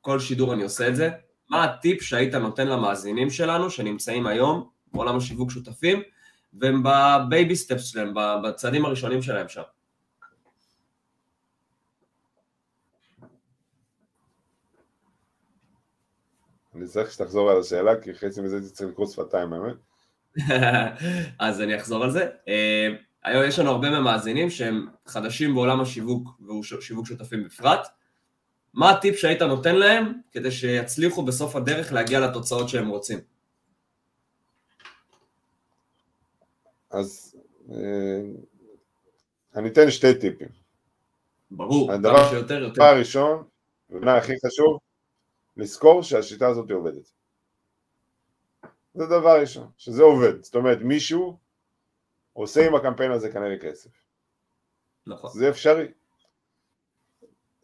כל 0.00 0.20
שידור 0.20 0.54
אני 0.54 0.62
עושה 0.62 0.88
את 0.88 0.96
זה, 0.96 1.10
מה 1.50 1.64
הטיפ 1.64 2.02
שהיית 2.02 2.34
נותן 2.34 2.68
למאזינים 2.68 3.30
שלנו 3.30 3.70
שנמצאים 3.70 4.26
היום 4.26 4.68
בעולם 4.92 5.16
השיווק 5.16 5.50
שותפים, 5.50 6.02
והם 6.60 6.82
בבייבי 6.82 7.56
סטפס 7.56 7.84
שלהם, 7.84 8.14
בצעדים 8.44 8.84
הראשונים 8.84 9.22
שלהם 9.22 9.48
שם. 9.48 9.62
אני 16.74 16.86
צריך 16.86 17.12
שתחזור 17.12 17.50
על 17.50 17.60
השאלה, 17.60 18.00
כי 18.00 18.14
חצי 18.14 18.40
מזה 18.40 18.56
הייתי 18.56 18.70
צריך 18.70 18.90
לקרוא 18.90 19.06
שפתיים, 19.06 19.52
האמת. 19.52 19.76
אז 21.38 21.60
אני 21.60 21.76
אחזור 21.76 22.04
על 22.04 22.10
זה. 22.10 22.28
אה, 22.48 22.88
היום 23.24 23.44
יש 23.44 23.58
לנו 23.58 23.70
הרבה 23.70 23.90
ממאזינים 23.90 24.50
שהם 24.50 24.86
חדשים 25.06 25.54
בעולם 25.54 25.80
השיווק 25.80 26.28
ושיווק 26.60 27.06
שותפים 27.06 27.44
בפרט. 27.44 27.88
מה 28.74 28.90
הטיפ 28.90 29.16
שהיית 29.16 29.42
נותן 29.42 29.76
להם 29.76 30.12
כדי 30.32 30.50
שיצליחו 30.50 31.22
בסוף 31.24 31.56
הדרך 31.56 31.92
להגיע 31.92 32.20
לתוצאות 32.20 32.68
שהם 32.68 32.88
רוצים? 32.88 33.18
אז 36.90 37.36
אה, 37.70 38.20
אני 39.56 39.68
אתן 39.68 39.90
שתי 39.90 40.14
טיפים. 40.14 40.48
ברור, 41.50 41.92
הדבר 41.92 42.30
שיותר, 42.30 42.62
יותר. 42.62 42.82
הראשון, 42.82 43.44
ומה 43.90 44.14
הכי 44.14 44.32
חשוב, 44.46 44.78
לזכור 45.56 46.02
שהשיטה 46.02 46.48
הזאת 46.48 46.70
עובדת. 46.70 47.12
זה 48.94 49.06
דבר 49.06 49.40
ראשון, 49.40 49.70
שזה 49.76 50.02
עובד. 50.02 50.42
זאת 50.42 50.54
אומרת, 50.54 50.78
מישהו 50.80 51.38
עושה 52.32 52.66
עם 52.66 52.74
הקמפיין 52.74 53.12
הזה 53.12 53.32
כנראה 53.32 53.58
כסף. 53.58 53.90
נכון. 55.06 55.30
זה 55.30 55.48
אפשרי. 55.48 55.92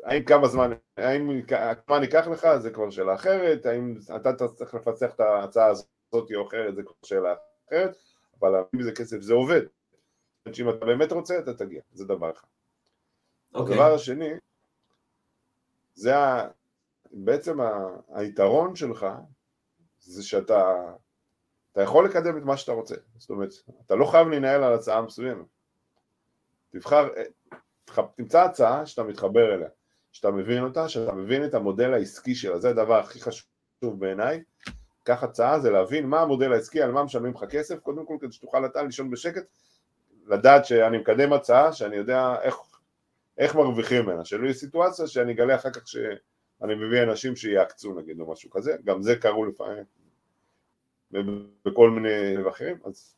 האם 0.05 0.25
כמה 0.25 0.49
זמן, 0.49 0.71
האם 0.97 1.43
כמה 1.87 2.03
ייקח 2.03 2.27
לך, 2.27 2.49
זה 2.59 2.71
כבר 2.71 2.91
שאלה 2.91 3.15
אחרת, 3.15 3.67
האם 3.67 3.95
אתה 4.17 4.49
צריך 4.49 4.75
לפצח 4.75 5.15
את 5.15 5.21
ההצעה 5.21 5.67
הזאת 5.67 5.87
או 6.15 6.49
אחרת, 6.49 6.75
זה 6.75 6.83
כבר 6.83 6.95
שאלה 7.05 7.35
אחרת, 7.69 7.97
אבל 8.41 8.53
אם 8.75 8.83
זה 8.83 8.93
כסף 8.93 9.21
זה 9.21 9.35
עובד. 9.35 9.63
שאם 10.53 10.71
אתה 10.71 10.87
באמת 10.87 11.13
רוצה, 11.13 11.39
אתה 11.39 11.55
תגיע, 11.55 11.83
זה 11.93 12.05
דבר 12.05 12.31
אחד. 12.31 12.47
Okay. 12.47 13.59
אוקיי. 13.59 13.75
הדבר 13.75 13.95
השני, 13.95 14.31
זה. 15.95 16.13
בעצם. 17.13 17.59
היתרון 18.15 18.77
שלך, 18.77 19.07
זה 19.99 20.23
שאתה 20.23 20.75
אתה 21.73 21.83
יכול 21.83 22.05
לקדם 22.05 22.39
את 22.39 22.43
מה 22.43 22.57
שאתה 22.57 22.73
רוצה, 22.73 22.95
זאת 23.19 23.31
אומרת, 23.31 23.51
אתה 23.87 23.95
לא 23.95 24.05
חייב 24.05 24.29
להנהל 24.29 24.65
על 24.65 24.73
הצעה 24.73 25.03
מסוימת. 25.03 25.47
תבחר, 26.71 27.09
תמצא 28.17 28.43
הצעה 28.43 28.87
שאתה 28.87 29.03
מתחבר 29.03 29.55
אליה, 29.55 29.69
שאתה 30.13 30.31
מבין 30.31 30.65
אותה, 30.65 30.89
שאתה 30.89 31.13
מבין 31.13 31.45
את 31.45 31.55
המודל 31.55 31.95
העסקי 31.95 32.35
שלה, 32.35 32.59
זה 32.59 32.71
הדבר 32.71 32.99
הכי 32.99 33.21
חשוב 33.21 34.01
בעיניי. 34.01 34.43
קח 35.05 35.23
הצעה 35.23 35.61
זה 35.61 35.71
להבין 35.71 36.07
מה 36.07 36.21
המודל 36.21 36.53
העסקי, 36.53 36.83
על 36.83 36.93
מה 36.93 37.05
משלמים 37.05 37.33
לך 37.35 37.45
כסף, 37.51 37.79
קודם 37.79 38.07
כל 38.07 38.17
כדי 38.21 38.33
שתוכל 38.33 38.67
אתה 38.67 38.83
לישון 38.83 39.11
בשקט, 39.11 39.45
לדעת 40.27 40.65
שאני 40.65 40.99
מקדם 40.99 41.33
הצעה, 41.33 41.73
שאני 41.73 41.97
יודע 41.97 42.35
איך, 42.43 42.57
איך 43.39 43.55
מרוויחים 43.55 44.05
ממנה, 44.05 44.25
שלא 44.25 44.45
יהיה 44.45 44.55
סיטואציה 44.55 45.07
שאני 45.07 45.33
אגלה 45.33 45.57
אחר 45.57 45.71
כך 45.71 45.83
שאני 46.61 46.75
מביא 46.75 47.03
אנשים 47.03 47.37
שיעקצו 47.37 47.95
נגיד 47.95 48.21
או 48.21 48.33
משהו 48.33 48.51
כזה, 48.51 48.77
גם 48.85 49.03
זה 49.03 49.17
קרו 49.17 49.45
לפעמים, 49.45 49.85
ובכל 51.13 51.91
מיני 51.91 52.49
אחרים, 52.49 52.77
אז 52.85 53.15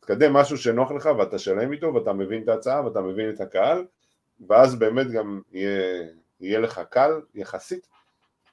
תקדם 0.00 0.32
משהו 0.32 0.56
שנוח 0.56 0.92
לך 0.92 1.08
ואתה 1.18 1.38
שלם 1.38 1.72
איתו 1.72 1.94
ואתה 1.94 2.12
מבין 2.12 2.42
את 2.42 2.48
ההצעה 2.48 2.84
ואתה 2.84 3.00
מבין 3.00 3.30
את 3.30 3.40
הקהל 3.40 3.86
ואז 4.48 4.74
באמת 4.74 5.10
גם 5.10 5.40
יהיה, 5.52 6.06
יהיה 6.40 6.58
לך 6.58 6.80
קל 6.90 7.10
יחסית 7.34 7.86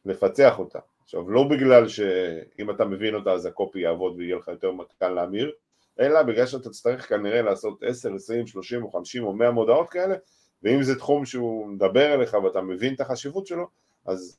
לפצח 0.06 0.60
אותה. 0.60 0.80
עכשיו 1.04 1.30
לא 1.30 1.44
בגלל 1.44 1.88
שאם 1.88 2.70
אתה 2.72 2.86
מבין 2.86 3.16
אותה 3.16 3.32
אז 3.32 3.46
הקופי 3.46 3.80
יעבוד 3.80 4.16
ויהיה 4.18 4.36
לך 4.36 4.48
יותר 4.48 4.72
קל 5.00 5.10
להמיר, 5.10 5.52
אלא 6.00 6.24
בגלל 6.24 6.46
שאתה 6.46 6.70
תצטרך 6.70 7.10
כנראה 7.10 7.42
לעשות 7.42 7.84
10, 7.84 8.16
20, 8.16 8.48
30 8.48 8.84
או 8.84 8.92
50 8.92 9.24
או 9.24 9.34
100 9.34 9.52
מודעות 9.52 9.90
כאלה 9.90 10.16
ואם 10.64 10.84
זה 10.84 10.96
תחום 10.96 11.26
שהוא 11.26 11.68
מדבר 11.68 12.14
אליך 12.14 12.34
ואתה 12.34 12.62
מבין 12.62 12.94
את 12.94 13.02
החשיבות 13.02 13.48
שלו 13.48 13.68
אז, 14.06 14.38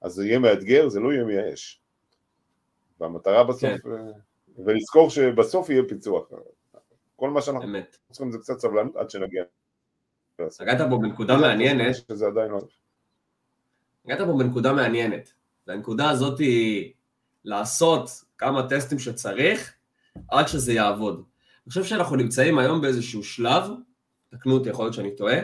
אז 0.00 0.12
זה 0.12 0.26
יהיה 0.26 0.38
מאתגר, 0.38 0.88
זה 0.88 1.00
לא 1.00 1.12
יהיה 1.12 1.24
מייאש. 1.24 1.80
והמטרה 3.00 3.44
בסוף, 3.44 3.62
כן. 3.62 3.90
אה, 3.90 4.12
ולזכור 4.64 5.10
שבסוף 5.10 5.70
יהיה 5.70 5.82
פיצוח. 5.88 6.28
כל 7.16 7.30
מה 7.30 7.42
שאנחנו 7.42 7.68
צריכים 8.10 8.32
זה 8.32 8.38
קצת 8.38 8.58
סבלנות 8.58 8.96
עד 8.96 9.10
שנגיע. 9.10 9.44
נגעת 10.60 10.88
פה 10.90 10.98
בנקודה 11.02 11.36
מעניינת. 11.36 11.94
שזה 11.94 12.26
עדיין 12.26 12.50
לא... 12.50 12.60
נגעת 14.04 14.18
פה 14.26 14.32
בנקודה 14.38 14.72
מעניינת. 14.72 15.32
והנקודה 15.66 16.10
הזאת 16.10 16.38
היא 16.38 16.92
לעשות 17.44 18.10
כמה 18.38 18.68
טסטים 18.68 18.98
שצריך 18.98 19.74
עד 20.28 20.48
שזה 20.48 20.72
יעבוד. 20.72 21.14
אני 21.14 21.68
חושב 21.68 21.84
שאנחנו 21.84 22.16
נמצאים 22.16 22.58
היום 22.58 22.80
באיזשהו 22.80 23.24
שלב, 23.24 23.62
תקנו 24.28 24.54
אותי, 24.54 24.68
יכול 24.68 24.84
להיות 24.84 24.94
שאני 24.94 25.16
טועה, 25.16 25.36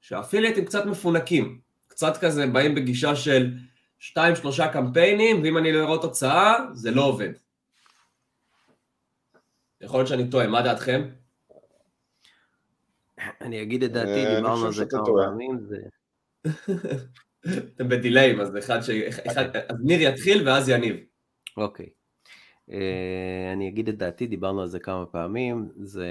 שהאפיליאטים 0.00 0.64
קצת 0.64 0.86
מפונקים. 0.86 1.60
קצת 1.96 2.16
כזה 2.20 2.46
באים 2.46 2.74
בגישה 2.74 3.16
של 3.16 3.54
שתיים 3.98 4.36
שלושה 4.36 4.68
קמפיינים, 4.68 5.42
ואם 5.42 5.58
אני 5.58 5.72
לא 5.72 5.88
אראה 5.88 6.02
תוצאה, 6.02 6.54
זה 6.72 6.90
לא 6.90 7.04
עובד. 7.04 7.30
יכול 9.80 10.00
להיות 10.00 10.08
שאני 10.08 10.30
טועה, 10.30 10.46
מה 10.46 10.62
דעתכם? 10.62 11.08
אני 13.40 13.62
אגיד 13.62 13.82
את 13.82 13.92
דעתי, 13.92 14.26
אה, 14.26 14.36
דיברנו 14.36 14.66
על 14.66 14.72
זה 14.72 14.86
כמה 14.86 15.04
פעמים, 15.04 15.58
זה... 15.60 15.76
אתם 17.74 17.88
בדיליים, 17.88 18.40
אז 18.40 18.56
אחד 18.56 18.80
ש... 18.80 18.90
אז 19.68 19.76
ניר 19.84 20.00
יתחיל 20.00 20.48
ואז 20.48 20.68
יניב. 20.68 20.96
אוקיי. 21.56 21.88
אה, 22.70 23.52
אני 23.52 23.68
אגיד 23.68 23.88
את 23.88 23.98
דעתי, 23.98 24.26
דיברנו 24.26 24.62
על 24.62 24.68
זה 24.68 24.78
כמה 24.78 25.06
פעמים, 25.06 25.68
זה... 25.76 26.08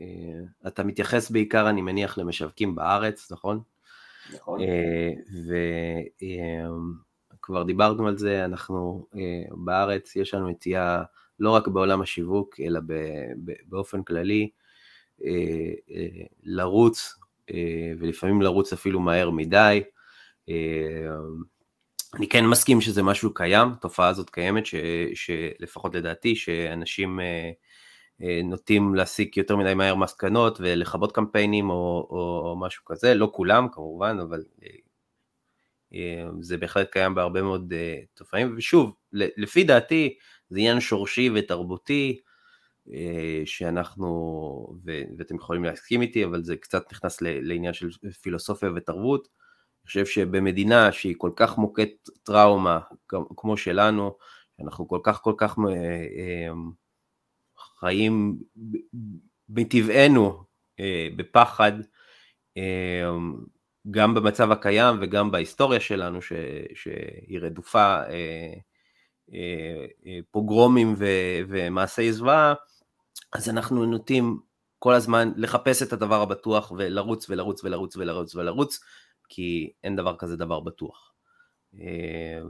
אה, 0.00 0.66
אתה 0.66 0.84
מתייחס 0.84 1.30
בעיקר, 1.30 1.70
אני 1.70 1.82
מניח, 1.82 2.18
למשווקים 2.18 2.74
בארץ, 2.74 3.32
נכון? 3.32 3.60
נכון. 4.34 4.60
ו... 5.48 5.54
כבר 7.48 7.62
דיברנו 7.62 8.08
על 8.08 8.18
זה, 8.18 8.44
אנחנו 8.44 9.06
uh, 9.12 9.16
בארץ, 9.56 10.16
יש 10.16 10.34
לנו 10.34 10.48
נטייה 10.48 11.02
לא 11.40 11.50
רק 11.50 11.68
בעולם 11.68 12.00
השיווק, 12.00 12.60
אלא 12.60 12.80
באופן 13.66 14.02
כללי, 14.02 14.48
uh, 15.20 15.24
לרוץ, 16.42 17.14
ולפעמים 17.98 18.42
לרוץ 18.42 18.72
אפילו 18.72 19.00
מהר 19.00 19.30
מדי. 19.30 19.82
אני 22.14 22.28
כן 22.28 22.46
מסכים 22.46 22.80
שזה 22.80 23.02
משהו 23.02 23.34
קיים, 23.34 23.68
התופעה 23.68 24.08
הזאת 24.08 24.30
קיימת, 24.30 24.66
ש, 24.66 24.74
שלפחות 25.14 25.94
לדעתי, 25.94 26.36
שאנשים 26.36 27.20
נוטים 28.44 28.94
להסיק 28.94 29.36
יותר 29.36 29.56
מדי 29.56 29.74
מהר 29.74 29.94
מסקנות 29.94 30.58
ולכבות 30.60 31.12
קמפיינים 31.12 31.70
או, 31.70 32.06
או, 32.10 32.42
או 32.44 32.56
משהו 32.60 32.84
כזה, 32.84 33.14
לא 33.14 33.30
כולם 33.32 33.68
כמובן, 33.72 34.18
אבל 34.22 34.44
uh, 34.60 34.66
אה, 35.94 36.24
זה 36.40 36.56
בהחלט 36.56 36.92
קיים 36.92 37.14
בהרבה 37.14 37.42
מאוד 37.42 37.72
תופעים, 38.14 38.54
ושוב, 38.56 38.94
לפי 39.12 39.64
דעתי 39.64 40.16
זה 40.50 40.58
עניין 40.58 40.80
שורשי 40.80 41.30
ותרבותי, 41.34 42.18
שאנחנו, 43.44 44.06
ו, 44.84 45.02
ואתם 45.18 45.36
יכולים 45.36 45.64
להסכים 45.64 46.02
איתי, 46.02 46.24
אבל 46.24 46.42
זה 46.42 46.56
קצת 46.56 46.92
נכנס 46.92 47.22
לעניין 47.22 47.72
של 47.72 47.90
פילוסופיה 48.22 48.70
ותרבות. 48.76 49.28
אני 49.82 49.86
חושב 49.86 50.06
שבמדינה 50.06 50.92
שהיא 50.92 51.14
כל 51.18 51.30
כך 51.36 51.58
מוכת 51.58 51.88
טראומה, 52.22 52.78
כמו 53.36 53.56
שלנו, 53.56 54.16
אנחנו 54.60 54.88
כל 54.88 55.00
כך 55.02 55.20
כל 55.22 55.34
כך 55.36 55.58
חיים 57.80 58.38
מטבענו 59.48 60.42
uh, 60.80 60.82
בפחד, 61.16 61.72
uh, 62.58 62.62
גם 63.90 64.14
במצב 64.14 64.50
הקיים 64.50 64.96
וגם 65.00 65.30
בהיסטוריה 65.30 65.80
שלנו, 65.80 66.22
ש, 66.22 66.32
שהיא 66.74 67.40
רדופה 67.40 68.02
אה, 68.02 68.54
אה, 69.32 69.86
אה, 70.06 70.18
פוגרומים 70.30 70.94
ו, 70.98 71.06
ומעשי 71.48 72.12
זוועה, 72.12 72.54
אז 73.32 73.48
אנחנו 73.48 73.86
נוטים 73.86 74.40
כל 74.78 74.94
הזמן 74.94 75.32
לחפש 75.36 75.82
את 75.82 75.92
הדבר 75.92 76.22
הבטוח 76.22 76.72
ולרוץ 76.76 77.30
ולרוץ 77.30 77.64
ולרוץ 77.64 77.96
ולרוץ 77.96 78.34
ולרוץ, 78.34 78.80
כי 79.28 79.72
אין 79.84 79.96
דבר 79.96 80.16
כזה 80.16 80.36
דבר 80.36 80.60
בטוח. 80.60 81.07
אה, 81.80 82.40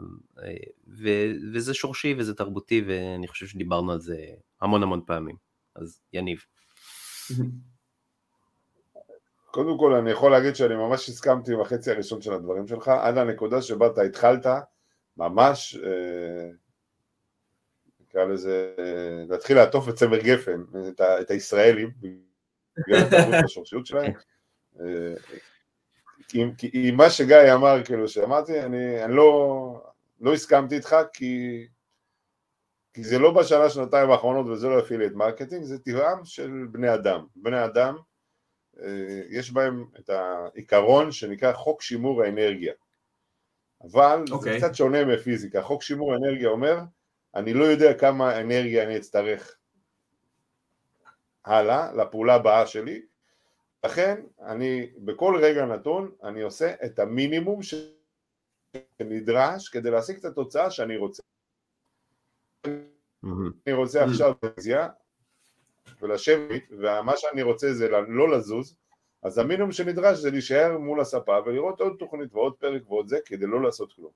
אה, 0.43 0.55
ו, 0.89 1.09
וזה 1.55 1.75
שורשי 1.75 2.15
וזה 2.19 2.35
תרבותי, 2.35 2.85
ואני 2.87 3.29
חושב 3.29 3.47
שדיברנו 3.47 3.93
על 3.93 4.01
זה 4.01 4.17
המון 4.61 4.83
המון 4.83 5.01
פעמים. 5.07 5.37
אז 5.75 6.01
יניב. 6.13 6.45
קודם 9.51 9.79
כל 9.79 9.95
אני 9.95 10.11
יכול 10.11 10.31
להגיד 10.31 10.57
שאני 10.57 10.75
ממש 10.75 11.09
הסכמתי 11.09 11.53
עם 11.53 11.61
החצי 11.61 11.91
הראשון 11.91 12.23
של 12.23 12.33
הדברים 12.33 12.67
שלך, 12.67 12.89
עד 12.89 13.19
הנקודה 13.19 13.63
שבה 13.63 13.87
אתה 13.87 14.03
התחלת 14.03 14.47
ממש, 15.17 15.77
אה, 15.85 16.51
נקרא 18.01 18.25
לזה, 18.25 18.75
אה, 18.79 19.25
להתחיל 19.29 19.57
לעטוף 19.57 19.89
את 19.89 19.95
צמר 19.95 20.19
גפן, 20.19 20.63
את, 20.89 21.01
ה, 21.01 21.21
את 21.21 21.31
הישראלים, 21.31 21.91
בגלל 22.79 22.99
התרבות 23.07 23.35
והשורשיות 23.43 23.87
שלהם. 23.87 24.13
כי, 26.29 26.45
כי 26.59 26.71
עם 26.89 26.97
מה 26.97 27.11
שגיא 27.11 27.55
אמר, 27.55 27.85
כאילו, 27.85 28.09
שאמרתי, 28.09 28.61
אני, 28.61 29.05
אני 29.05 29.17
לא, 29.17 29.83
לא 30.21 30.35
הסכמתי 30.35 30.75
איתך, 30.75 30.97
כי, 31.13 31.67
כי 32.95 33.05
זה 33.05 33.19
לא 33.19 33.31
בשנה, 33.31 33.71
שנתיים 33.71 34.11
האחרונות, 34.11 34.47
וזה 34.47 34.69
לא 34.69 34.81
affiliate 34.81 35.13
marketing, 35.13 35.65
זה 35.65 35.79
טבעם 35.79 36.25
של 36.25 36.51
בני 36.71 36.95
אדם. 36.95 37.27
בני 37.37 37.65
אדם, 37.65 37.97
אה, 38.83 39.23
יש 39.31 39.53
בהם 39.53 39.85
את 39.99 40.11
העיקרון 40.11 41.13
שנקרא 41.13 41.53
חוק 41.53 41.83
שימור 41.83 42.23
האנרגיה. 42.23 42.73
אבל 43.83 44.23
okay. 44.23 44.29
זה 44.29 44.35
אוקיי. 44.35 44.59
קצת 44.59 44.75
שונה 44.75 45.05
מפיזיקה. 45.05 45.63
חוק 45.63 45.83
שימור 45.83 46.13
האנרגיה 46.13 46.49
אומר, 46.49 46.79
אני 47.35 47.55
לא 47.55 47.65
יודע 47.65 47.95
כמה 47.95 48.41
אנרגיה 48.41 48.85
אני 48.85 48.97
אצטרך 48.97 49.57
הלאה, 51.45 51.93
לפעולה 51.93 52.35
הבאה 52.35 52.67
שלי, 52.67 53.03
לכן 53.85 54.23
אני 54.41 54.91
בכל 54.99 55.39
רגע 55.43 55.67
נתון 55.67 56.11
אני 56.23 56.43
עושה 56.43 56.73
את 56.85 56.99
המינימום 56.99 57.61
שנדרש 59.01 59.69
כדי 59.69 59.91
להשיג 59.91 60.17
את 60.19 60.25
התוצאה 60.25 60.71
שאני 60.71 60.97
רוצה. 60.97 61.23
אני 63.67 63.75
רוצה 63.75 64.05
עכשיו 64.05 64.35
פזיה 64.41 64.89
ולשבת, 66.03 66.63
ומה 66.71 67.13
שאני 67.17 67.43
רוצה 67.43 67.73
זה 67.73 67.89
לא 68.09 68.31
לזוז, 68.31 68.77
אז 69.23 69.39
המינימום 69.39 69.73
שנדרש 69.73 70.19
זה 70.19 70.31
להישאר 70.31 70.79
מול 70.79 71.01
הספה 71.01 71.39
ולראות 71.47 71.81
עוד 71.81 71.97
תוכנית 71.99 72.35
ועוד 72.35 72.55
פרק 72.55 72.91
ועוד 72.91 73.09
זה 73.09 73.19
כדי 73.25 73.47
לא 73.47 73.63
לעשות 73.63 73.93
כלום. 73.93 74.13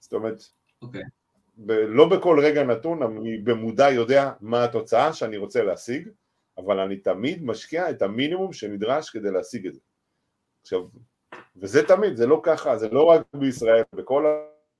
זאת 0.00 0.12
אומרת, 0.12 0.40
Okay. 0.40 0.86
אוקיי. 0.86 1.02
ב- 1.56 1.70
לא 1.72 2.08
בכל 2.08 2.40
רגע 2.42 2.62
נתון 2.62 3.02
אני 3.02 3.38
במודע 3.38 3.90
יודע 3.90 4.32
מה 4.40 4.64
התוצאה 4.64 5.12
שאני 5.12 5.36
רוצה 5.36 5.62
להשיג, 5.62 6.08
אבל 6.58 6.80
אני 6.80 6.96
תמיד 6.96 7.44
משקיע 7.44 7.90
את 7.90 8.02
המינימום 8.02 8.52
שנדרש 8.52 9.10
כדי 9.10 9.30
להשיג 9.30 9.66
את 9.66 9.74
זה. 9.74 9.80
עכשיו, 10.62 10.80
וזה 11.56 11.86
תמיד, 11.86 12.16
זה 12.16 12.26
לא 12.26 12.40
ככה, 12.42 12.78
זה 12.78 12.88
לא 12.88 13.04
רק 13.04 13.22
בישראל, 13.34 13.82
בכל 13.92 14.24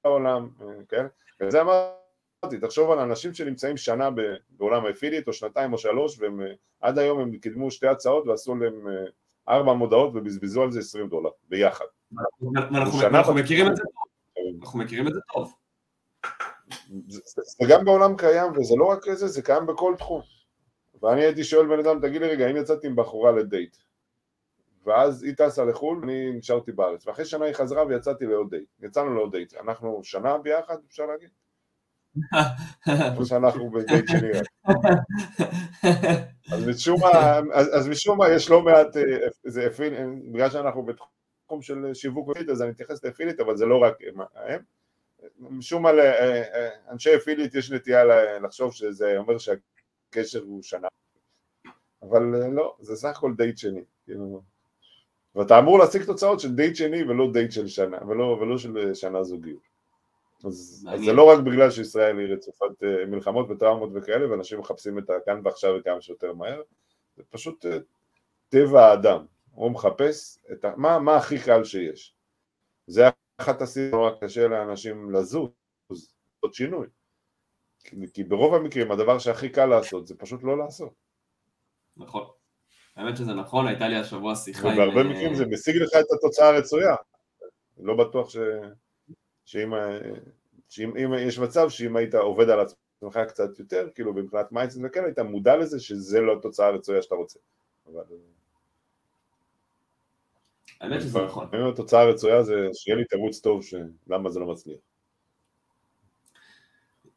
העולם, 0.04 0.48
כן? 0.88 1.06
וזה 1.40 1.60
אמרתי, 1.60 2.60
תחשוב 2.60 2.90
על 2.90 2.98
אנשים 2.98 3.34
שנמצאים 3.34 3.76
שנה 3.76 4.08
בעולם 4.50 4.86
האפיליט, 4.86 5.28
או 5.28 5.32
שנתיים 5.32 5.72
או 5.72 5.78
שלוש, 5.78 6.20
והם 6.20 6.40
עד 6.80 6.98
היום 6.98 7.20
הם 7.20 7.36
קידמו 7.36 7.70
שתי 7.70 7.86
הצעות 7.86 8.26
ועשו 8.26 8.54
להם 8.54 8.88
אה, 8.88 9.04
ארבע 9.48 9.72
מודעות 9.72 10.10
ובזבזו 10.14 10.62
על 10.62 10.72
זה 10.72 10.78
עשרים 10.78 11.08
דולר, 11.08 11.30
ביחד. 11.48 11.84
אנחנו 13.04 13.34
מכירים 13.34 13.66
את 13.66 13.76
זה 13.76 13.82
טוב, 13.82 14.62
אנחנו 14.62 14.78
מכירים 14.78 15.08
את 15.08 15.14
זה 15.14 15.20
טוב. 15.34 15.54
זה, 17.08 17.20
זה, 17.24 17.42
זה 17.44 17.66
גם 17.70 17.84
בעולם 17.84 18.16
קיים, 18.16 18.52
וזה 18.52 18.74
לא 18.78 18.84
רק 18.84 19.04
זה, 19.12 19.28
זה 19.28 19.42
קיים 19.42 19.66
בכל 19.66 19.94
תחום. 19.98 20.35
ואני 21.06 21.24
הייתי 21.24 21.44
שואל 21.44 21.66
בן 21.66 21.78
אדם, 21.78 22.00
תגיד 22.00 22.22
לי 22.22 22.28
רגע, 22.28 22.50
אם 22.50 22.56
יצאתי 22.56 22.86
עם 22.86 22.96
בחורה 22.96 23.32
לדייט, 23.32 23.76
ואז 24.86 25.22
היא 25.22 25.34
טסה 25.36 25.64
לחו"ל, 25.64 26.00
אני 26.02 26.30
נשארתי 26.30 26.72
בארץ, 26.72 27.06
ואחרי 27.06 27.24
שנה 27.24 27.44
היא 27.44 27.54
חזרה 27.54 27.86
ויצאתי 27.86 28.26
לעוד 28.26 28.50
דייט. 28.50 28.68
יצאנו 28.82 29.14
לעוד 29.14 29.32
דייט. 29.32 29.54
אנחנו 29.54 30.00
שנה 30.04 30.38
ביחד, 30.38 30.76
אפשר 30.88 31.06
להגיד? 31.06 31.28
או 33.16 33.24
שאנחנו 33.26 33.70
בדייט 33.70 34.08
שני 34.08 34.30
רק. 34.30 34.46
אז 36.52 36.68
משום 36.68 37.00
מה, 37.00 37.40
אז, 37.52 37.88
משום 37.88 38.18
מה 38.18 38.28
יש 38.28 38.50
לא 38.50 38.62
מעט, 38.62 38.96
אה, 38.96 39.02
זה 39.44 39.66
affil, 39.66 39.94
בגלל 40.32 40.50
שאנחנו 40.50 40.82
בתחום 40.82 41.62
של 41.62 41.94
שיווק 41.94 42.28
affiliate, 42.28 42.48
אז 42.50 42.62
אני 42.62 42.70
אתייחס 42.70 43.04
ל 43.04 43.08
affiliate, 43.08 43.40
אבל 43.40 43.56
זה 43.56 43.66
לא 43.66 43.82
רק 43.82 43.94
הם. 44.48 44.62
משום 45.40 45.82
מה 45.82 45.90
לאנשי 45.92 47.16
affiliate 47.16 47.54
יש 47.54 47.72
נטייה 47.72 48.04
לחשוב 48.38 48.72
שזה 48.72 49.18
אומר 49.18 49.38
שהקשר 50.14 50.42
הוא 50.42 50.62
שנה. 50.62 50.88
אבל 52.02 52.34
אה, 52.34 52.48
לא, 52.48 52.76
זה 52.80 52.96
סך 52.96 53.16
הכל 53.16 53.32
דייט 53.36 53.58
שני. 53.58 53.80
כאילו. 54.04 54.42
ואתה 55.34 55.58
אמור 55.58 55.78
להשיג 55.78 56.04
תוצאות 56.04 56.40
של 56.40 56.54
דייט 56.54 56.76
שני 56.76 57.02
ולא 57.02 57.32
דייט 57.32 57.52
של 57.52 57.68
שנה, 57.68 57.98
ולא, 58.08 58.24
ולא 58.24 58.58
של 58.58 58.78
אה, 58.78 58.94
שנה 58.94 59.22
זוגיות. 59.22 59.62
אז, 60.44 60.88
אז. 60.92 61.00
זה 61.04 61.12
לא 61.12 61.30
רק 61.30 61.38
בגלל 61.38 61.70
שישראל 61.70 62.18
היא 62.18 62.34
רצופת 62.34 62.82
אה, 62.82 63.06
מלחמות 63.06 63.50
וטראומות 63.50 63.90
וכאלה, 63.94 64.30
ואנשים 64.30 64.58
מחפשים 64.58 64.98
את 64.98 65.10
הכאן 65.10 65.40
ועכשיו 65.44 65.74
וכמה 65.80 66.00
שיותר 66.00 66.32
מהר, 66.32 66.62
זה 67.16 67.22
פשוט 67.30 67.66
טבע 68.48 68.86
האדם, 68.86 69.24
הוא 69.50 69.70
מחפש 69.70 70.38
את 70.52 70.64
ה... 70.64 70.72
מה, 70.76 70.98
מה 70.98 71.16
הכי 71.16 71.38
קל 71.38 71.64
שיש. 71.64 72.14
זה 72.86 73.02
אחת 73.38 73.62
הסיבות 73.62 73.92
נורא 73.92 74.10
קשה 74.20 74.48
לאנשים 74.48 75.10
לזוז, 75.10 75.50
לעשות 75.90 76.54
שינוי. 76.54 76.86
כי, 78.14 78.24
ברוב 78.24 78.54
המקרים 78.54 78.92
הדבר 78.92 79.18
שהכי 79.18 79.48
קל 79.48 79.66
לעשות 79.66 80.06
זה 80.06 80.14
פשוט 80.18 80.42
לא 80.42 80.58
לעשות. 80.58 80.92
נכון. 81.96 82.24
האמת 82.96 83.16
שזה 83.16 83.34
נכון, 83.34 83.66
הייתה 83.66 83.88
לי 83.88 83.96
השבוע 83.96 84.34
שיחה 84.34 84.68
עם... 84.68 84.74
ובהרבה 84.74 85.00
אה, 85.00 85.04
מקרים 85.04 85.34
זה 85.34 85.46
משיג 85.46 85.76
לך 85.76 85.90
את 86.00 86.12
התוצאה 86.12 86.48
הרצויה. 86.48 86.94
לא 87.78 87.96
בטוח 87.96 88.30
ש... 88.30 88.36
שאם, 89.44 89.72
שאם 90.68 90.96
אם 90.96 91.14
יש 91.18 91.38
מצב 91.38 91.68
שאם 91.68 91.96
היית 91.96 92.14
עובד 92.14 92.50
על 92.50 92.60
עצמך 92.60 93.18
קצת 93.28 93.58
יותר, 93.58 93.88
כאילו 93.94 94.14
מבחינת 94.14 94.52
mindset 94.52 94.78
וכן, 94.84 95.04
היית 95.04 95.18
מודע 95.18 95.56
לזה 95.56 95.80
שזה 95.80 96.20
לא 96.20 96.32
התוצאה 96.38 96.66
הרצויה 96.66 97.02
שאתה 97.02 97.14
רוצה. 97.14 97.38
אבל 97.86 98.04
האמת 100.80 101.00
שזה 101.00 101.24
נכון. 101.24 101.48
התוצאה 101.72 102.00
הרצויה 102.00 102.42
זה 102.42 102.68
שיהיה 102.72 102.96
לי 102.96 103.04
תירוץ 103.04 103.40
טוב 103.40 103.62
שלמה 103.62 104.30
זה 104.30 104.40
לא 104.40 104.46
מצליח. 104.46 104.78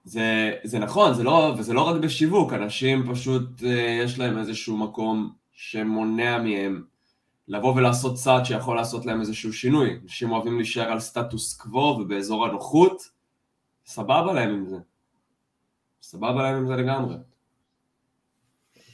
זה, 0.10 0.54
זה 0.64 0.80
נכון, 0.80 1.14
זה 1.14 1.24
לא, 1.24 1.56
וזה 1.58 1.74
לא 1.74 1.82
רק 1.82 2.02
בשיווק, 2.02 2.54
אנשים 2.54 3.12
פשוט, 3.12 3.64
אה, 3.64 3.70
יש 4.04 4.20
להם 4.20 4.38
איזשהו 4.38 4.78
מקום 4.78 5.34
שמונע 5.52 6.38
מהם 6.38 6.84
לבוא 7.48 7.76
ולעשות 7.76 8.16
צעד 8.16 8.46
שיכול 8.46 8.76
לעשות 8.76 9.06
להם 9.06 9.20
איזשהו 9.22 9.54
שינוי. 9.54 10.00
אנשים 10.04 10.32
אוהבים 10.32 10.56
להישאר 10.58 10.84
על 10.92 11.00
סטטוס 11.00 11.58
קוו 11.58 11.78
ובאזור 12.02 12.46
הנוחות, 12.46 13.10
סבבה 13.86 14.34
להם 14.34 14.50
עם 14.50 14.66
זה. 14.66 14.78
סבבה 16.02 16.44
להם 16.44 16.56
עם 16.56 16.68
זה 16.68 16.74
לגמרי. 16.76 17.16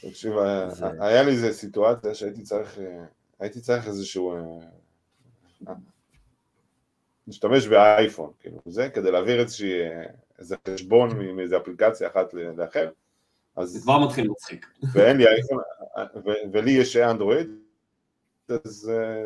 תקשיב, 0.02 0.34
זה- 0.70 0.86
היה 1.00 1.24
לי 1.24 1.32
איזה 1.32 1.54
סיטואציה 1.54 2.16
שהייתי 2.16 2.42
צריך, 2.42 2.78
אה, 2.80 3.06
הייתי 3.40 3.60
צריך 3.62 3.88
איזשהו, 3.88 4.36
אה, 7.26 7.32
להשתמש 7.32 7.68
באייפון, 7.68 8.32
כאילו, 8.40 8.58
זה, 8.66 8.90
כדי 8.90 9.12
להעביר 9.12 9.40
איזושהי, 9.42 9.82
אה, 9.82 10.04
איזה 10.40 10.56
חשבון 10.70 11.36
מאיזה 11.36 11.58
אפליקציה 11.58 12.08
אחת 12.08 12.34
לאחר, 12.34 12.90
זה 13.56 13.62
אז, 13.62 13.84
כבר 13.84 14.00
מתחיל 14.06 14.28
מצחיק. 14.30 14.66
ואין 14.94 15.18
לי 15.18 15.28
אייפון, 15.28 15.58
ו- 16.26 16.52
ולי 16.54 16.72
יש 16.72 16.98
אנדרואיד, 16.98 17.50
אז 18.66 18.92
אה, 18.94 19.26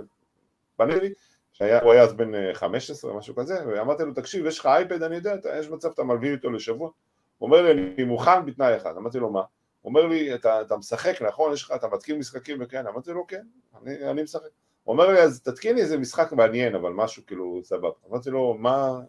פנה 0.77 0.95
לי, 0.95 1.13
שהיה, 1.53 1.81
הוא 1.81 1.91
היה 1.93 2.03
אז 2.03 2.13
בן 2.13 2.35
אה, 2.35 2.53
15, 2.53 3.13
משהו 3.13 3.35
כזה, 3.35 3.67
ואמרתי 3.67 4.03
לו, 4.03 4.13
תקשיב, 4.13 4.45
יש 4.45 4.59
לך 4.59 4.65
אייפד, 4.65 5.03
אני 5.03 5.15
יודע, 5.15 5.35
אתה- 5.35 5.57
יש 5.59 5.69
מצב 5.69 5.89
שאתה 5.91 6.03
מלווין 6.03 6.31
איתו 6.33 6.49
לשבוע? 6.51 6.89
הוא 7.37 7.47
אומר 7.47 7.61
לי, 7.61 7.71
אני 7.71 8.03
מוכן 8.03 8.45
בתנאי 8.45 8.77
אחד, 8.77 8.97
אמרתי 8.97 9.19
לו, 9.19 9.29
מה? 9.31 9.39
הוא 9.81 9.89
אומר 9.89 10.05
לי, 10.05 10.35
אתה, 10.35 10.61
אתה 10.61 10.77
משחק, 10.77 11.21
נכון? 11.21 11.53
יש 11.53 11.63
לך, 11.63 11.71
אתה 11.75 11.87
מתקין 11.87 12.19
משחקים 12.19 12.57
וכן, 12.61 12.87
אמרתי 12.87 13.11
לו, 13.11 13.27
כן, 13.27 13.41
אני, 13.81 14.09
אני 14.11 14.23
משחק. 14.23 14.49
אומר 14.93 15.07
לי, 15.07 15.21
אז 15.21 15.41
תתקין 15.41 15.75
לי 15.75 15.81
איזה 15.81 15.97
משחק 15.97 16.33
מעניין, 16.33 16.75
אבל 16.75 16.91
משהו 16.93 17.23
כאילו 17.27 17.59
סבבה. 17.63 17.89
אמרתי 18.09 18.29
לו, 18.29 18.53
מה, 18.59 18.99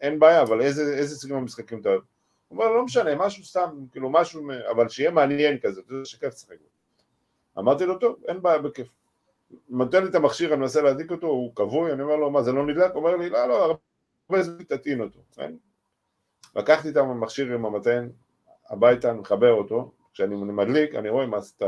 אין 0.00 0.18
בעיה, 0.18 0.42
אבל 0.42 0.60
איזה, 0.60 0.94
איזה 0.96 1.16
סגנון 1.16 1.44
משחקים 1.44 1.80
אתה 1.80 1.88
אוהב? 1.88 2.00
הוא 2.48 2.58
אומר, 2.58 2.72
לא 2.72 2.84
משנה, 2.84 3.14
משהו 3.14 3.44
סתם, 3.44 3.84
כאילו 3.92 4.10
משהו, 4.10 4.42
אבל 4.70 4.88
שיהיה 4.88 5.10
מעניין 5.10 5.58
כזה, 5.58 5.80
אתה 5.80 5.92
יודע 5.92 6.04
שכיף 6.04 6.34
לשחק. 6.34 6.56
בו." 6.60 7.60
אמרתי 7.60 7.86
לו, 7.86 7.98
טוב, 7.98 8.16
אין 8.28 8.42
בעיה, 8.42 8.58
בכיף. 8.58 8.88
נותן 9.68 10.02
לי 10.04 10.10
את 10.10 10.14
המכשיר, 10.14 10.52
אני 10.52 10.60
מנסה 10.60 10.82
להדליק 10.82 11.10
אותו, 11.10 11.26
הוא 11.26 11.54
כבוי, 11.54 11.92
אני 11.92 12.02
אומר 12.02 12.16
לו, 12.16 12.30
מה, 12.30 12.42
זה 12.42 12.52
לא 12.52 12.66
נדלק? 12.66 12.92
הוא 12.92 12.98
אומר 13.02 13.16
לי, 13.16 13.30
לא, 13.30 13.48
לא, 13.48 13.78
הרבה 14.28 14.42
זמן 14.42 14.64
תטעין 14.64 15.00
אותו. 15.00 15.20
כן? 15.36 15.54
לקחתי 16.56 16.88
את 16.88 16.96
המכשיר 16.96 17.54
עם 17.54 17.66
המתן 17.66 18.08
הביתה, 18.68 19.10
אני 19.10 19.18
מחבר 19.18 19.52
אותו, 19.52 19.92
כשאני 20.12 20.34
מדליק, 20.36 20.94
אני 20.94 21.08
רואה 21.08 21.26
מס- 21.26 21.54
את 21.56 21.62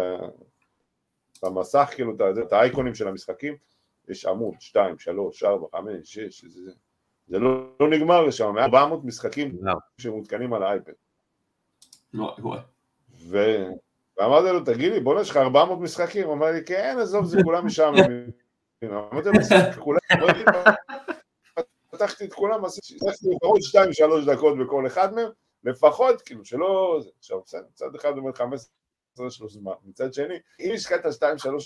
המסך, 1.44 1.90
כאילו, 1.94 2.12
את 2.46 2.52
האייקונים 2.52 2.94
של 2.94 3.08
המשחקים, 3.08 3.56
יש 4.08 4.26
עמוד, 4.26 4.54
2, 4.60 4.98
3, 4.98 5.42
4, 5.42 5.66
5, 5.72 5.90
6, 6.02 6.44
זה, 6.44 6.62
זה, 6.62 6.70
זה 7.26 7.38
לא, 7.38 7.66
לא 7.80 7.90
נגמר 7.90 8.24
לשם, 8.24 8.52
מעל 8.54 8.64
400 8.64 9.04
משחקים 9.04 9.56
וואו. 9.62 9.78
שמותקנים 9.98 10.52
על 10.52 10.62
האייפד. 10.62 10.92
וואי. 12.14 12.60
ו... 13.18 13.38
ואמרתי 14.18 14.52
לו, 14.52 14.64
תגיד 14.64 14.92
לי, 14.92 15.00
בוא'נה, 15.00 15.20
יש 15.20 15.30
לך 15.30 15.36
400 15.36 15.80
משחקים? 15.80 16.26
הוא 16.26 16.34
אמר 16.34 16.50
לי, 16.50 16.64
כן, 16.64 16.96
עזוב, 17.00 17.24
זה 17.24 17.38
כולם 17.44 17.66
משעממים. 17.66 18.30
אמרתי 18.84 19.28
לו, 19.28 19.40
"משחק, 19.40 19.78
כולם, 19.78 19.98
לו, 20.20 20.26
פתחתי 21.90 22.24
את 22.24 22.32
כולם, 22.32 22.64
עשיתי 22.64 22.94
לפחות 23.04 23.60
2-3 24.26 24.36
דקות 24.36 24.58
בכל 24.58 24.86
אחד 24.86 25.14
מהם, 25.14 25.28
לפחות, 25.64 26.22
כאילו, 26.22 26.44
שלא... 26.44 27.00
עכשיו, 27.18 27.40
בסדר, 27.40 27.62
מצד 27.72 27.94
אחד 27.94 28.18
אומר 28.18 28.32
15 28.32 28.70
שלוש 29.28 29.52
זמן, 29.52 29.72
מצד 29.84 30.14
שני, 30.14 30.34
אם 30.60 30.70
השקעת 30.74 31.04
2-3 31.04 31.08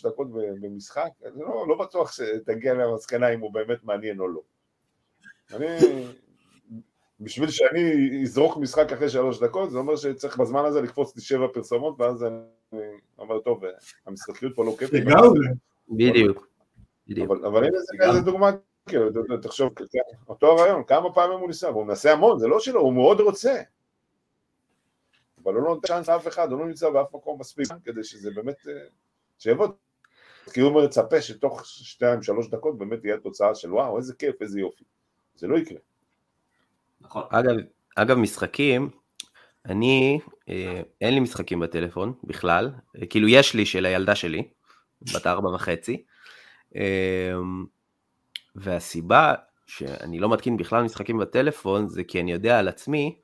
דקות 0.05 0.27
במשחק, 0.33 1.09
אני 1.25 1.41
לא, 1.41 1.65
לא 1.69 1.79
בטוח 1.79 2.13
שתגיע 2.13 2.75
למסקנה 2.75 3.29
אם 3.29 3.41
הוא 3.41 3.53
באמת 3.53 3.85
מעניין 3.85 4.21
או 4.21 4.29
לא. 4.29 4.41
אני... 5.55 5.67
בשביל 7.21 7.51
שאני 7.51 8.23
אזרוק 8.23 8.57
משחק 8.57 8.93
אחרי 8.93 9.09
שלוש 9.09 9.41
דקות, 9.41 9.71
זה 9.71 9.79
אומר 9.79 9.97
שצריך 9.97 10.39
בזמן 10.39 10.65
הזה 10.65 10.83
לקפוץ 10.83 11.17
לי 11.17 11.23
שבע 11.23 11.47
פרסומות, 11.53 12.01
ואז 12.01 12.25
אני 12.25 12.37
אומר, 13.19 13.39
טוב, 13.39 13.63
המשחקיות 14.07 14.57
פה 14.57 14.65
לא 14.65 14.77
כיפית. 14.79 15.05
לגמרי. 15.05 15.49
בדיוק. 15.89 16.47
אבל, 17.27 17.47
אבל 17.47 17.65
הנה 17.65 18.13
זה 18.13 18.21
דוגמה, 18.21 18.51
כאילו, 18.87 19.09
תחשוב, 19.43 19.73
אותו 20.29 20.47
הרעיון, 20.47 20.85
כמה 20.85 21.13
פעמים 21.13 21.39
הוא 21.39 21.49
ניסה, 21.49 21.71
והוא 21.71 21.87
מנסה 21.87 22.13
המון, 22.13 22.39
זה 22.39 22.49
לא 22.49 22.61
שלו, 22.61 22.81
הוא 22.81 22.93
מאוד 22.93 23.21
רוצה. 23.21 23.63
אבל 25.43 25.55
הוא 25.55 25.63
לא 25.63 25.69
נותן 25.69 25.89
צ'אנס 25.89 26.09
לאף 26.09 26.29
אחד, 26.29 26.53
הוא 26.53 26.61
לא 26.61 26.67
נמצא 26.67 26.91
באף 26.91 27.15
מקום 27.15 27.41
מספיק, 27.41 27.67
כדי 27.85 28.05
שזה 28.05 28.31
באמת, 28.35 28.69
אה, 28.69 28.73
שיעבוד. 29.39 29.73
כי 30.53 30.61
הוא 30.61 30.83
מצפה 30.85 31.23
שתוך 31.23 31.67
שתיים, 31.67 32.23
שלוש 32.23 32.49
דקות 32.49 32.79
באמת 32.79 33.01
תהיה 33.01 33.17
תוצאה 33.17 33.55
של 33.55 33.73
וואו, 33.73 33.97
איזה 33.97 34.15
כיף, 34.15 34.43
איזה 34.43 34.61
יופי. 34.61 34.85
זה 35.35 35.47
לא 35.47 35.59
יקרה. 35.59 35.79
נכון. 37.01 37.23
אגב, 37.31 37.55
אגב 37.97 38.17
משחקים, 38.17 38.91
אני, 39.67 40.21
אה, 40.49 40.83
אין 41.01 41.15
לי 41.15 41.21
משחקים 41.21 41.61
בטלפון 41.61 42.13
בכלל, 42.25 42.71
אה, 42.97 43.07
כאילו 43.07 43.29
יש 43.29 43.55
לי 43.55 43.67
של 43.67 43.87
הילדה 43.87 44.15
שלי, 44.15 44.49
בת 45.15 45.27
ארבע 45.27 45.49
וחצי, 45.49 46.05
אה, 46.77 47.33
והסיבה 48.55 49.35
שאני 49.67 50.19
לא 50.19 50.29
מתקין 50.29 50.57
בכלל 50.57 50.83
משחקים 50.83 51.19
בטלפון 51.19 51.89
זה 51.89 52.05
כי 52.05 52.21
אני 52.21 52.33
יודע 52.33 52.59
על 52.59 52.69
עצמי 52.69 53.19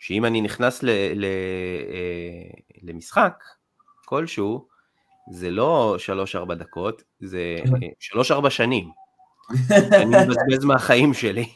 שאם 0.00 0.24
אני 0.24 0.40
נכנס 0.40 0.82
ל, 0.82 0.90
ל, 1.14 1.24
אה, 1.24 2.60
למשחק 2.82 3.44
כלשהו, 4.04 4.66
זה 5.30 5.50
לא 5.50 5.96
שלוש-ארבע 5.98 6.54
דקות, 6.54 7.02
זה 7.20 7.56
אה, 7.58 7.88
שלוש-ארבע 7.98 8.50
שנים. 8.50 8.90
אני 9.70 10.04
מבזבז 10.04 10.64
מהחיים 10.64 11.14
שלי. 11.14 11.48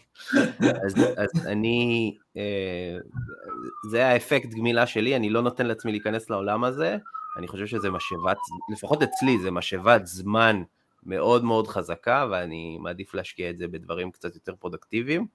אז, 0.61 0.95
אז 1.17 1.47
אני, 1.47 2.17
אה, 2.37 2.97
זה 3.91 4.07
האפקט 4.07 4.49
גמילה 4.49 4.87
שלי, 4.87 5.17
אני 5.17 5.31
לא 5.31 5.43
נותן 5.43 5.67
לעצמי 5.67 5.93
להיכנס 5.93 6.31
לעולם 6.31 6.65
הזה, 6.65 6.97
אני 7.37 7.49
חושב 7.49 7.67
שזה 7.67 7.91
משאבת, 7.91 8.37
לפחות 8.73 9.03
אצלי 9.03 9.39
זה 9.39 9.51
משאבת 9.51 10.07
זמן 10.07 10.63
מאוד 11.07 11.45
מאוד 11.45 11.69
חזקה, 11.69 12.27
ואני 12.31 12.79
מעדיף 12.81 13.15
להשקיע 13.15 13.51
את 13.51 13.59
זה 13.59 13.69
בדברים 13.69 14.11
קצת 14.11 14.35
יותר 14.35 14.55
פרודקטיביים, 14.55 15.27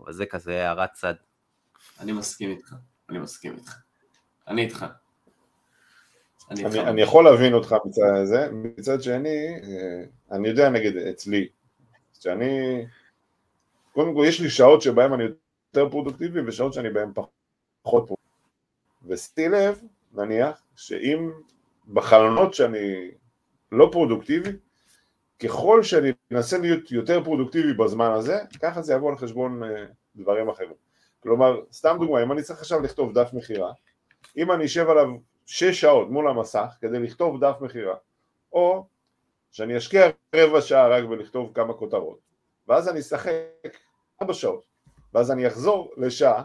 אבל 0.00 0.12
זה 0.12 0.26
כזה 0.26 0.68
הערת 0.68 0.92
צד. 0.92 1.14
אני 2.00 2.12
מסכים 2.12 2.50
איתך, 2.50 2.74
אני 3.10 3.18
מסכים 3.18 3.54
איתך. 3.54 3.76
אני 4.48 4.62
איתך. 4.64 4.86
אני. 6.50 6.64
אני, 6.64 6.80
אני 6.80 7.02
יכול 7.02 7.24
להבין 7.24 7.54
אותך 7.54 7.74
מצד 7.84 8.24
זה, 8.24 8.48
מצד 8.52 9.02
שני, 9.02 9.46
אה, 9.62 10.04
אני 10.36 10.48
יודע 10.48 10.70
נגיד 10.70 10.96
אצלי, 10.96 11.48
שאני, 12.20 12.84
קודם 13.92 14.14
כל 14.14 14.24
יש 14.26 14.40
לי 14.40 14.50
שעות 14.50 14.82
שבהן 14.82 15.12
אני 15.12 15.24
יותר 15.24 15.90
פרודוקטיבי 15.90 16.40
ושעות 16.46 16.72
שאני 16.72 16.90
בהן 16.90 17.12
פחות 17.14 18.06
פרודוקטיבי. 18.06 18.24
ושימי 19.06 19.48
לב, 19.48 19.80
נניח, 20.12 20.62
שאם 20.76 21.30
בחלונות 21.92 22.54
שאני 22.54 23.10
לא 23.72 23.88
פרודוקטיבי, 23.92 24.50
ככל 25.38 25.82
שאני 25.82 26.12
אנסה 26.32 26.58
להיות 26.58 26.92
יותר 26.92 27.24
פרודוקטיבי 27.24 27.72
בזמן 27.72 28.10
הזה, 28.10 28.38
ככה 28.62 28.82
זה 28.82 28.94
יבוא 28.94 29.10
על 29.10 29.18
חשבון 29.18 29.62
אה, 29.62 29.84
דברים 30.16 30.48
אחרים. 30.48 30.83
כלומר, 31.24 31.60
סתם 31.72 31.96
דוגמא, 32.00 32.22
אם 32.22 32.32
אני 32.32 32.42
צריך 32.42 32.60
עכשיו 32.60 32.80
לכתוב 32.80 33.18
דף 33.18 33.30
מכירה, 33.32 33.72
אם 34.36 34.52
אני 34.52 34.64
אשב 34.64 34.88
עליו 34.88 35.06
שש 35.46 35.80
שעות 35.80 36.10
מול 36.10 36.28
המסך 36.28 36.74
כדי 36.80 36.98
לכתוב 36.98 37.44
דף 37.44 37.56
מכירה, 37.60 37.94
או 38.52 38.86
שאני 39.50 39.78
אשקיע 39.78 40.06
רבע 40.36 40.60
שעה 40.60 40.88
רק 40.88 41.04
בלכתוב 41.04 41.52
כמה 41.54 41.74
כותרות, 41.74 42.18
ואז 42.68 42.88
אני 42.88 43.00
אשחק 43.00 43.32
ארבע 44.22 44.34
שעות, 44.34 44.64
ואז 45.14 45.30
אני 45.30 45.46
אחזור 45.46 45.92
לשעה, 45.96 46.42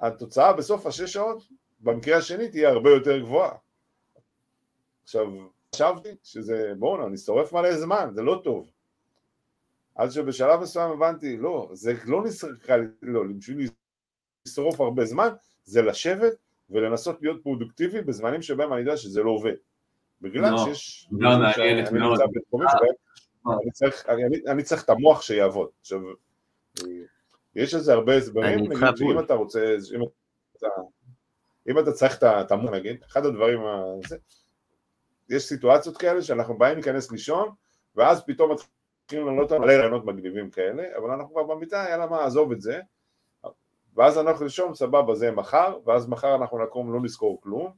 התוצאה 0.00 0.52
בסוף 0.52 0.86
השש 0.86 1.12
שעות, 1.12 1.42
במקרה 1.80 2.16
השני 2.16 2.48
תהיה 2.48 2.68
הרבה 2.68 2.90
יותר 2.90 3.18
גבוהה. 3.18 3.52
עכשיו, 5.02 5.26
חשבתי 5.74 6.08
שזה, 6.22 6.72
בואנה, 6.78 7.06
אני 7.06 7.16
שורף 7.16 7.52
מלא 7.52 7.76
זמן, 7.76 8.10
זה 8.12 8.22
לא 8.22 8.40
טוב. 8.44 8.70
עד 9.98 10.10
שבשלב 10.10 10.60
מסוים 10.60 10.90
הבנתי, 10.90 11.36
לא, 11.36 11.68
זה 11.72 11.92
לא 12.06 12.24
נשרף, 12.24 12.50
לא, 13.02 13.22
בשביל 13.38 13.68
לשרוף 14.46 14.80
הרבה 14.80 15.04
זמן, 15.04 15.28
זה 15.64 15.82
לשבת 15.82 16.32
ולנסות 16.70 17.22
להיות 17.22 17.42
פרודוקטיבי 17.42 18.00
בזמנים 18.02 18.42
שבהם 18.42 18.72
אני 18.72 18.80
יודע 18.80 18.96
שזה 18.96 19.22
לא 19.22 19.30
עובד. 19.30 19.52
בגלל 20.20 20.50
לא, 20.50 20.58
שיש... 20.64 21.08
לא, 21.12 21.30
מעניינת 21.38 21.92
מאוד. 21.92 22.18
שבהם 22.70 22.88
אני 23.62 23.70
צריך- 23.70 24.06
אני- 24.08 24.42
אני 24.46 24.62
צריך 24.62 24.84
את 24.84 24.90
המוח 24.90 25.22
שיעבוד. 25.22 25.68
עכשיו, 25.80 26.00
יש 27.54 27.74
לזה 27.74 27.92
הרבה 27.92 28.16
הסברים, 28.16 28.58
נגיד 28.58 28.78
שאם 28.96 29.06
בול. 29.06 29.24
אתה 29.24 29.34
רוצה, 29.34 29.76
אם 29.96 30.00
אתה, 30.56 30.66
אם 31.70 31.78
אתה 31.78 31.92
צריך 31.92 32.18
את 32.22 32.52
המוח 32.52 32.70
נגיד, 32.70 32.96
אחד 33.06 33.26
הדברים, 33.26 33.60
ה- 33.60 33.82
זה, 34.08 34.16
יש 35.30 35.42
סיטואציות 35.42 35.96
כאלה 35.96 36.22
שאנחנו 36.22 36.58
באים 36.58 36.74
להיכנס 36.74 37.10
לישון, 37.12 37.48
ואז 37.96 38.22
פתאום 38.26 38.52
מתחילים 38.52 38.77
לענות 39.12 39.50
לנו 39.50 39.60
מלא 39.64 39.72
רעיונות 39.72 40.04
מגניבים 40.04 40.50
כאלה, 40.50 40.84
אבל 40.96 41.10
אנחנו 41.10 41.34
כבר 41.34 41.42
במיטה, 41.42 41.86
יאללה 41.90 42.06
מה, 42.06 42.24
עזוב 42.24 42.52
את 42.52 42.60
זה, 42.60 42.80
ואז 43.96 44.18
אנחנו 44.18 44.44
לישון, 44.44 44.74
סבבה, 44.74 45.14
זה 45.14 45.30
מחר, 45.30 45.78
ואז 45.84 46.08
מחר 46.08 46.34
אנחנו 46.34 46.64
נקום, 46.64 46.92
לא 46.92 47.00
נזכור 47.00 47.40
כלום, 47.42 47.72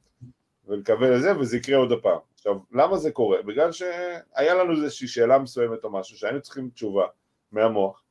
ונקווה 0.67 1.11
לזה, 1.11 1.39
וזה 1.39 1.57
יקרה 1.57 1.77
עוד 1.77 1.93
הפעם. 1.93 2.19
עכשיו, 2.35 2.55
למה 2.73 2.97
זה 2.97 3.13
קורה? 3.13 3.43
בגלל 3.43 3.73
שהיה 3.73 4.55
לנו 4.55 4.73
איזושהי 4.73 5.09
שאלה 5.09 5.39
מסוימת 5.39 5.85
או 5.85 5.91
משהו, 5.91 6.17
שהיינו 6.17 6.41
צריכים 6.41 6.71
תשובה 6.75 7.07
מהמוח, 7.53 8.03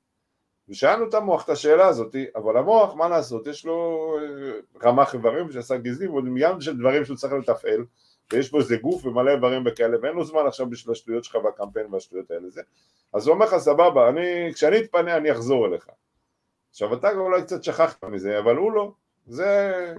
ושאלנו 0.70 1.10
את 1.10 1.14
המוח 1.14 1.44
את 1.46 1.50
השאלה 1.50 1.88
הזאת, 1.88 2.16
אבל 2.36 2.58
המוח, 2.58 2.94
מה 2.96 3.10
לעשות, 3.10 3.48
יש 3.48 3.66
לו 3.66 4.18
אה, 4.22 4.90
רמ"ח 4.90 5.14
איברים 5.14 5.52
שעשה 5.52 5.78
גזעים, 5.78 6.12
ועוד 6.12 6.24
מיליון 6.24 6.62
של 6.62 6.78
דברים 6.78 7.06
שהוא 7.06 7.18
צריך 7.18 7.34
לתפעל, 7.34 7.86
ויש 8.34 8.52
בו 8.52 8.60
איזה 8.60 8.78
גוף 8.78 9.06
ומלא 9.06 9.32
איברים 9.32 9.64
וכאלה, 9.66 9.98
ואין 10.02 10.16
לו 10.16 10.24
זמן 10.24 10.48
עכשיו 10.48 10.70
בשביל 10.70 10.92
השטויות 10.92 11.24
שלך 11.24 11.36
והקמפיין 11.36 11.94
והשטויות 11.94 12.32
האלה 12.32 12.50
זה. 12.50 12.62
אז 13.14 13.28
הוא 13.28 13.34
אומר 13.34 13.46
לך, 13.46 13.58
סבבה, 13.58 14.10
אני, 14.10 14.54
כשאני 14.54 14.80
אתפנה 14.80 15.18
אני 15.18 15.32
אחזור 15.32 15.66
אליך. 15.66 15.88
עכשיו 16.70 16.94
אתה 16.94 17.12
אולי 17.12 17.42
קצת 17.42 17.64
שכחת 17.64 18.04
מזה, 18.04 18.40
אבל 18.40 18.56
הוא 18.56 18.72
לא, 18.72 18.92
זה, 19.28 19.94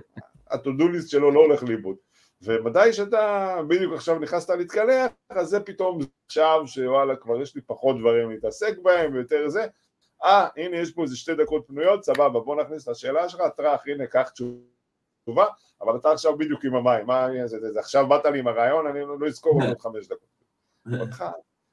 list 0.53 1.09
שלו 1.09 1.31
לא 1.31 1.41
הולך 1.41 1.63
לאיבוד. 1.63 1.97
ומתי 2.43 2.93
שאתה 2.93 3.57
בדיוק 3.69 3.95
עכשיו 3.95 4.19
נכנסת 4.19 4.51
להתקלח, 4.51 5.11
אז 5.31 5.49
זה 5.49 5.61
פתאום 5.61 5.99
עכשיו 6.27 6.63
שוואלה 6.67 7.17
כבר 7.17 7.43
יש 7.43 7.55
לי 7.55 7.61
פחות 7.61 7.99
דברים 7.99 8.31
להתעסק 8.31 8.79
בהם 8.79 9.15
ויותר 9.15 9.49
זה, 9.49 9.67
אה 10.25 10.49
הנה 10.57 10.77
יש 10.77 10.93
פה 10.93 11.03
איזה 11.03 11.17
שתי 11.17 11.35
דקות 11.35 11.65
פנויות, 11.67 12.05
סבבה 12.05 12.41
בוא 12.41 12.63
נכניס 12.63 12.83
את 12.85 12.89
השאלה 12.89 13.29
שלך, 13.29 13.41
טראח 13.57 13.81
הנה 13.87 14.07
קח 14.07 14.29
תשובה, 14.29 14.59
אבל 15.81 15.97
אתה 15.97 16.11
עכשיו 16.13 16.39
בדיוק 16.39 16.65
עם 16.65 16.75
המים, 16.75 17.07
מה 17.07 17.29
זה, 17.47 17.73
זה 17.73 17.81
עכשיו 17.81 18.09
באת 18.09 18.25
לי 18.25 18.39
עם 18.39 18.47
הרעיון, 18.47 18.87
אני 18.87 19.01
לא 19.21 19.27
אזכור 19.27 19.63
עוד 19.63 19.81
חמש 19.81 20.07
דקות. 20.07 20.29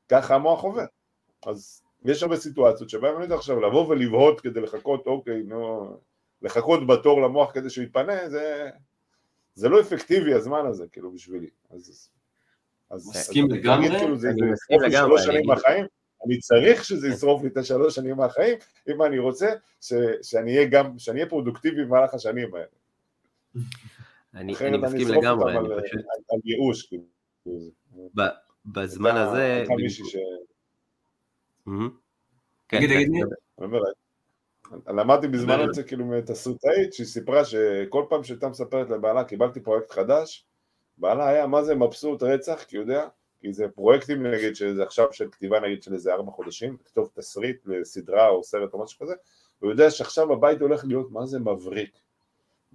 ככה 0.10 0.36
המוח 0.36 0.64
עובד. 0.64 0.86
אז 1.46 1.82
יש 2.06 2.24
הרבה 2.24 2.38
סיטואציות 2.38 2.90
שבהן 2.90 3.16
אני 3.16 3.24
יודע 3.24 3.36
עכשיו 3.36 3.60
לבוא 3.62 3.88
ולבהות 3.88 4.42
כדי 4.42 4.62
לחכות, 4.62 5.08
אוקיי, 5.08 5.44
נו, 5.44 5.88
לחכות 6.42 6.88
בתור 6.88 7.22
למוח 7.22 7.52
כדי 7.54 7.70
שהוא 7.70 7.84
יתפנה, 7.84 8.30
זה, 8.30 8.70
זה 9.54 9.70
לא 9.70 9.82
אפקטיבי 9.82 10.34
הזמן 10.34 10.66
הזה, 10.66 10.86
כאילו, 10.92 11.12
בשבילי. 11.12 11.50
אז, 11.70 12.10
אז, 12.90 13.10
מסכים 13.10 13.46
אז 13.46 13.52
לגמרי. 13.52 13.88
להגיד, 13.88 14.00
כאילו, 14.00 14.18
זה, 14.18 14.30
מסכים 14.30 14.78
ישרוף 14.78 14.82
לי 14.82 14.90
לגמרי, 14.90 15.08
שלוש 15.08 15.26
שנים 15.26 15.48
מהחיים, 15.48 15.86
אני 16.26 16.40
צריך 16.40 16.86
שזה 16.86 17.08
ישרוף 17.08 17.44
לי 17.44 17.50
את 17.50 17.58
השלוש 17.58 17.96
שנים 17.96 18.18
מהחיים, 18.18 18.58
אם 18.90 19.04
אני 19.04 19.20
רוצה 19.20 19.50
ש, 19.82 19.94
שאני 20.22 20.56
אהיה 20.56 20.68
גם, 20.68 21.00
שאני 21.00 21.20
אהיה 21.20 21.30
פרודוקטיבי 21.30 21.86
במהלך 21.86 22.14
השנים 22.14 22.56
האלה. 22.56 22.66
אני, 24.34 24.54
מסכים 24.82 25.08
לגמרי, 25.08 25.58
אני 25.58 25.68
פשוט, 25.84 26.02
על, 26.30 26.40
ייאוש, 26.46 26.88
כאילו. 26.88 27.04
בזמן 28.66 29.16
הזה, 29.16 29.54
הייתה 29.54 29.74
מישהי 29.74 30.06
ש... 30.06 30.16
מהמם. 31.66 31.90
כן, 32.68 32.78
תגיד, 32.78 32.90
כן, 32.90 32.96
תגיד 32.96 33.10
לי. 33.12 33.22
אומר, 33.58 33.80
למדתי 34.88 35.28
בזמן. 35.28 35.60
הזה 35.70 35.84
כאילו 35.84 36.06
מתסריטאית 36.06 36.94
שהיא 36.94 37.08
סיפרה 37.08 37.46
שכל 37.46 38.06
פעם 38.10 38.24
שהייתה 38.24 38.50
מספרת 38.50 38.90
לבעלה 38.90 39.24
קיבלתי 39.24 39.60
פרויקט 39.60 39.92
חדש, 39.92 40.46
בעלה 40.98 41.28
היה 41.28 41.48
מה 41.48 41.64
זה 41.64 41.76
מבסוט 41.76 42.24
רצח, 42.24 42.64
כי 42.68 42.78
יודע, 42.78 43.08
כי 43.40 43.54
זה 43.54 43.68
פרויקטים 43.68 44.26
נגיד 44.26 44.56
שזה 44.56 44.84
עכשיו 44.84 45.14
של 45.14 45.30
כתיבה 45.32 45.60
נגיד 45.60 45.84
של 45.84 45.94
איזה 45.94 46.14
ארבע 46.14 46.32
חודשים, 46.32 46.78
לכתוב 46.82 47.10
תסריט 47.14 47.58
לסדרה 47.66 48.30
או 48.30 48.44
סרט 48.44 48.74
או 48.74 48.84
משהו 48.84 49.00
כזה, 49.00 49.14
הוא 49.60 49.72
יודע 49.72 49.90
שעכשיו 49.90 50.34
הבית 50.34 50.62
הולך 50.62 50.86
להיות 50.86 51.12
מה 51.12 51.26
זה 51.26 51.40
מבריק, 51.40 52.00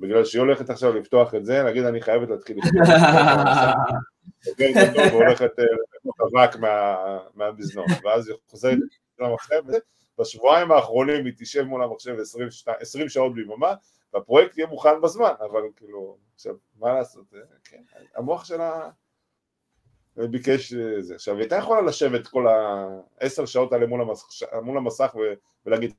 בגלל 0.02 0.24
שהיא 0.24 0.40
הולכת 0.40 0.70
עכשיו 0.70 0.92
לפתוח 0.92 1.34
את 1.34 1.44
זה, 1.44 1.62
נגיד 1.62 1.84
אני 1.84 2.00
חייבת 2.00 2.28
להתחיל 2.28 2.58
לכתוב, 2.58 2.82
סוגרת 4.44 4.88
אותו 4.88 5.00
והולכת 5.12 5.50
אה, 5.58 5.64
אבק 6.26 6.56
מה- 6.56 7.18
מהמזנון, 7.34 7.86
ואז 8.04 8.28
היא 8.28 8.36
חוזרת 8.48 8.78
למחשב, 9.18 9.62
בשבועיים 10.18 10.72
האחרונים 10.72 11.24
היא 11.26 11.32
תשב 11.38 11.62
מול 11.62 11.82
המחשב 11.84 12.16
20, 12.20 12.50
שת- 12.50 12.68
20 12.80 13.08
שעות 13.08 13.34
ביממה, 13.34 13.74
והפרויקט 14.14 14.58
יהיה 14.58 14.66
מוכן 14.68 15.00
בזמן, 15.02 15.32
אבל 15.40 15.62
כאילו, 15.76 16.16
עכשיו, 16.34 16.54
מה 16.78 16.92
לעשות, 16.94 17.34
אה, 17.34 17.40
כן, 17.64 17.82
המוח 18.16 18.44
שלה 18.44 18.90
ביקש 20.16 20.74
אה, 20.74 21.02
זה. 21.02 21.14
עכשיו, 21.14 21.34
היא 21.34 21.42
הייתה 21.42 21.56
יכולה 21.56 21.80
לשבת 21.82 22.26
כל 22.26 22.46
העשר 22.48 23.46
שעות 23.46 23.72
האלה 23.72 23.86
מול 24.62 24.76
המסך, 24.76 25.14
ולהגיד, 25.66 25.94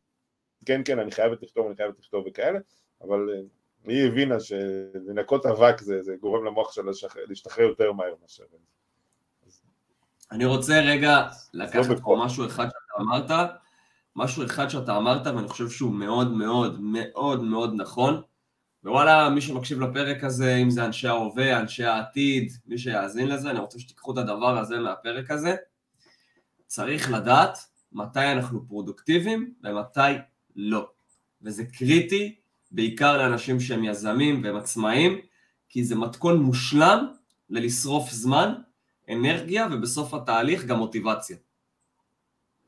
כן, 0.66 0.82
כן, 0.86 1.00
אני 1.00 1.12
חייבת 1.12 1.44
לכתוב, 1.44 1.68
אני 1.68 1.76
חייבת 1.76 2.00
לכתוב 2.00 2.24
וכאלה, 2.28 2.60
אבל 3.02 3.30
היא 3.88 4.08
הבינה 4.08 4.40
שלנקות 4.40 5.46
אבק 5.46 5.82
זה, 5.82 6.02
זה 6.02 6.16
גורם 6.22 6.46
למוח 6.46 6.74
שלה 6.74 6.92
להשתחרר 7.28 7.64
יותר 7.64 7.92
מהר 7.92 8.14
מאשר... 8.22 8.44
אני 10.32 10.46
רוצה 10.46 10.80
רגע 10.80 11.28
לקחת 11.54 12.00
פה. 12.02 12.22
משהו 12.26 12.46
אחד 12.46 12.66
שאתה 12.66 13.02
אמרת, 13.02 13.50
משהו 14.16 14.46
אחד 14.46 14.68
שאתה 14.68 14.98
אמרת, 14.98 15.28
ואני 15.28 15.48
חושב 15.48 15.70
שהוא 15.70 15.92
מאוד 15.92 16.32
מאוד 16.32 16.80
מאוד 16.82 17.44
מאוד 17.44 17.74
נכון. 17.78 18.22
ווואלה, 18.84 19.30
מי 19.30 19.42
שמקשיב 19.42 19.82
לפרק 19.82 20.24
הזה, 20.24 20.56
אם 20.56 20.70
זה 20.70 20.86
אנשי 20.86 21.08
ההווה, 21.08 21.60
אנשי 21.60 21.84
העתיד, 21.84 22.52
מי 22.66 22.78
שיאזין 22.78 23.28
לזה, 23.28 23.50
אני 23.50 23.60
רוצה 23.60 23.80
שתיקחו 23.80 24.14
את 24.14 24.18
הדבר 24.18 24.58
הזה 24.58 24.80
מהפרק 24.80 25.32
הזה. 25.32 25.56
צריך 26.68 27.12
לדעת 27.12 27.58
מתי 27.92 28.32
אנחנו 28.32 28.68
פרודוקטיביים 28.68 29.54
ומתי 29.64 30.00
לא. 30.56 30.90
וזה 31.42 31.64
קריטי, 31.66 32.36
בעיקר 32.74 33.18
לאנשים 33.18 33.60
שהם 33.60 33.84
יזמים 33.84 34.42
והם 34.44 34.56
עצמאים, 34.56 35.18
כי 35.70 35.84
זה 35.84 35.96
מתכון 35.96 36.42
מושלם 36.42 37.08
ללשרוף 37.50 38.12
זמן, 38.12 38.54
אנרגיה, 39.10 39.68
ובסוף 39.72 40.14
התהליך 40.14 40.66
גם 40.66 40.78
מוטיבציה. 40.78 41.38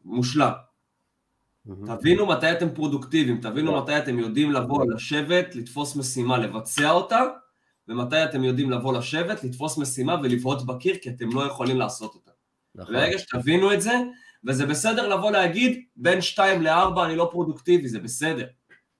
מושלם. 0.05 0.51
תבינו 1.85 2.25
מתי 2.25 2.51
אתם 2.51 2.69
פרודוקטיביים, 2.69 3.41
תבינו 3.41 3.81
מתי 3.81 3.97
אתם 3.97 4.19
יודעים 4.19 4.51
לבוא, 4.51 4.85
לשבת, 4.93 5.55
לתפוס 5.55 5.95
משימה, 5.95 6.37
לבצע 6.37 6.91
אותה, 6.91 7.21
ומתי 7.87 8.23
אתם 8.23 8.43
יודעים 8.43 8.71
לבוא 8.71 8.97
לשבת, 8.97 9.43
לתפוס 9.43 9.77
משימה 9.77 10.15
ולבעוט 10.23 10.61
בקיר, 10.61 10.95
כי 11.01 11.09
אתם 11.09 11.29
לא 11.33 11.45
יכולים 11.45 11.77
לעשות 11.77 12.15
אותה. 12.15 12.31
נכון. 12.75 12.95
ברגע 12.95 13.17
שתבינו 13.17 13.73
את 13.73 13.81
זה, 13.81 13.93
וזה 14.43 14.65
בסדר 14.65 15.07
לבוא 15.07 15.31
להגיד, 15.31 15.83
בין 15.95 16.21
2 16.21 16.61
ל-4 16.61 17.05
אני 17.05 17.15
לא 17.15 17.29
פרודוקטיבי, 17.31 17.87
זה 17.87 17.99
בסדר. 17.99 18.45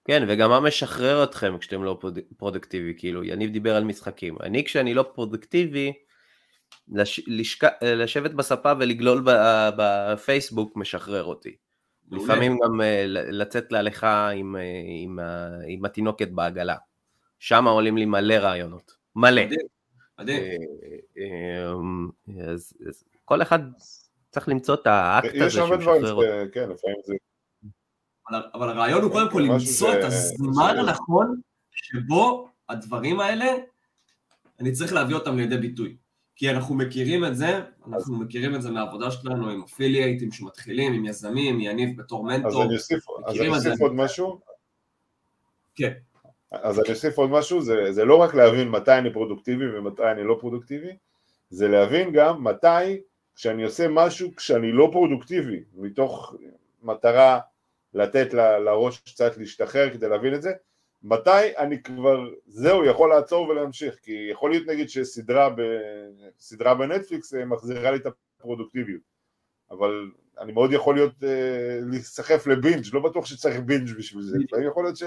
כן, 0.05 0.23
וגם 0.27 0.49
מה 0.49 0.59
משחרר 0.59 1.23
אתכם 1.23 1.57
כשאתם 1.57 1.83
לא 1.83 1.97
פרוד- 1.99 2.19
פרודקטיבי, 2.37 2.93
כאילו, 2.97 3.23
יניב 3.23 3.51
דיבר 3.51 3.75
על 3.75 3.83
משחקים. 3.83 4.35
אני, 4.43 4.63
כשאני 4.63 4.93
לא 4.93 5.05
פרודקטיבי, 5.13 5.93
לש... 6.93 7.21
לשק... 7.27 7.63
לשבת 7.83 8.31
בספה 8.31 8.73
ולגלול 8.79 9.21
ב... 9.25 9.29
בפייסבוק 9.77 10.77
משחרר 10.77 11.23
אותי. 11.23 11.55
מעולה. 12.11 12.23
לפעמים 12.33 12.59
גם 12.63 12.81
אה, 12.81 13.03
ל- 13.07 13.41
לצאת 13.41 13.71
להליכה 13.71 14.29
עם, 14.29 14.55
אה, 14.55 14.61
עם. 15.03 15.19
עם 15.67 15.85
התינוקת 15.85 16.27
בעגלה. 16.27 16.75
שם 17.39 17.67
עולים 17.67 17.97
לי 17.97 18.05
מלא 18.05 18.33
רעיונות. 18.33 18.95
מלא. 19.15 19.45
מדהים, 19.45 19.59
מדהים. 20.19 20.43
אה, 21.17 22.51
אז, 22.51 22.73
אז 22.87 23.03
כל 23.25 23.41
אחד 23.41 23.59
צריך 24.31 24.49
למצוא 24.49 24.75
את 24.75 24.87
האקט 24.87 25.35
הזה 25.35 25.45
יש 25.45 25.55
הרבה 25.55 25.77
דברים, 25.77 26.01
שמשחרר 26.01 26.47
כן, 26.51 26.69
לפעמים 26.69 26.97
זה... 27.05 27.13
אבל, 28.29 28.69
הרעיון 28.69 29.01
הוא 29.03 29.11
קודם 29.11 29.31
כל 29.31 29.41
משהו 29.41 29.87
למצוא 29.87 29.93
את 29.93 30.03
הזמן 30.03 30.75
הנכון 30.77 31.41
שבו 31.71 32.49
הדברים 32.69 33.19
האלה, 33.19 33.45
אני 34.59 34.71
צריך 34.71 34.93
להביא 34.93 35.15
אותם 35.15 35.37
לידי 35.37 35.57
ביטוי. 35.57 35.97
כי 36.35 36.51
אנחנו 36.51 36.75
מכירים 36.75 37.25
את 37.25 37.35
זה, 37.35 37.61
אנחנו 37.87 38.17
מכירים 38.17 38.55
את 38.55 38.61
זה 38.61 38.71
מהעבודה 38.71 39.11
שלנו 39.11 39.49
עם 39.49 39.61
אפילייטים 39.63 40.31
שמתחילים, 40.31 40.93
עם 40.93 41.05
יזמים, 41.05 41.59
יניב 41.59 41.97
בתור 41.97 42.31
אז 42.31 42.39
מנטור. 42.39 42.63
אני 42.63 42.75
אוסיף 42.75 43.05
אז 43.25 43.39
אני. 43.39 43.47
אוסיף 43.47 43.81
עוד 43.81 43.93
משהו. 43.93 44.39
כן. 45.75 45.91
אז 46.51 46.79
אני 46.79 46.89
אוסיף 46.89 47.17
עוד 47.17 47.29
משהו, 47.29 47.61
זה, 47.61 47.91
זה 47.91 48.05
לא 48.05 48.15
רק 48.15 48.35
להבין 48.35 48.69
מתי 48.69 48.97
אני 48.97 49.13
פרודוקטיבי 49.13 49.77
ומתי 49.77 50.11
אני 50.11 50.23
לא 50.23 50.37
פרודוקטיבי, 50.39 50.95
זה 51.49 51.67
להבין 51.67 52.11
גם 52.11 52.43
מתי 52.43 53.01
כשאני 53.35 53.63
עושה 53.63 53.87
משהו 53.87 54.35
כשאני 54.35 54.71
לא 54.71 54.89
פרודוקטיבי, 54.91 55.63
מתוך 55.73 56.35
מטרה 56.83 57.39
לתת 57.95 58.33
ל- 58.33 58.57
לראש 58.57 58.99
קצת 58.99 59.37
להשתחרר 59.37 59.93
כדי 59.93 60.09
להבין 60.09 60.33
את 60.33 60.41
זה, 60.41 60.51
מתי 61.03 61.57
אני 61.57 61.83
כבר, 61.83 62.29
זהו, 62.45 62.85
יכול 62.85 63.09
לעצור 63.09 63.47
ולהמשיך, 63.47 63.95
כי 64.01 64.27
יכול 64.31 64.51
להיות 64.51 64.67
נגיד 64.67 64.89
שסדרה 64.89 65.49
ב, 65.49 65.61
סדרה 66.39 66.75
בנטפליקס 66.75 67.33
אה, 67.33 67.45
מחזירה 67.45 67.91
לי 67.91 67.97
את 67.97 68.05
הפרודוקטיביות, 68.39 69.01
אבל 69.71 70.11
אני 70.39 70.51
מאוד 70.51 70.73
יכול 70.73 70.95
להיות, 70.95 71.23
אה, 71.23 71.79
להיסחף 71.91 72.47
לבינג', 72.47 72.83
לא 72.93 72.99
בטוח 72.99 73.25
שצריך 73.25 73.59
בינג' 73.59 73.97
בשביל 73.97 74.23
זה, 74.23 74.37
לפעמים 74.39 74.67
יכול 74.67 74.83
להיות 74.83 74.97
ש... 74.97 75.03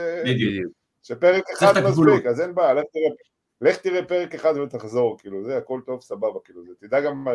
שפרק 1.03 1.45
אחד. 1.59 1.73
מספיק, 1.89 2.27
אז 2.27 2.41
אין 2.41 2.55
בעיה, 2.55 2.75
לך 2.75 2.85
תראה, 2.93 3.11
לך 3.61 3.77
תראה 3.77 4.05
פרק 4.05 4.35
אחד 4.35 4.57
ותחזור, 4.57 5.19
כאילו, 5.19 5.45
זה 5.45 5.57
הכל 5.57 5.81
טוב, 5.87 6.03
סבבה, 6.03 6.41
כאילו, 6.45 6.65
זה, 6.65 6.73
תדע 6.81 7.01
גם, 7.01 7.29
אה, 7.29 7.35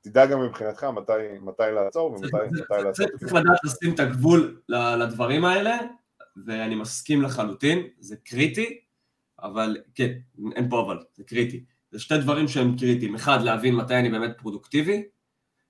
תדע 0.00 0.26
גם 0.26 0.42
מבחינתך 0.42 0.84
מתי, 0.84 1.12
מתי 1.40 1.62
לעצור 1.74 2.12
ומתי 2.12 2.28
צריך- 2.30 2.52
מתי 2.70 2.82
לעשות 2.84 3.06
צריך 3.18 3.32
לדעת 3.34 3.58
לשים 3.64 3.94
את 3.94 4.00
הגבול 4.00 4.60
לדברים 4.68 5.44
האלה, 5.44 5.78
ואני 6.46 6.74
מסכים 6.74 7.22
לחלוטין, 7.22 7.86
זה 7.98 8.16
קריטי, 8.16 8.80
אבל 9.42 9.76
כן, 9.94 10.12
אין 10.56 10.70
פה 10.70 10.80
אבל, 10.80 10.98
זה 11.14 11.24
קריטי. 11.24 11.64
זה 11.90 11.98
שתי 11.98 12.18
דברים 12.18 12.48
שהם 12.48 12.76
קריטיים, 12.78 13.14
אחד, 13.14 13.42
להבין 13.42 13.74
מתי 13.74 13.94
אני 13.94 14.08
באמת 14.10 14.30
פרודוקטיבי, 14.38 15.02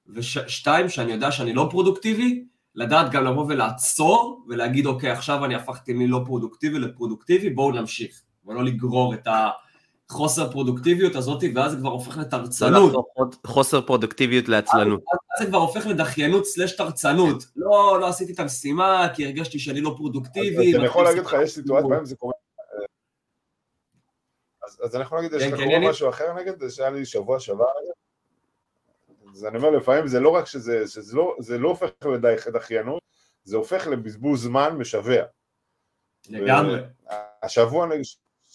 ושתיים, 0.06 0.88
שאני 0.88 1.12
יודע 1.12 1.30
שאני 1.30 1.52
לא 1.52 1.68
פרודוקטיבי, 1.70 2.44
לדעת 2.74 3.10
גם 3.12 3.24
לבוא 3.24 3.46
ולעצור, 3.48 4.44
ולהגיד, 4.48 4.86
אוקיי, 4.86 5.10
עכשיו 5.10 5.44
אני 5.44 5.54
הפכתי 5.54 5.92
מלא 5.92 6.22
פרודוקטיבי 6.26 6.78
לפרודוקטיבי, 6.78 7.50
בואו 7.50 7.72
נמשיך, 7.72 8.22
ולא 8.44 8.64
לגרור 8.64 9.14
את 9.14 9.26
החוסר 10.10 10.50
פרודוקטיביות 10.52 11.14
הזאת, 11.16 11.42
ואז 11.54 11.72
זה 11.72 11.78
כבר 11.78 11.88
הופך 11.88 12.16
לא 12.16 12.22
לתרצנות. 12.22 12.88
לחתוך 12.88 13.06
עוד 13.14 13.34
חוסר 13.46 13.80
פרודקטיביות 13.80 14.48
לעצלנות. 14.48 15.00
אז 15.12 15.44
זה 15.44 15.50
כבר 15.50 15.58
הופך 15.58 15.86
לדחיינות 15.86 16.46
סלש 16.46 16.76
תרצנות. 16.76 17.44
לא, 17.56 17.98
לא 18.00 18.06
עשיתי 18.08 18.32
את 18.32 18.40
המשימה, 18.40 19.08
כי 19.14 19.26
הרגשתי 19.26 19.58
שאני 19.58 19.80
לא 19.80 19.94
פרודוקטיבי. 19.96 20.70
אז 20.70 20.76
אני 20.76 20.84
יכול 20.86 21.04
להגיד 21.04 21.22
לך, 21.24 21.36
יש 21.42 21.50
סיטואציה 21.54 21.88
בהם 21.88 22.04
זה 22.04 22.16
קורה, 22.16 22.32
אז, 24.66 24.80
אז 24.84 24.94
אני 24.96 25.02
יכול 25.02 25.18
להגיד, 25.18 25.32
יש 25.32 25.42
כן, 25.42 25.50
לך 25.52 25.58
כן, 25.58 25.64
קורה? 25.64 25.90
משהו 25.90 26.08
אחר 26.08 26.32
נגד, 26.34 26.60
זה 26.60 26.70
שהיה 26.70 26.90
לי 26.90 27.04
שבוע 27.06 27.40
שעבר? 27.40 27.64
אז 29.32 29.44
אני 29.44 29.58
אומר, 29.58 29.70
לפעמים 29.70 30.06
זה 30.08 30.20
לא 30.20 30.28
רק 30.28 30.46
שזה, 30.46 30.84
לא, 31.12 31.36
זה 31.40 31.58
לא 31.58 31.68
הופך 31.68 31.90
לדחיינות, 32.46 33.02
זה 33.44 33.56
הופך 33.56 33.86
לבזבוז 33.86 34.42
זמן 34.42 34.76
משווע. 34.78 35.22
לגמרי. 36.28 36.80
השבוע, 37.42 37.86
אני- 37.86 38.02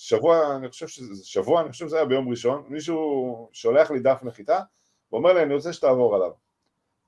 שבוע, 0.08 0.56
אני 0.56 0.70
חושב 0.70 0.88
שזה, 0.88 1.26
שבוע, 1.26 1.62
אני 1.62 1.72
חושב 1.72 1.88
שזה 1.88 1.96
היה 1.96 2.06
ביום 2.06 2.30
ראשון, 2.30 2.64
מישהו 2.68 3.50
שולח 3.54 3.92
לי 3.92 4.00
דף 4.00 4.20
נחיתה, 4.24 4.60
ואומר 5.12 5.34
לי, 5.34 5.44
אני 5.44 5.54
רוצה 5.54 5.74
שתעבור 5.74 6.16
עליו. 6.16 6.32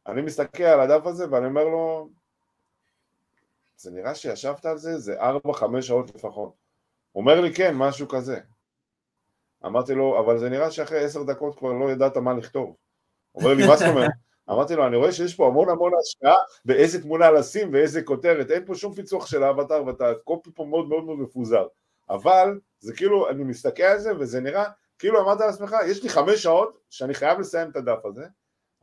אני 0.07 0.21
מסתכל 0.21 0.63
על 0.63 0.79
הדף 0.79 1.05
הזה 1.05 1.31
ואני 1.31 1.45
אומר 1.45 1.63
לו, 1.63 2.09
זה 3.77 3.91
נראה 3.91 4.15
שישבת 4.15 4.65
על 4.65 4.77
זה, 4.77 4.97
זה 4.97 5.21
ארבע, 5.21 5.53
חמש 5.53 5.87
שעות 5.87 6.15
לפחות. 6.15 6.53
הוא 7.11 7.21
אומר 7.21 7.41
לי, 7.41 7.53
כן, 7.53 7.75
משהו 7.75 8.07
כזה. 8.07 8.39
אמרתי 9.65 9.93
לו, 9.93 10.19
אבל 10.19 10.37
זה 10.37 10.49
נראה 10.49 10.71
שאחרי 10.71 11.03
עשר 11.03 11.23
דקות 11.23 11.59
כבר 11.59 11.73
לא 11.73 11.91
ידעת 11.91 12.17
מה 12.17 12.33
לכתוב. 12.33 12.75
הוא 13.31 13.43
אומר 13.43 13.53
לי, 13.53 13.67
מה 13.67 13.77
זאת 13.77 13.87
אומרת? 13.87 14.11
אמרתי 14.49 14.75
לו, 14.75 14.87
אני 14.87 14.95
רואה 14.95 15.11
שיש 15.11 15.35
פה 15.35 15.47
המון 15.47 15.69
המון 15.69 15.91
השקעה 16.01 16.37
באיזה 16.65 17.01
תמונה 17.01 17.31
לשים 17.31 17.73
ואיזה 17.73 18.01
כותרת, 18.01 18.51
אין 18.51 18.65
פה 18.65 18.75
שום 18.75 18.93
פיצוח 18.93 19.27
של 19.27 19.43
האבטר 19.43 19.83
ואתה 19.85 20.05
קופי 20.23 20.49
פה 20.55 20.65
מאוד 20.65 20.89
מאוד 20.89 21.03
מאוד 21.03 21.19
מפוזר. 21.19 21.67
אבל 22.09 22.59
זה 22.79 22.93
כאילו, 22.93 23.29
אני 23.29 23.43
מסתכל 23.43 23.83
על 23.83 23.99
זה 23.99 24.17
וזה 24.19 24.39
נראה, 24.39 24.65
כאילו 24.99 25.21
אמרת 25.21 25.39
לעצמך, 25.39 25.75
יש 25.87 26.03
לי 26.03 26.09
חמש 26.09 26.43
שעות 26.43 26.79
שאני 26.89 27.13
חייב 27.13 27.39
לסיים 27.39 27.69
את 27.69 27.75
הדף 27.75 28.05
הזה, 28.05 28.25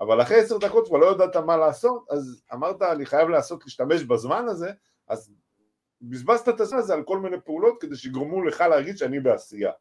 אבל 0.00 0.22
אחרי 0.22 0.40
עשר 0.40 0.58
דקות 0.58 0.88
כבר 0.88 0.98
לא 0.98 1.12
ידעת 1.12 1.36
מה 1.36 1.56
לעשות, 1.56 2.06
אז 2.10 2.42
אמרת, 2.52 2.82
אני 2.82 3.06
חייב 3.06 3.28
לעשות, 3.28 3.64
להשתמש 3.64 4.02
בזמן 4.02 4.48
הזה, 4.48 4.70
אז 5.08 5.32
בזבזת 6.02 6.48
את 6.48 6.60
הזמן 6.60 6.78
הזה 6.78 6.94
על 6.94 7.02
כל 7.02 7.18
מיני 7.18 7.36
פעולות 7.44 7.80
כדי 7.80 7.96
שיגרמו 7.96 8.44
לך 8.44 8.60
להרגיש 8.60 8.98
שאני 8.98 9.20
בעשייה. 9.20 9.72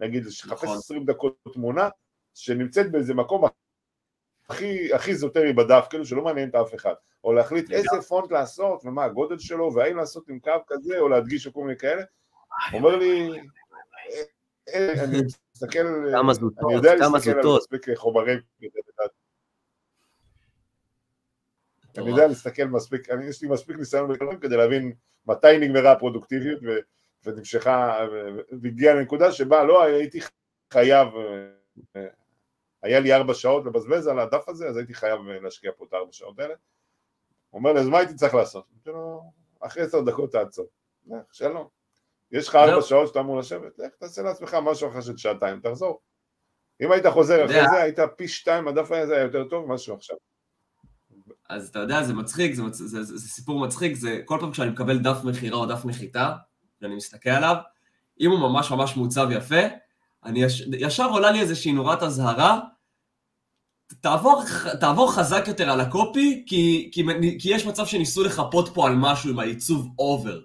נגיד, 0.00 0.26
לחפש 0.26 0.64
נכון. 0.64 0.76
20 0.76 1.04
דקות 1.04 1.36
תמונה 1.52 1.88
שנמצאת 2.34 2.92
באיזה 2.92 3.14
מקום 3.14 3.44
הכי, 4.48 4.94
הכי 4.94 5.14
זוטרי 5.14 5.52
בדף, 5.52 5.86
כאילו 5.90 6.06
שלא 6.06 6.24
מעניין 6.24 6.48
את 6.48 6.54
אף 6.54 6.74
אחד, 6.74 6.94
או 7.24 7.32
להחליט. 7.32 7.70
איזה 7.70 8.02
פונט 8.08 8.32
לעשות 8.32 8.84
ומה 8.84 9.04
הגודל 9.04 9.38
שלו, 9.38 9.74
והאם 9.74 9.96
לעשות 9.96 10.28
עם 10.28 10.40
קו 10.40 10.52
כזה 10.66 10.98
או 10.98 11.08
להדגיש 11.08 11.46
או 11.46 11.52
כל 11.52 11.60
מיני 11.62 11.78
כאלה, 11.78 12.02
אומר 12.72 12.96
לי, 12.96 13.40
"אה, 14.68 15.04
אני 15.04 15.18
מסתכל, 15.54 15.86
אני 16.64 16.74
יודע 16.74 16.94
להסתכל 16.94 17.30
על. 17.30 17.58
מספיק 17.58 17.86
חומרים. 17.96 18.38
אני. 21.98 22.10
יודע 22.10 22.26
להסתכל 22.26 22.64
מספיק, 22.64 23.10
אני, 23.10 23.24
יש 23.24 23.42
לי 23.42 23.48
מספיק 23.48 23.76
ניסיון 23.76 24.38
כדי 24.40 24.56
להבין 24.56 24.92
מתי 25.26 25.58
נגמרה 25.60 25.92
הפרודוקטיביות 25.92 26.60
ונמשכה, 27.24 28.06
והגיעה 28.62 28.94
לנקודה 28.94 29.32
שבה 29.32 29.64
לא 29.64 29.82
הייתי 29.82 30.20
חייב, 30.72 31.08
אה, 31.96 32.06
היה 32.82 33.00
לי 33.00 33.12
ארבע 33.14 33.34
שעות 33.34 33.66
לבזבז 33.66 34.06
על 34.06 34.18
הדף 34.18 34.48
הזה, 34.48 34.68
אז 34.68 34.76
הייתי 34.76 34.94
חייב 34.94 35.20
אה, 35.28 35.40
להשקיע 35.40 35.70
פה 35.76 35.84
את 35.88 35.92
הארבע 35.92 36.12
שעות 36.12 36.38
האלה. 36.38 36.54
הוא 37.50 37.58
אומר 37.58 37.72
לי, 37.72 37.80
אז 37.80 37.88
מה 37.88 37.98
הייתי 37.98 38.14
צריך 38.14 38.34
לעשות? 38.34 38.64
אמרתי 38.72 38.90
לו, 38.90 39.22
אחרי 39.60 39.82
עשר 39.82 40.00
דקות 40.00 40.32
תעצור. 40.32 40.66
שלום. 41.32 41.79
יש 42.32 42.48
לך 42.48 42.54
ארבע 42.54 42.72
זהו. 42.72 42.82
שעות 42.82 43.08
שאתה 43.08 43.20
אמור 43.20 43.38
לשבת, 43.38 43.78
לך 43.78 43.90
תעשה 43.98 44.22
לעצמך 44.22 44.56
משהו 44.62 44.88
אחרי 44.88 45.02
של 45.02 45.16
שעתיים, 45.16 45.60
תחזור. 45.60 46.00
אם 46.82 46.92
היית 46.92 47.06
חוזר 47.06 47.44
אחרי. 47.44 47.68
זה, 47.70 47.82
היית 47.82 47.98
פי 48.16 48.28
שתיים, 48.28 48.68
הדף 48.68 48.92
הזה 48.92 49.14
היה 49.14 49.22
יותר 49.22 49.44
טוב 49.44 49.72
משהו 49.72 49.94
עכשיו. 49.94 50.16
אז 51.48 51.68
אתה 51.68 51.78
יודע, 51.78 52.02
זה 52.02 52.14
מצחיק, 52.14 52.54
זה, 52.54 52.62
מצ... 52.62 52.76
זה, 52.76 53.02
זה, 53.02 53.16
זה 53.16 53.28
סיפור 53.28 53.60
מצחיק, 53.60 53.94
זה 53.94 54.20
כל 54.24 54.36
פעם 54.40 54.50
כשאני 54.50 54.70
מקבל 54.70 54.98
דף 54.98 55.16
מכירה 55.24 55.58
או 55.58 55.66
דף 55.66 55.84
נחיתה, 55.84 56.32
ואני 56.82 56.94
מסתכל 56.94 57.30
עליו, 57.30 57.56
אם 58.20 58.30
הוא 58.30 58.38
ממש 58.38 58.70
ממש 58.70 58.96
מעוצב 58.96 59.28
יפה, 59.30 59.60
אני 60.24 60.42
יש... 60.42 60.68
ישר 60.78 61.08
עולה 61.08 61.30
לי 61.30 61.40
איזושהי 61.40 61.72
נורת 61.72 62.02
אזהרה, 62.02 62.60
תעבור, 64.00 64.42
תעבור 64.80 65.12
חזק 65.12 65.44
יותר 65.48 65.70
על 65.70 65.80
ה 65.80 65.91
copy, 65.91 66.44
כי, 66.46 66.90
כי, 66.92 67.04
כי 67.38 67.54
יש 67.54 67.66
מצב 67.66 67.86
שניסו 67.86 68.24
לחפות 68.24 68.68
פה 68.74 68.86
על 68.86 68.94
משהו 68.96 69.30
עם 69.30 69.38
העיצוב 69.38 69.88
over. 69.98 70.40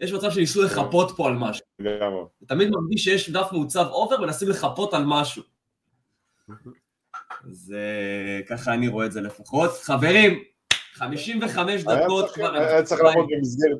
יש 0.00 0.12
מצב 0.12 0.30
שניסו 0.30 0.62
לחפות 0.62 1.12
פה 1.16 1.28
על 1.28 1.34
משהו. 1.34 1.66
תמיד 2.46 2.68
מרגיש 2.70 3.04
שיש 3.04 3.30
דף 3.30 3.48
מעוצב 3.52 3.86
over, 3.90 4.20
מנסים 4.20 4.48
לחפות 4.48 4.94
על 4.94 5.02
משהו. 5.06 5.42
זה 7.50 7.80
ככה 8.48 8.74
אני 8.74 8.88
רואה 8.88 9.06
את 9.06 9.12
זה 9.12 9.20
לפחות. 9.20 9.70
חברים, 9.82 10.42
55 10.92 11.84
דקות 11.84 12.30
כבר... 12.34 12.54
היה 12.54 12.82
צריך 12.82 13.00
לעמוד 13.00 13.26
במסגרת... 13.38 13.78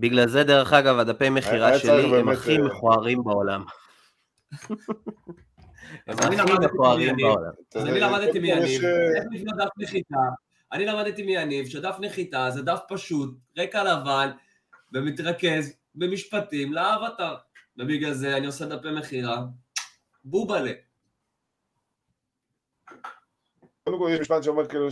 בגלל 0.00 0.28
זה, 0.28 0.44
דרך 0.44 0.72
אגב, 0.72 0.98
הדפי 0.98 1.30
מכירה 1.30 1.78
שלי 1.78 2.18
הם 2.18 2.28
הכי 2.28 2.56
אה, 2.56 2.62
מכוערים 2.62 3.24
בעולם. 3.24 3.64
הם 6.06 6.18
הכי 6.18 6.66
מכוערים 6.66 7.16
בעולם. 7.16 7.50
אז 7.74 7.86
אני 7.86 8.00
למדתי 8.00 8.38
מיניב, 8.38 8.84
איך 9.16 9.24
לבנות 9.32 9.56
דף 9.58 9.68
נחיתה. 9.78 10.16
אני 10.74 10.86
למדתי 10.86 11.22
מיניב 11.22 11.66
שדף 11.66 11.96
נחיתה 12.00 12.50
זה 12.50 12.62
דף 12.62 12.80
פשוט, 12.88 13.34
רקע 13.58 13.84
לבן, 13.84 14.30
ומתרכז 14.92 15.76
במשפטים 15.94 16.72
לאבטר. 16.72 17.34
ובגלל 17.78 18.12
זה 18.12 18.36
אני 18.36 18.46
עושה 18.46 18.66
דפי 18.66 18.88
מכירה, 18.90 19.44
בובלה. 20.24 20.72
קודם 23.84 23.98
כל 23.98 24.10
יש 24.14 24.20
משפט 24.20 24.42
שאומר 24.42 24.68
כאילו 24.68 24.88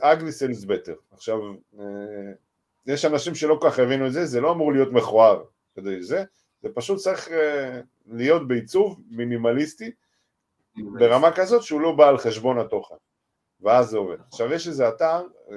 אגלי 0.00 0.32
סלס 0.32 0.64
בטר. 0.64 0.94
עכשיו, 1.12 1.38
אה, 1.78 1.84
יש 2.86 3.04
אנשים 3.04 3.34
שלא 3.34 3.58
כל 3.60 3.70
כך 3.70 3.78
הבינו 3.78 4.06
את 4.06 4.12
זה, 4.12 4.26
זה 4.26 4.40
לא 4.40 4.52
אמור 4.52 4.72
להיות 4.72 4.92
מכוער 4.92 5.44
כדי 5.74 6.02
זה, 6.02 6.24
זה 6.62 6.68
פשוט 6.74 6.98
צריך 6.98 7.28
אה, 7.28 7.80
להיות 8.06 8.48
בעיצוב 8.48 9.00
מינימליסטי 9.10 9.90
ברמה 10.76 11.32
כזאת 11.32 11.62
שהוא 11.62 11.80
לא 11.80 11.92
בא 11.92 12.08
על 12.08 12.18
חשבון 12.18 12.58
התוכן, 12.58 12.94
ואז 13.64 13.86
זה 13.86 13.98
עובד. 13.98 14.16
עכשיו 14.28 14.52
יש 14.52 14.68
איזה 14.68 14.88
אתר, 14.88 15.22
אה, 15.50 15.56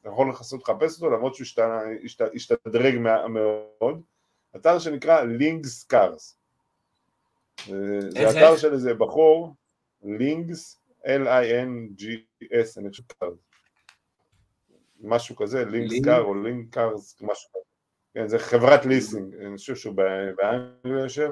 אתה 0.00 0.08
יכול 0.08 0.30
לחסות 0.30 0.62
לחפש 0.62 0.96
אותו 0.96 1.10
למרות 1.10 1.34
שהוא 1.34 1.46
השתדרג 2.34 2.94
מאוד, 3.28 4.02
אתר 4.56 4.78
שנקרא 4.78 5.22
לינגס 5.22 5.84
קארס. 5.84 6.38
זה 8.08 8.30
אתר 8.30 8.56
של 8.56 8.72
איזה 8.72 8.94
בחור, 8.94 9.54
לינגס, 10.02 10.78
L-I-N-G-S, 11.04 12.78
אני 12.80 12.90
חושב 12.90 13.02
כזה. 13.20 13.36
משהו 15.00 15.36
כזה, 15.36 15.64
Lings 15.64 16.04
Car 16.04 16.22
או 16.22 16.34
Ling 16.34 16.74
Cars, 16.74 17.16
משהו 17.20 17.50
כזה. 17.50 17.62
כן, 18.14 18.28
זה 18.28 18.38
חברת 18.38 18.86
ליסינג, 18.86 19.34
אני 19.34 19.56
חושב 19.56 19.76
שהוא 19.76 19.94
באנגליה 20.36 21.02
יושב, 21.02 21.30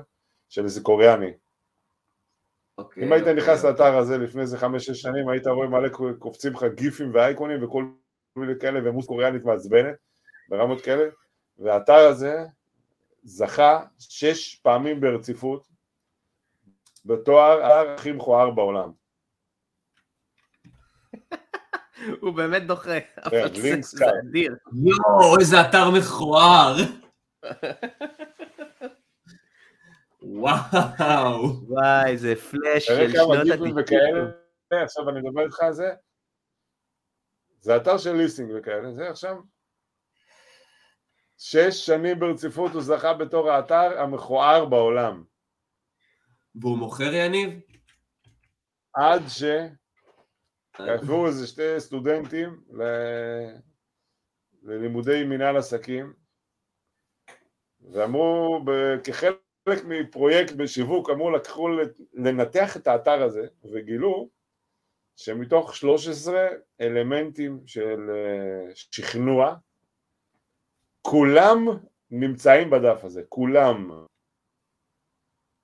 של 0.49 0.65
איזה 0.65 0.81
קוריאני. 0.81 1.33
אוקיי, 2.81 3.05
אם 3.05 3.13
היית 3.13 3.23
אוקיי, 3.23 3.43
נכנס. 3.43 3.65
לאתר 3.65 3.97
הזה 3.99 4.19
לפני 4.19 4.43
איזה 4.43 4.59
חמש-שש 4.59 5.01
שנים, 5.01 5.29
היית 5.29 5.47
רואה 5.47 5.69
מלא 5.69 5.89
קופצים 6.19 6.53
לך 6.53 6.65
גיפים 6.75 7.15
ואייקונים 7.15 7.65
וכל 7.65 7.85
מיני 8.37 8.53
כאלה 8.61 8.81
ומוזיקה 8.85 9.07
קוריאנית 9.07 9.45
מעצבנת, 9.45 9.95
ברמות 10.49 10.81
כאלה, 10.81 11.05
והאתר 11.59 12.09
הזה 12.09 12.45
זכה 13.23 13.85
שש 13.99 14.55
פעמים 14.55 15.01
ברציפות 15.01 15.67
בתואר 17.05 17.63
האתר 17.63 17.95
הכי 17.95 18.13
מכוער 18.13 18.51
בעולם. 18.51 18.93
הוא 22.21 22.35
באמת 22.35 22.67
דוחה. 22.67 23.01
כן, 23.31 23.47
לינקס 23.63 23.99
קאר. 23.99 24.11
יואו, 24.85 25.39
איזה 25.41 25.61
אתר 25.61 25.91
מכוער. 25.91 26.77
וואו. 30.31 31.67
וואי, 31.69 32.19
זה 32.19 32.35
פלאש 32.37 32.87
של 32.87 33.11
שנות 33.13 33.39
התקשורת. 33.79 34.35
עכשיו 34.71 35.11
אני 35.11 35.21
מדבר 35.21 35.45
איתך 35.45 35.61
על 35.61 35.73
זה. 35.73 35.91
זה 37.61 37.77
אתר 37.77 37.99
של 37.99 38.13
ליסינג 38.13 38.51
וכאלה, 38.59 38.93
זה 38.93 39.11
עכשיו. 39.11 39.37
שש 41.39 41.87
שנים 41.87 42.21
ברציפות 42.21 42.73
הוא 42.73 42.83
זכה 42.83 43.15
בתור 43.15 43.51
האתר 43.51 44.01
המכוער 44.01 44.65
בעולם. 44.65 45.25
והוא 46.55 46.79
מוכר 46.79 47.15
יניב? 47.15 47.61
עד 48.95 49.23
ש... 49.29 49.43
כתבו 50.73 51.27
איזה 51.27 51.47
שתי 51.47 51.81
סטודנטים 51.81 52.61
ל... 52.71 52.83
ללימודי 54.63 55.25
מנהל 55.25 55.57
עסקים 55.57 56.13
ואמרו 57.93 58.65
כחלק 59.05 59.37
מפרויקט 59.69 60.53
בשיווק 60.53 61.11
אמרו 61.11 61.31
לקחו 61.31 61.69
לנתח 62.15 62.77
את 62.77 62.87
האתר 62.87 63.23
הזה 63.23 63.47
וגילו 63.73 64.29
שמתוך 65.17 65.77
13 65.77 66.49
אלמנטים 66.81 67.61
של 67.67 68.11
אה, 68.11 68.75
שכנוע 68.75 69.55
כולם 71.03 71.67
נמצאים 72.11 72.71
בדף 72.71 73.05
הזה, 73.05 73.23
כולם 73.29 73.91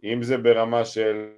אם 0.05 0.22
זה 0.22 0.36
ברמה 0.38 0.84
של 0.84 1.32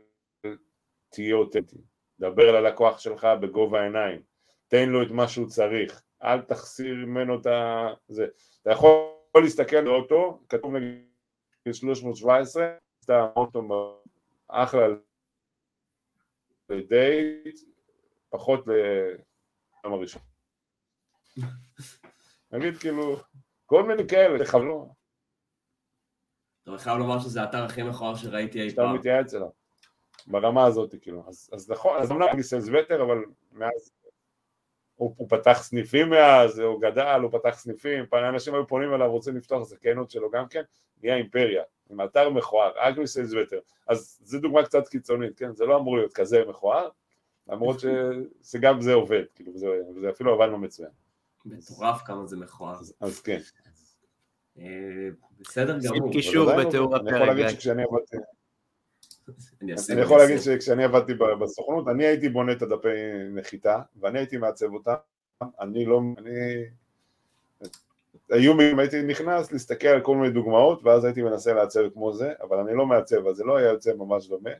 תהיה 1.10 1.34
אותנטי 1.34 1.78
דבר 2.20 2.60
ללקוח 2.60 2.98
שלך 2.98 3.26
בגובה 3.40 3.80
העיניים, 3.80 4.22
תן 4.68 4.88
לו 4.88 5.02
את 5.02 5.10
מה 5.10 5.28
שהוא 5.28 5.48
צריך, 5.48 6.02
אל 6.22 6.40
תחסיר 6.40 6.94
ממנו 6.94 7.40
את 7.40 7.46
ה... 7.46 7.86
זה. 8.08 8.26
אתה 8.62 8.70
יכול 8.70 9.12
להסתכל 9.34 9.76
על 9.76 9.88
אוטו, 9.88 10.40
כתוב 10.48 10.76
נגיד 10.76 11.07
317, 11.74 12.68
סתם 13.02 13.26
אוטו 13.36 13.62
אחלה 14.48 14.86
לדייט, 16.68 17.60
פחות 18.30 18.64
ליום 18.66 19.92
הראשון. 19.92 20.22
נגיד 22.52 22.76
כאילו, 22.76 23.16
כל 23.66 23.82
מיני 23.82 24.08
כאלה, 24.08 24.44
תכוונו. 24.44 24.94
אתה 26.62 26.78
חייב 26.78 26.98
לומר 26.98 27.20
שזה 27.20 27.42
האתר 27.42 27.64
הכי 27.64 27.82
מכוער 27.82 28.14
שראיתי 28.16 28.62
אי 28.62 28.74
פעם. 28.74 28.86
שאתה 28.86 28.98
מתייעץ 28.98 29.34
אליו. 29.34 29.48
ברמה 30.26 30.66
הזאת, 30.66 30.94
כאילו. 31.00 31.24
אז, 31.28 31.70
נכון, 31.70 32.02
אז 32.02 32.12
אמנם 32.12 32.26
אני 32.32 32.42
סיילס 32.42 32.68
וטר, 32.68 33.02
אבל 33.02 33.18
מאז 33.52 33.92
הוא, 34.98 35.14
הוא 35.16 35.28
פתח 35.28 35.58
סניפים 35.62 36.10
מאז, 36.10 36.58
הוא 36.58 36.80
גדל, 36.80 37.20
הוא 37.22 37.30
פתח 37.30 37.58
סניפים, 37.58 38.06
פעם 38.06 38.34
אנשים 38.34 38.54
היו 38.54 38.66
פונים 38.66 38.94
אליו, 38.94 39.10
רוצים 39.10 39.36
לפתוח 39.36 39.62
זכיינות 39.62 40.10
שלו 40.10 40.30
גם 40.30 40.48
כן, 40.48 40.62
נהיה 41.02 41.16
אימפריה, 41.16 41.62
עם 41.90 42.00
אתר 42.00 42.30
מכוער, 42.30 42.72
אגרי 42.76 43.06
סיילס 43.06 43.32
וטר. 43.32 43.58
אז 43.88 44.20
זו 44.22 44.40
דוגמה 44.40 44.62
קצת 44.62 44.88
קיצונית, 44.88 45.38
כן? 45.38 45.54
זה 45.54 45.66
לא 45.66 45.76
אמור 45.76 45.96
להיות 45.96 46.12
כזה 46.12 46.42
מכוער, 46.48 46.88
למרות 47.48 47.76
שגם 48.42 48.80
זה 48.80 48.94
עובד, 48.94 49.22
כאילו, 49.34 49.58
זה, 49.58 49.66
זה 50.00 50.10
אפילו 50.10 50.34
עבד 50.34 50.48
לו 50.50 50.58
מצוין. 50.58 50.90
מטורף 51.44 52.02
כמה 52.02 52.26
זה 52.26 52.36
מכוער. 52.36 52.80
אז, 52.80 52.94
אז 53.00 53.20
כן. 53.20 53.40
אה, 54.58 54.64
בסדר 55.40 55.78
גמור. 55.78 55.94
שים 55.94 56.12
קישור 56.12 56.52
בתיאור 56.56 56.96
הפרק. 56.96 57.08
אני 57.08 57.16
יכול 57.16 57.26
להגיד 57.26 57.48
שכשאני 57.48 57.82
עבדתי... 57.82 58.16
אני 59.62 60.00
יכול 60.00 60.18
להגיד 60.18 60.38
שכשאני 60.38 60.84
עבדתי 60.84 61.12
בסוכנות, 61.40 61.88
אני 61.88 62.06
הייתי 62.06 62.28
בונה 62.28 62.52
את 62.52 62.62
הדפי 62.62 62.88
נחיתה, 63.34 63.80
ואני 64.00 64.18
הייתי 64.18 64.36
מעצב 64.36 64.74
אותם, 64.74 64.94
אני 65.60 65.84
לא, 65.84 66.00
אני... 66.18 66.30
היו 68.30 68.60
הייתי 68.78 69.02
נכנס 69.02 69.52
להסתכל 69.52 69.88
על 69.88 70.00
כל 70.00 70.16
מיני 70.16 70.30
דוגמאות, 70.30 70.80
ואז 70.84 71.04
הייתי 71.04 71.22
מנסה 71.22 71.52
לעצב 71.52 71.80
כמו 71.94 72.12
זה, 72.12 72.32
אבל 72.42 72.56
אני 72.56 72.76
לא 72.76 72.86
מעצב, 72.86 73.26
אז 73.26 73.36
זה 73.36 73.44
לא 73.44 73.56
היה 73.56 73.68
יוצא 73.68 73.94
ממש 73.94 74.28
דומה. 74.28 74.50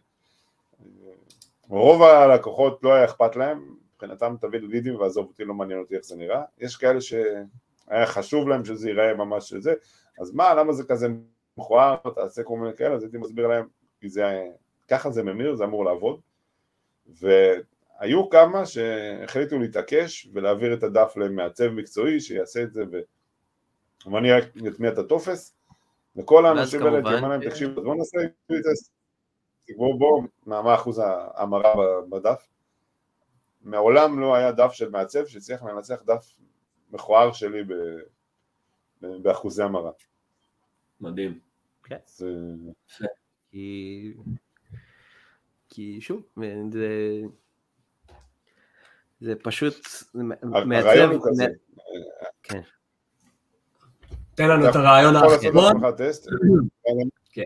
רוב 1.69 2.03
הלקוחות 2.03 2.83
לא 2.83 2.95
היה 2.95 3.05
אכפת 3.05 3.37
להם, 3.37 3.75
מבחינתם 3.95 4.35
תביא 4.41 4.61
לידים 4.61 4.97
ועזוב 4.97 5.27
אותי, 5.27 5.45
לא 5.45 5.55
מעניין 5.55 5.81
אותי 5.81 5.97
איך 5.97 6.05
זה 6.05 6.17
נראה. 6.17 6.43
יש 6.59 6.77
כאלה 6.77 7.01
שהיה 7.01 8.07
חשוב 8.07 8.49
להם 8.49 8.65
שזה 8.65 8.89
ייראה 8.89 9.15
ממש 9.15 9.49
שזה, 9.49 9.75
אז 10.21 10.35
מה, 10.35 10.55
למה 10.55 10.73
זה 10.73 10.85
כזה 10.85 11.09
מכוער, 11.57 11.97
תעשה 12.15 12.43
כל 12.43 12.59
מיני 12.59 12.77
כאלה, 12.77 12.95
אז 12.95 13.03
הייתי 13.03 13.19
מסביר 13.19 13.47
להם, 13.47 13.67
כי 14.01 14.09
זה, 14.09 14.47
ככה 14.89 15.11
זה 15.11 15.23
ממיר, 15.23 15.57
זה 15.57 15.65
אמור 15.65 15.85
לעבוד, 15.85 16.21
והיו 17.07 18.31
כמה 18.31 18.67
שהחליטו 18.67 19.59
להתעקש 19.59 20.29
ולהעביר 20.33 20.75
את 20.75 20.83
הדף 20.83 21.17
למעצב 21.17 21.69
מקצועי 21.69 22.21
שיעשה 22.21 22.63
את 22.63 22.73
זה 22.73 22.83
ו... 22.93 22.99
ואני 24.13 24.33
רק 24.33 24.45
אטמיע 24.69 24.93
את 24.93 24.99
הטופס, 24.99 25.57
וכל 26.17 26.47
האנשים 26.47 26.83
האלה 26.83 26.99
אומר 26.99 27.29
להם, 27.29 27.51
תקשיבו, 27.51 27.81
אז 27.81 27.85
בואו 27.85 27.95
נעשה 27.95 28.19
טסט, 28.49 28.93
בואו 29.77 29.99
בואו, 29.99 30.23
מה 30.47 30.75
אחוז 30.75 30.99
ההמרה 31.05 31.75
בדף, 32.11 32.49
מעולם 33.63 34.21
לא 34.21 34.35
היה 34.35 34.53
דף 34.53 34.73
של 34.73 34.91
מעצב 34.91 35.27
שהצליח 35.27 35.63
לנצח 35.63 36.03
דף 36.03 36.35
מכוער 36.91 37.33
שלי 37.33 37.63
באחוזי 39.01 39.63
המרה. 39.63 39.91
מדהים. 41.01 41.39
כן. 41.85 41.97
כי... 43.51 44.13
כי 45.69 46.01
שוב, 46.01 46.23
זה... 46.71 46.89
זה 49.21 49.35
פשוט 49.43 49.87
מעצב... 50.15 51.11
כן. 52.43 52.61
תן 54.35 54.49
לנו 54.49 54.69
את 54.71 54.77
הרעיון 54.77 55.17
האחרון. 55.17 55.81
כן. 57.33 57.43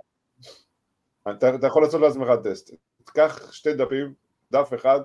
אתה 1.30 1.66
יכול 1.66 1.82
לעשות 1.82 2.00
לעצמך 2.00 2.28
טסט. 2.42 2.74
תקח 3.05 3.53
שתי 3.53 3.74
דפים, 3.74 4.14
דף 4.53 4.70
אחד, 4.74 5.00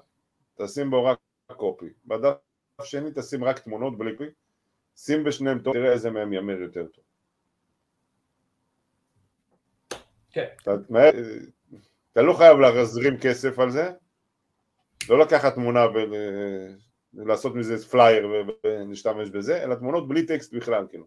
תשים 0.56 0.90
בו 0.90 1.06
רק 1.06 1.18
קופי. 1.56 1.86
בדף 2.06 2.36
שני 2.84 3.10
תשים 3.16 3.44
רק 3.44 3.60
תמונות 3.60 3.98
בלי 3.98 4.12
קופי, 4.18 4.30
שים 4.98 5.24
בשניהם 5.24 5.60
טוב, 5.60 5.74
תראה 5.74 5.92
איזה 5.92 6.12
מהם 6.12 6.34
ימיר 6.34 6.62
יותר 6.62 6.86
טוב. 6.88 7.04
כן. 10.38 10.48
אתה, 10.62 10.72
אתה 12.12 12.22
לא 12.22 12.34
חייב 12.34 12.58
להזרים 12.60 13.18
כסף 13.22 13.60
על 13.60 13.70
זה, 13.70 13.92
לא 15.10 15.20
לקחת 15.20 15.54
תמונה 15.54 15.86
ולעשות 17.14 17.56
מזה 17.56 17.88
פלייר 17.88 18.46
ולהשתמש 18.64 19.30
בזה, 19.30 19.64
אלא 19.64 19.76
תמונות 19.76 20.08
בלי 20.08 20.26
טקסט 20.26 20.54
בכלל, 20.54 20.86
כאילו. 20.90 21.06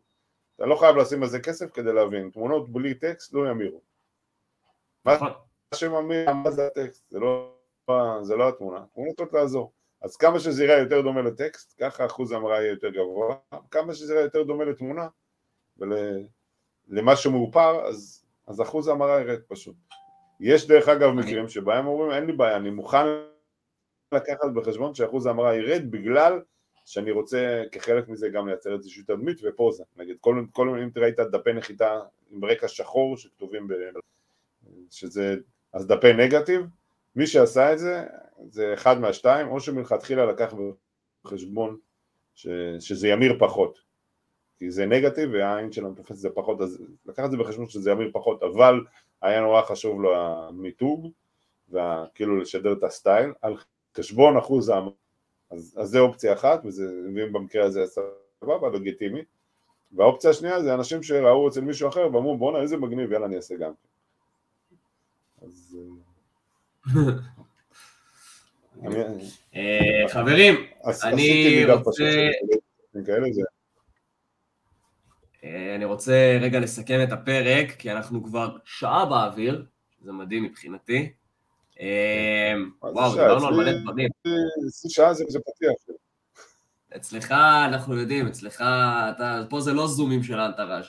אתה 0.56 0.66
לא 0.66 0.76
חייב 0.76 0.96
לשים 0.96 1.22
על 1.22 1.28
זה 1.28 1.40
כסף 1.40 1.70
כדי 1.70 1.92
להבין, 1.92 2.30
תמונות 2.30 2.72
בלי 2.72 2.94
טקסט 2.94 3.34
לא 3.34 3.50
ימירו. 3.50 3.80
מה 5.04 5.14
נכון. 5.14 5.30
שממיר, 5.74 6.32
מה 6.32 6.50
זה 6.50 6.66
הטקסט? 6.66 7.10
זה 7.10 7.18
לא, 7.18 7.54
זה 8.22 8.36
לא 8.36 8.48
התמונה, 8.48 8.84
תמונות 8.94 9.16
צריכות 9.16 9.34
לעזור. 9.34 9.72
אז 10.02 10.16
כמה 10.16 10.40
שזה 10.40 10.64
יראה 10.64 10.78
יותר 10.78 11.00
דומה 11.00 11.22
לטקסט, 11.22 11.74
ככה 11.80 12.06
אחוז 12.06 12.32
ההמרה 12.32 12.60
יהיה 12.60 12.70
יותר 12.70 12.88
גבוה, 12.88 13.36
כמה 13.70 13.94
שזה 13.94 14.12
יראה 14.12 14.24
יותר 14.24 14.42
דומה 14.42 14.64
לתמונה 14.64 15.08
ולמה 15.78 17.16
שמאופר, 17.16 17.86
אז, 17.86 18.19
אז 18.50 18.62
אחוז 18.62 18.88
ההמרה 18.88 19.20
ירד 19.20 19.40
פשוט. 19.48 19.76
יש 20.40 20.66
דרך 20.66 20.88
אגב 20.88 21.10
מקרים 21.10 21.48
שבהם 21.48 21.86
אומרים 21.86 22.10
אין 22.10 22.26
לי 22.26 22.32
בעיה, 22.32 22.56
אני 22.56 22.70
מוכן 22.70 23.06
לקחת 24.12 24.50
בחשבון 24.54 24.94
שאחוז 24.94 25.26
ההמרה 25.26 25.54
ירד 25.54 25.90
בגלל 25.90 26.40
שאני 26.86 27.10
רוצה 27.10 27.62
כחלק 27.72 28.08
מזה 28.08 28.28
גם 28.28 28.48
לייצר 28.48 28.74
איזושהי 28.74 29.02
תדמית 29.02 29.38
ופוזה. 29.42 29.84
נגיד 29.96 30.16
כל, 30.20 30.44
כל 30.52 30.80
אם 30.82 30.90
תראה 30.90 31.08
את 31.08 31.20
דפי 31.20 31.52
נחיתה 31.52 32.00
עם 32.30 32.44
רקע 32.44 32.68
שחור 32.68 33.16
שכתובים 33.16 33.68
ב... 33.68 33.72
שזה, 34.90 35.36
אז 35.72 35.86
דפי 35.86 36.12
נגטיב, 36.12 36.66
מי 37.16 37.26
שעשה 37.26 37.72
את 37.72 37.78
זה, 37.78 38.04
זה 38.48 38.74
אחד 38.74 39.00
מהשתיים, 39.00 39.48
או 39.48 39.60
שמלכתחילה 39.60 40.26
לקח 40.26 40.54
בחשבון 41.24 41.76
ש, 42.34 42.46
שזה 42.80 43.08
ימיר 43.08 43.36
פחות, 43.38 43.78
כי 44.60 44.70
זה 44.70 44.86
נגטיב 44.86 45.30
והעין 45.32 45.72
שלנו 45.72 45.94
תופסת 45.94 46.10
את 46.10 46.16
זה 46.16 46.30
פחות, 46.30 46.60
אז 46.60 46.82
לקח 47.06 47.24
את 47.24 47.30
זה 47.30 47.36
בחשבון 47.36 47.68
שזה 47.68 47.90
ימיר 47.90 48.10
פחות, 48.12 48.42
אבל 48.42 48.80
היה 49.22 49.40
נורא 49.40 49.62
חשוב 49.62 50.02
לו 50.02 50.16
המיתוג, 50.16 51.10
וכאילו 51.70 52.36
לשדר 52.36 52.72
את 52.72 52.82
הסטייל, 52.82 53.32
על 53.42 53.56
חשבון 53.96 54.36
אחוז 54.36 54.68
ההמרה, 54.68 54.92
אז, 55.50 55.76
אז 55.78 55.88
זה 55.88 55.98
אופציה 55.98 56.32
אחת, 56.32 56.60
וזה, 56.64 56.84
ואם 57.14 57.32
במקרה 57.32 57.64
הזה 57.64 57.84
סבבה, 58.40 58.68
לגיטימי, 58.68 59.20
והאופציה 59.92 60.30
השנייה 60.30 60.62
זה 60.62 60.74
אנשים 60.74 61.02
שראו 61.02 61.48
אצל 61.48 61.60
מישהו 61.60 61.88
אחר 61.88 62.14
ואמרו 62.14 62.36
בואנה 62.38 62.62
איזה 62.62 62.76
מגניב, 62.76 63.12
יאללה 63.12 63.26
אני 63.26 63.36
אעשה 63.36 63.54
גם. 63.56 63.72
אז... 65.42 65.78
אה, 69.56 70.08
חברים, 70.12 70.54
אני 71.04 71.64
רוצה... 71.84 72.28
אה, 75.44 75.74
אני 75.74 75.84
רוצה 75.84 76.38
רגע 76.40 76.60
לסכם 76.60 77.00
את 77.02 77.12
הפרק, 77.12 77.70
כי 77.78 77.92
אנחנו 77.92 78.24
כבר 78.24 78.56
שעה 78.64 79.06
באוויר, 79.06 79.66
זה 80.00 80.12
מדהים 80.12 80.42
מבחינתי. 80.42 81.12
אה, 81.80 82.54
וואו, 82.82 83.12
דיברנו 83.12 83.46
על 83.46 83.54
מלא 83.54 83.72
דברים. 83.82 84.08
שעה 84.88 85.14
זה 85.14 85.24
פתיח. 85.24 85.96
אצלך 86.96 87.32
אנחנו 87.68 87.96
יודעים, 87.96 88.26
אצלך, 88.26 88.54
אתה, 88.56 89.42
פה 89.50 89.60
זה 89.60 89.72
לא 89.72 89.86
זומים 89.86 90.22
של 90.22 90.38
האנטראז'. 90.40 90.84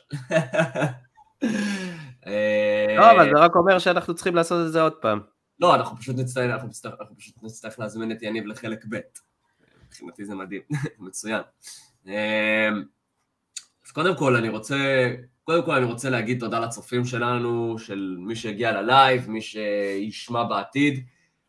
לא, 2.97 3.11
אבל 3.11 3.29
זה 3.33 3.39
רק 3.39 3.55
אומר 3.55 3.79
שאנחנו 3.79 4.15
צריכים 4.15 4.35
לעשות 4.35 4.67
את 4.67 4.71
זה 4.71 4.81
עוד 4.81 4.93
פעם. 4.93 5.19
לא, 5.59 5.75
אנחנו 5.75 5.97
פשוט 5.97 6.15
נצטרך, 6.19 6.51
אנחנו 6.53 6.67
נצטרך, 6.67 6.93
אנחנו 6.99 7.17
פשוט 7.17 7.35
נצטרך 7.43 7.79
להזמין 7.79 8.11
את 8.11 8.21
יניב 8.21 8.45
לחלק 8.45 8.85
ב'. 8.89 8.99
מבחינתי 9.85 10.25
זה 10.25 10.35
מדהים, 10.35 10.61
מצוין. 10.99 11.41
אז 13.91 13.95
קודם 13.95 14.15
כל 14.17 14.35
אני 14.35 14.49
רוצה, 14.49 15.11
קודם 15.43 15.65
כל 15.65 15.75
אני 15.75 15.85
רוצה 15.85 16.09
להגיד 16.09 16.39
תודה 16.39 16.59
לצופים 16.59 17.05
שלנו, 17.05 17.79
של 17.79 18.15
מי 18.19 18.35
שהגיע 18.35 18.81
ללייב, 18.81 19.29
מי 19.29 19.41
שישמע 19.41 20.43
בעתיד. 20.43 21.05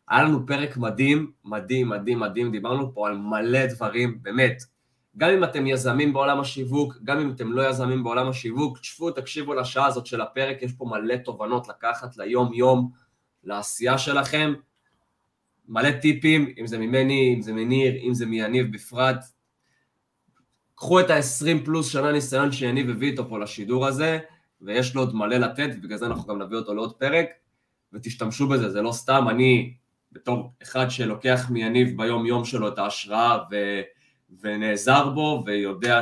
היה 0.09 0.23
לנו 0.23 0.47
פרק 0.47 0.77
מדהים, 0.77 1.31
מדהים, 1.45 1.89
מדהים, 1.89 2.19
מדהים, 2.19 2.51
דיברנו 2.51 2.93
פה 2.93 3.07
על 3.07 3.17
מלא 3.17 3.65
דברים, 3.65 4.19
באמת. 4.21 4.63
גם 5.17 5.29
אם 5.29 5.43
אתם 5.43 5.67
יזמים 5.67 6.13
בעולם 6.13 6.39
השיווק, 6.39 6.97
גם 7.03 7.19
אם 7.19 7.31
אתם 7.31 7.51
לא 7.51 7.69
יזמים 7.69 8.03
בעולם 8.03 8.29
השיווק, 8.29 8.79
תשבו, 8.79 9.11
תקשיבו 9.11 9.53
לשעה 9.53 9.85
הזאת 9.85 10.05
של 10.05 10.21
הפרק, 10.21 10.61
יש 10.61 10.71
פה 10.71 10.85
מלא 10.85 11.15
תובנות 11.15 11.67
לקחת 11.67 12.17
ליום-יום, 12.17 12.91
לעשייה 13.43 13.97
שלכם. 13.97 14.53
מלא 15.67 15.91
טיפים, 15.91 16.53
אם 16.59 16.67
זה 16.67 16.77
ממני, 16.77 17.33
אם 17.35 17.41
זה 17.41 17.53
מניר, 17.53 17.93
אם 18.03 18.13
זה 18.13 18.25
מיניב 18.25 18.73
בפרט. 18.73 19.23
קחו 20.75 20.99
את 20.99 21.09
ה-20 21.09 21.65
פלוס 21.65 21.91
שנה 21.91 22.11
ניסיון 22.11 22.51
שיניב 22.51 22.89
הביא 22.89 23.11
איתו 23.11 23.29
פה 23.29 23.39
לשידור 23.39 23.87
הזה, 23.87 24.19
ויש 24.61 24.95
לו 24.95 25.01
עוד 25.01 25.15
מלא 25.15 25.37
לתת, 25.37 25.69
ובגלל 25.77 25.97
זה 25.97 26.05
אנחנו 26.05 26.27
גם 26.27 26.41
נביא 26.41 26.57
אותו 26.57 26.73
לעוד 26.73 26.93
פרק, 26.93 27.27
ותשתמשו 27.93 28.47
בזה, 28.47 28.69
זה 28.69 28.81
לא 28.81 28.91
סתם, 28.91 29.25
אני 29.29 29.73
בתור 30.11 30.51
אחד 30.63 30.85
שלוקח 30.89 31.49
מיניב 31.49 31.97
ביום-יום 31.97 32.45
שלו 32.45 32.67
את 32.67 32.79
ההשראה 32.79 33.37
ו... 33.51 33.81
ונעזר 34.41 35.09
בו, 35.09 35.43
ויודע 35.45 36.01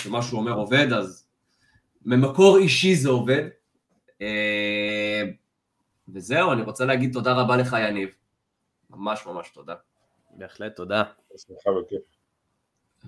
שמה 0.00 0.22
שהוא 0.22 0.40
אומר 0.40 0.52
עובד, 0.52 0.92
אז 0.92 1.26
ממקור 2.04 2.58
אישי 2.58 2.94
זה 2.94 3.08
עובד. 3.08 3.48
אה, 4.22 5.22
וזהו, 6.08 6.52
אני 6.52 6.62
רוצה 6.62 6.84
להגיד 6.84 7.12
תודה 7.12 7.32
רבה 7.32 7.56
לך, 7.56 7.76
יניב. 7.88 8.08
ממש 8.90 9.26
ממש 9.26 9.50
תודה. 9.54 9.74
בהחלט, 10.30 10.76
תודה. 10.76 11.02
בשמחה 11.34 11.70
וכיף. 11.70 12.15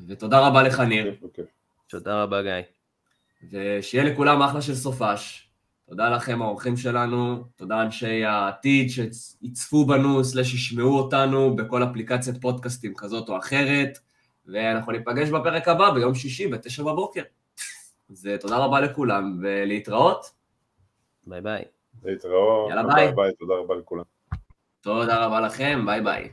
ותודה 0.07 0.47
רבה 0.47 0.63
לך, 0.63 0.81
ניר. 0.81 1.15
תודה 1.87 2.23
רבה, 2.23 2.43
גיא. 2.43 2.53
ושיהיה 3.51 4.05
לכולם 4.05 4.43
אחלה 4.43 4.63
של 4.63 4.75
סופש. 4.75 5.49
תודה 5.89 6.11
לכם, 6.11 6.43
האורחים 6.43 6.77
שלנו, 6.77 7.45
תודה 7.57 7.83
אנשי 7.83 8.25
העתיד 8.25 8.91
שיצפו 8.91 9.87
בנו, 9.87 10.25
סלש 10.25 10.55
ישמעו 10.55 10.99
אותנו 10.99 11.57
בכל 11.57 11.85
אפליקציית 11.85 12.41
פודקאסטים 12.41 12.95
כזאת 12.97 13.29
או 13.29 13.39
אחרת, 13.39 13.99
ואנחנו 14.47 14.93
ניפגש 14.93 15.29
בפרק 15.29 15.69
הבא 15.69 15.91
ביום 15.91 16.15
שישי 16.15 16.49
בתשע 16.49 16.83
בבוקר. 16.83 17.23
אז 18.11 18.29
תודה 18.41 18.57
רבה 18.57 18.81
לכולם, 18.81 19.39
ולהתראות. 19.43 20.31
ביי 21.27 21.41
ביי. 21.41 21.65
להתראות. 22.05 22.71
יאללה 22.71 22.95
ביי. 22.95 23.13
ביי, 23.13 23.33
תודה 23.39 23.55
רבה 23.55 23.75
לכולם. 23.75 24.05
תודה 24.81 25.27
רבה 25.27 25.41
לכם, 25.41 25.87
ביי 25.87 26.01
ביי. 26.01 26.29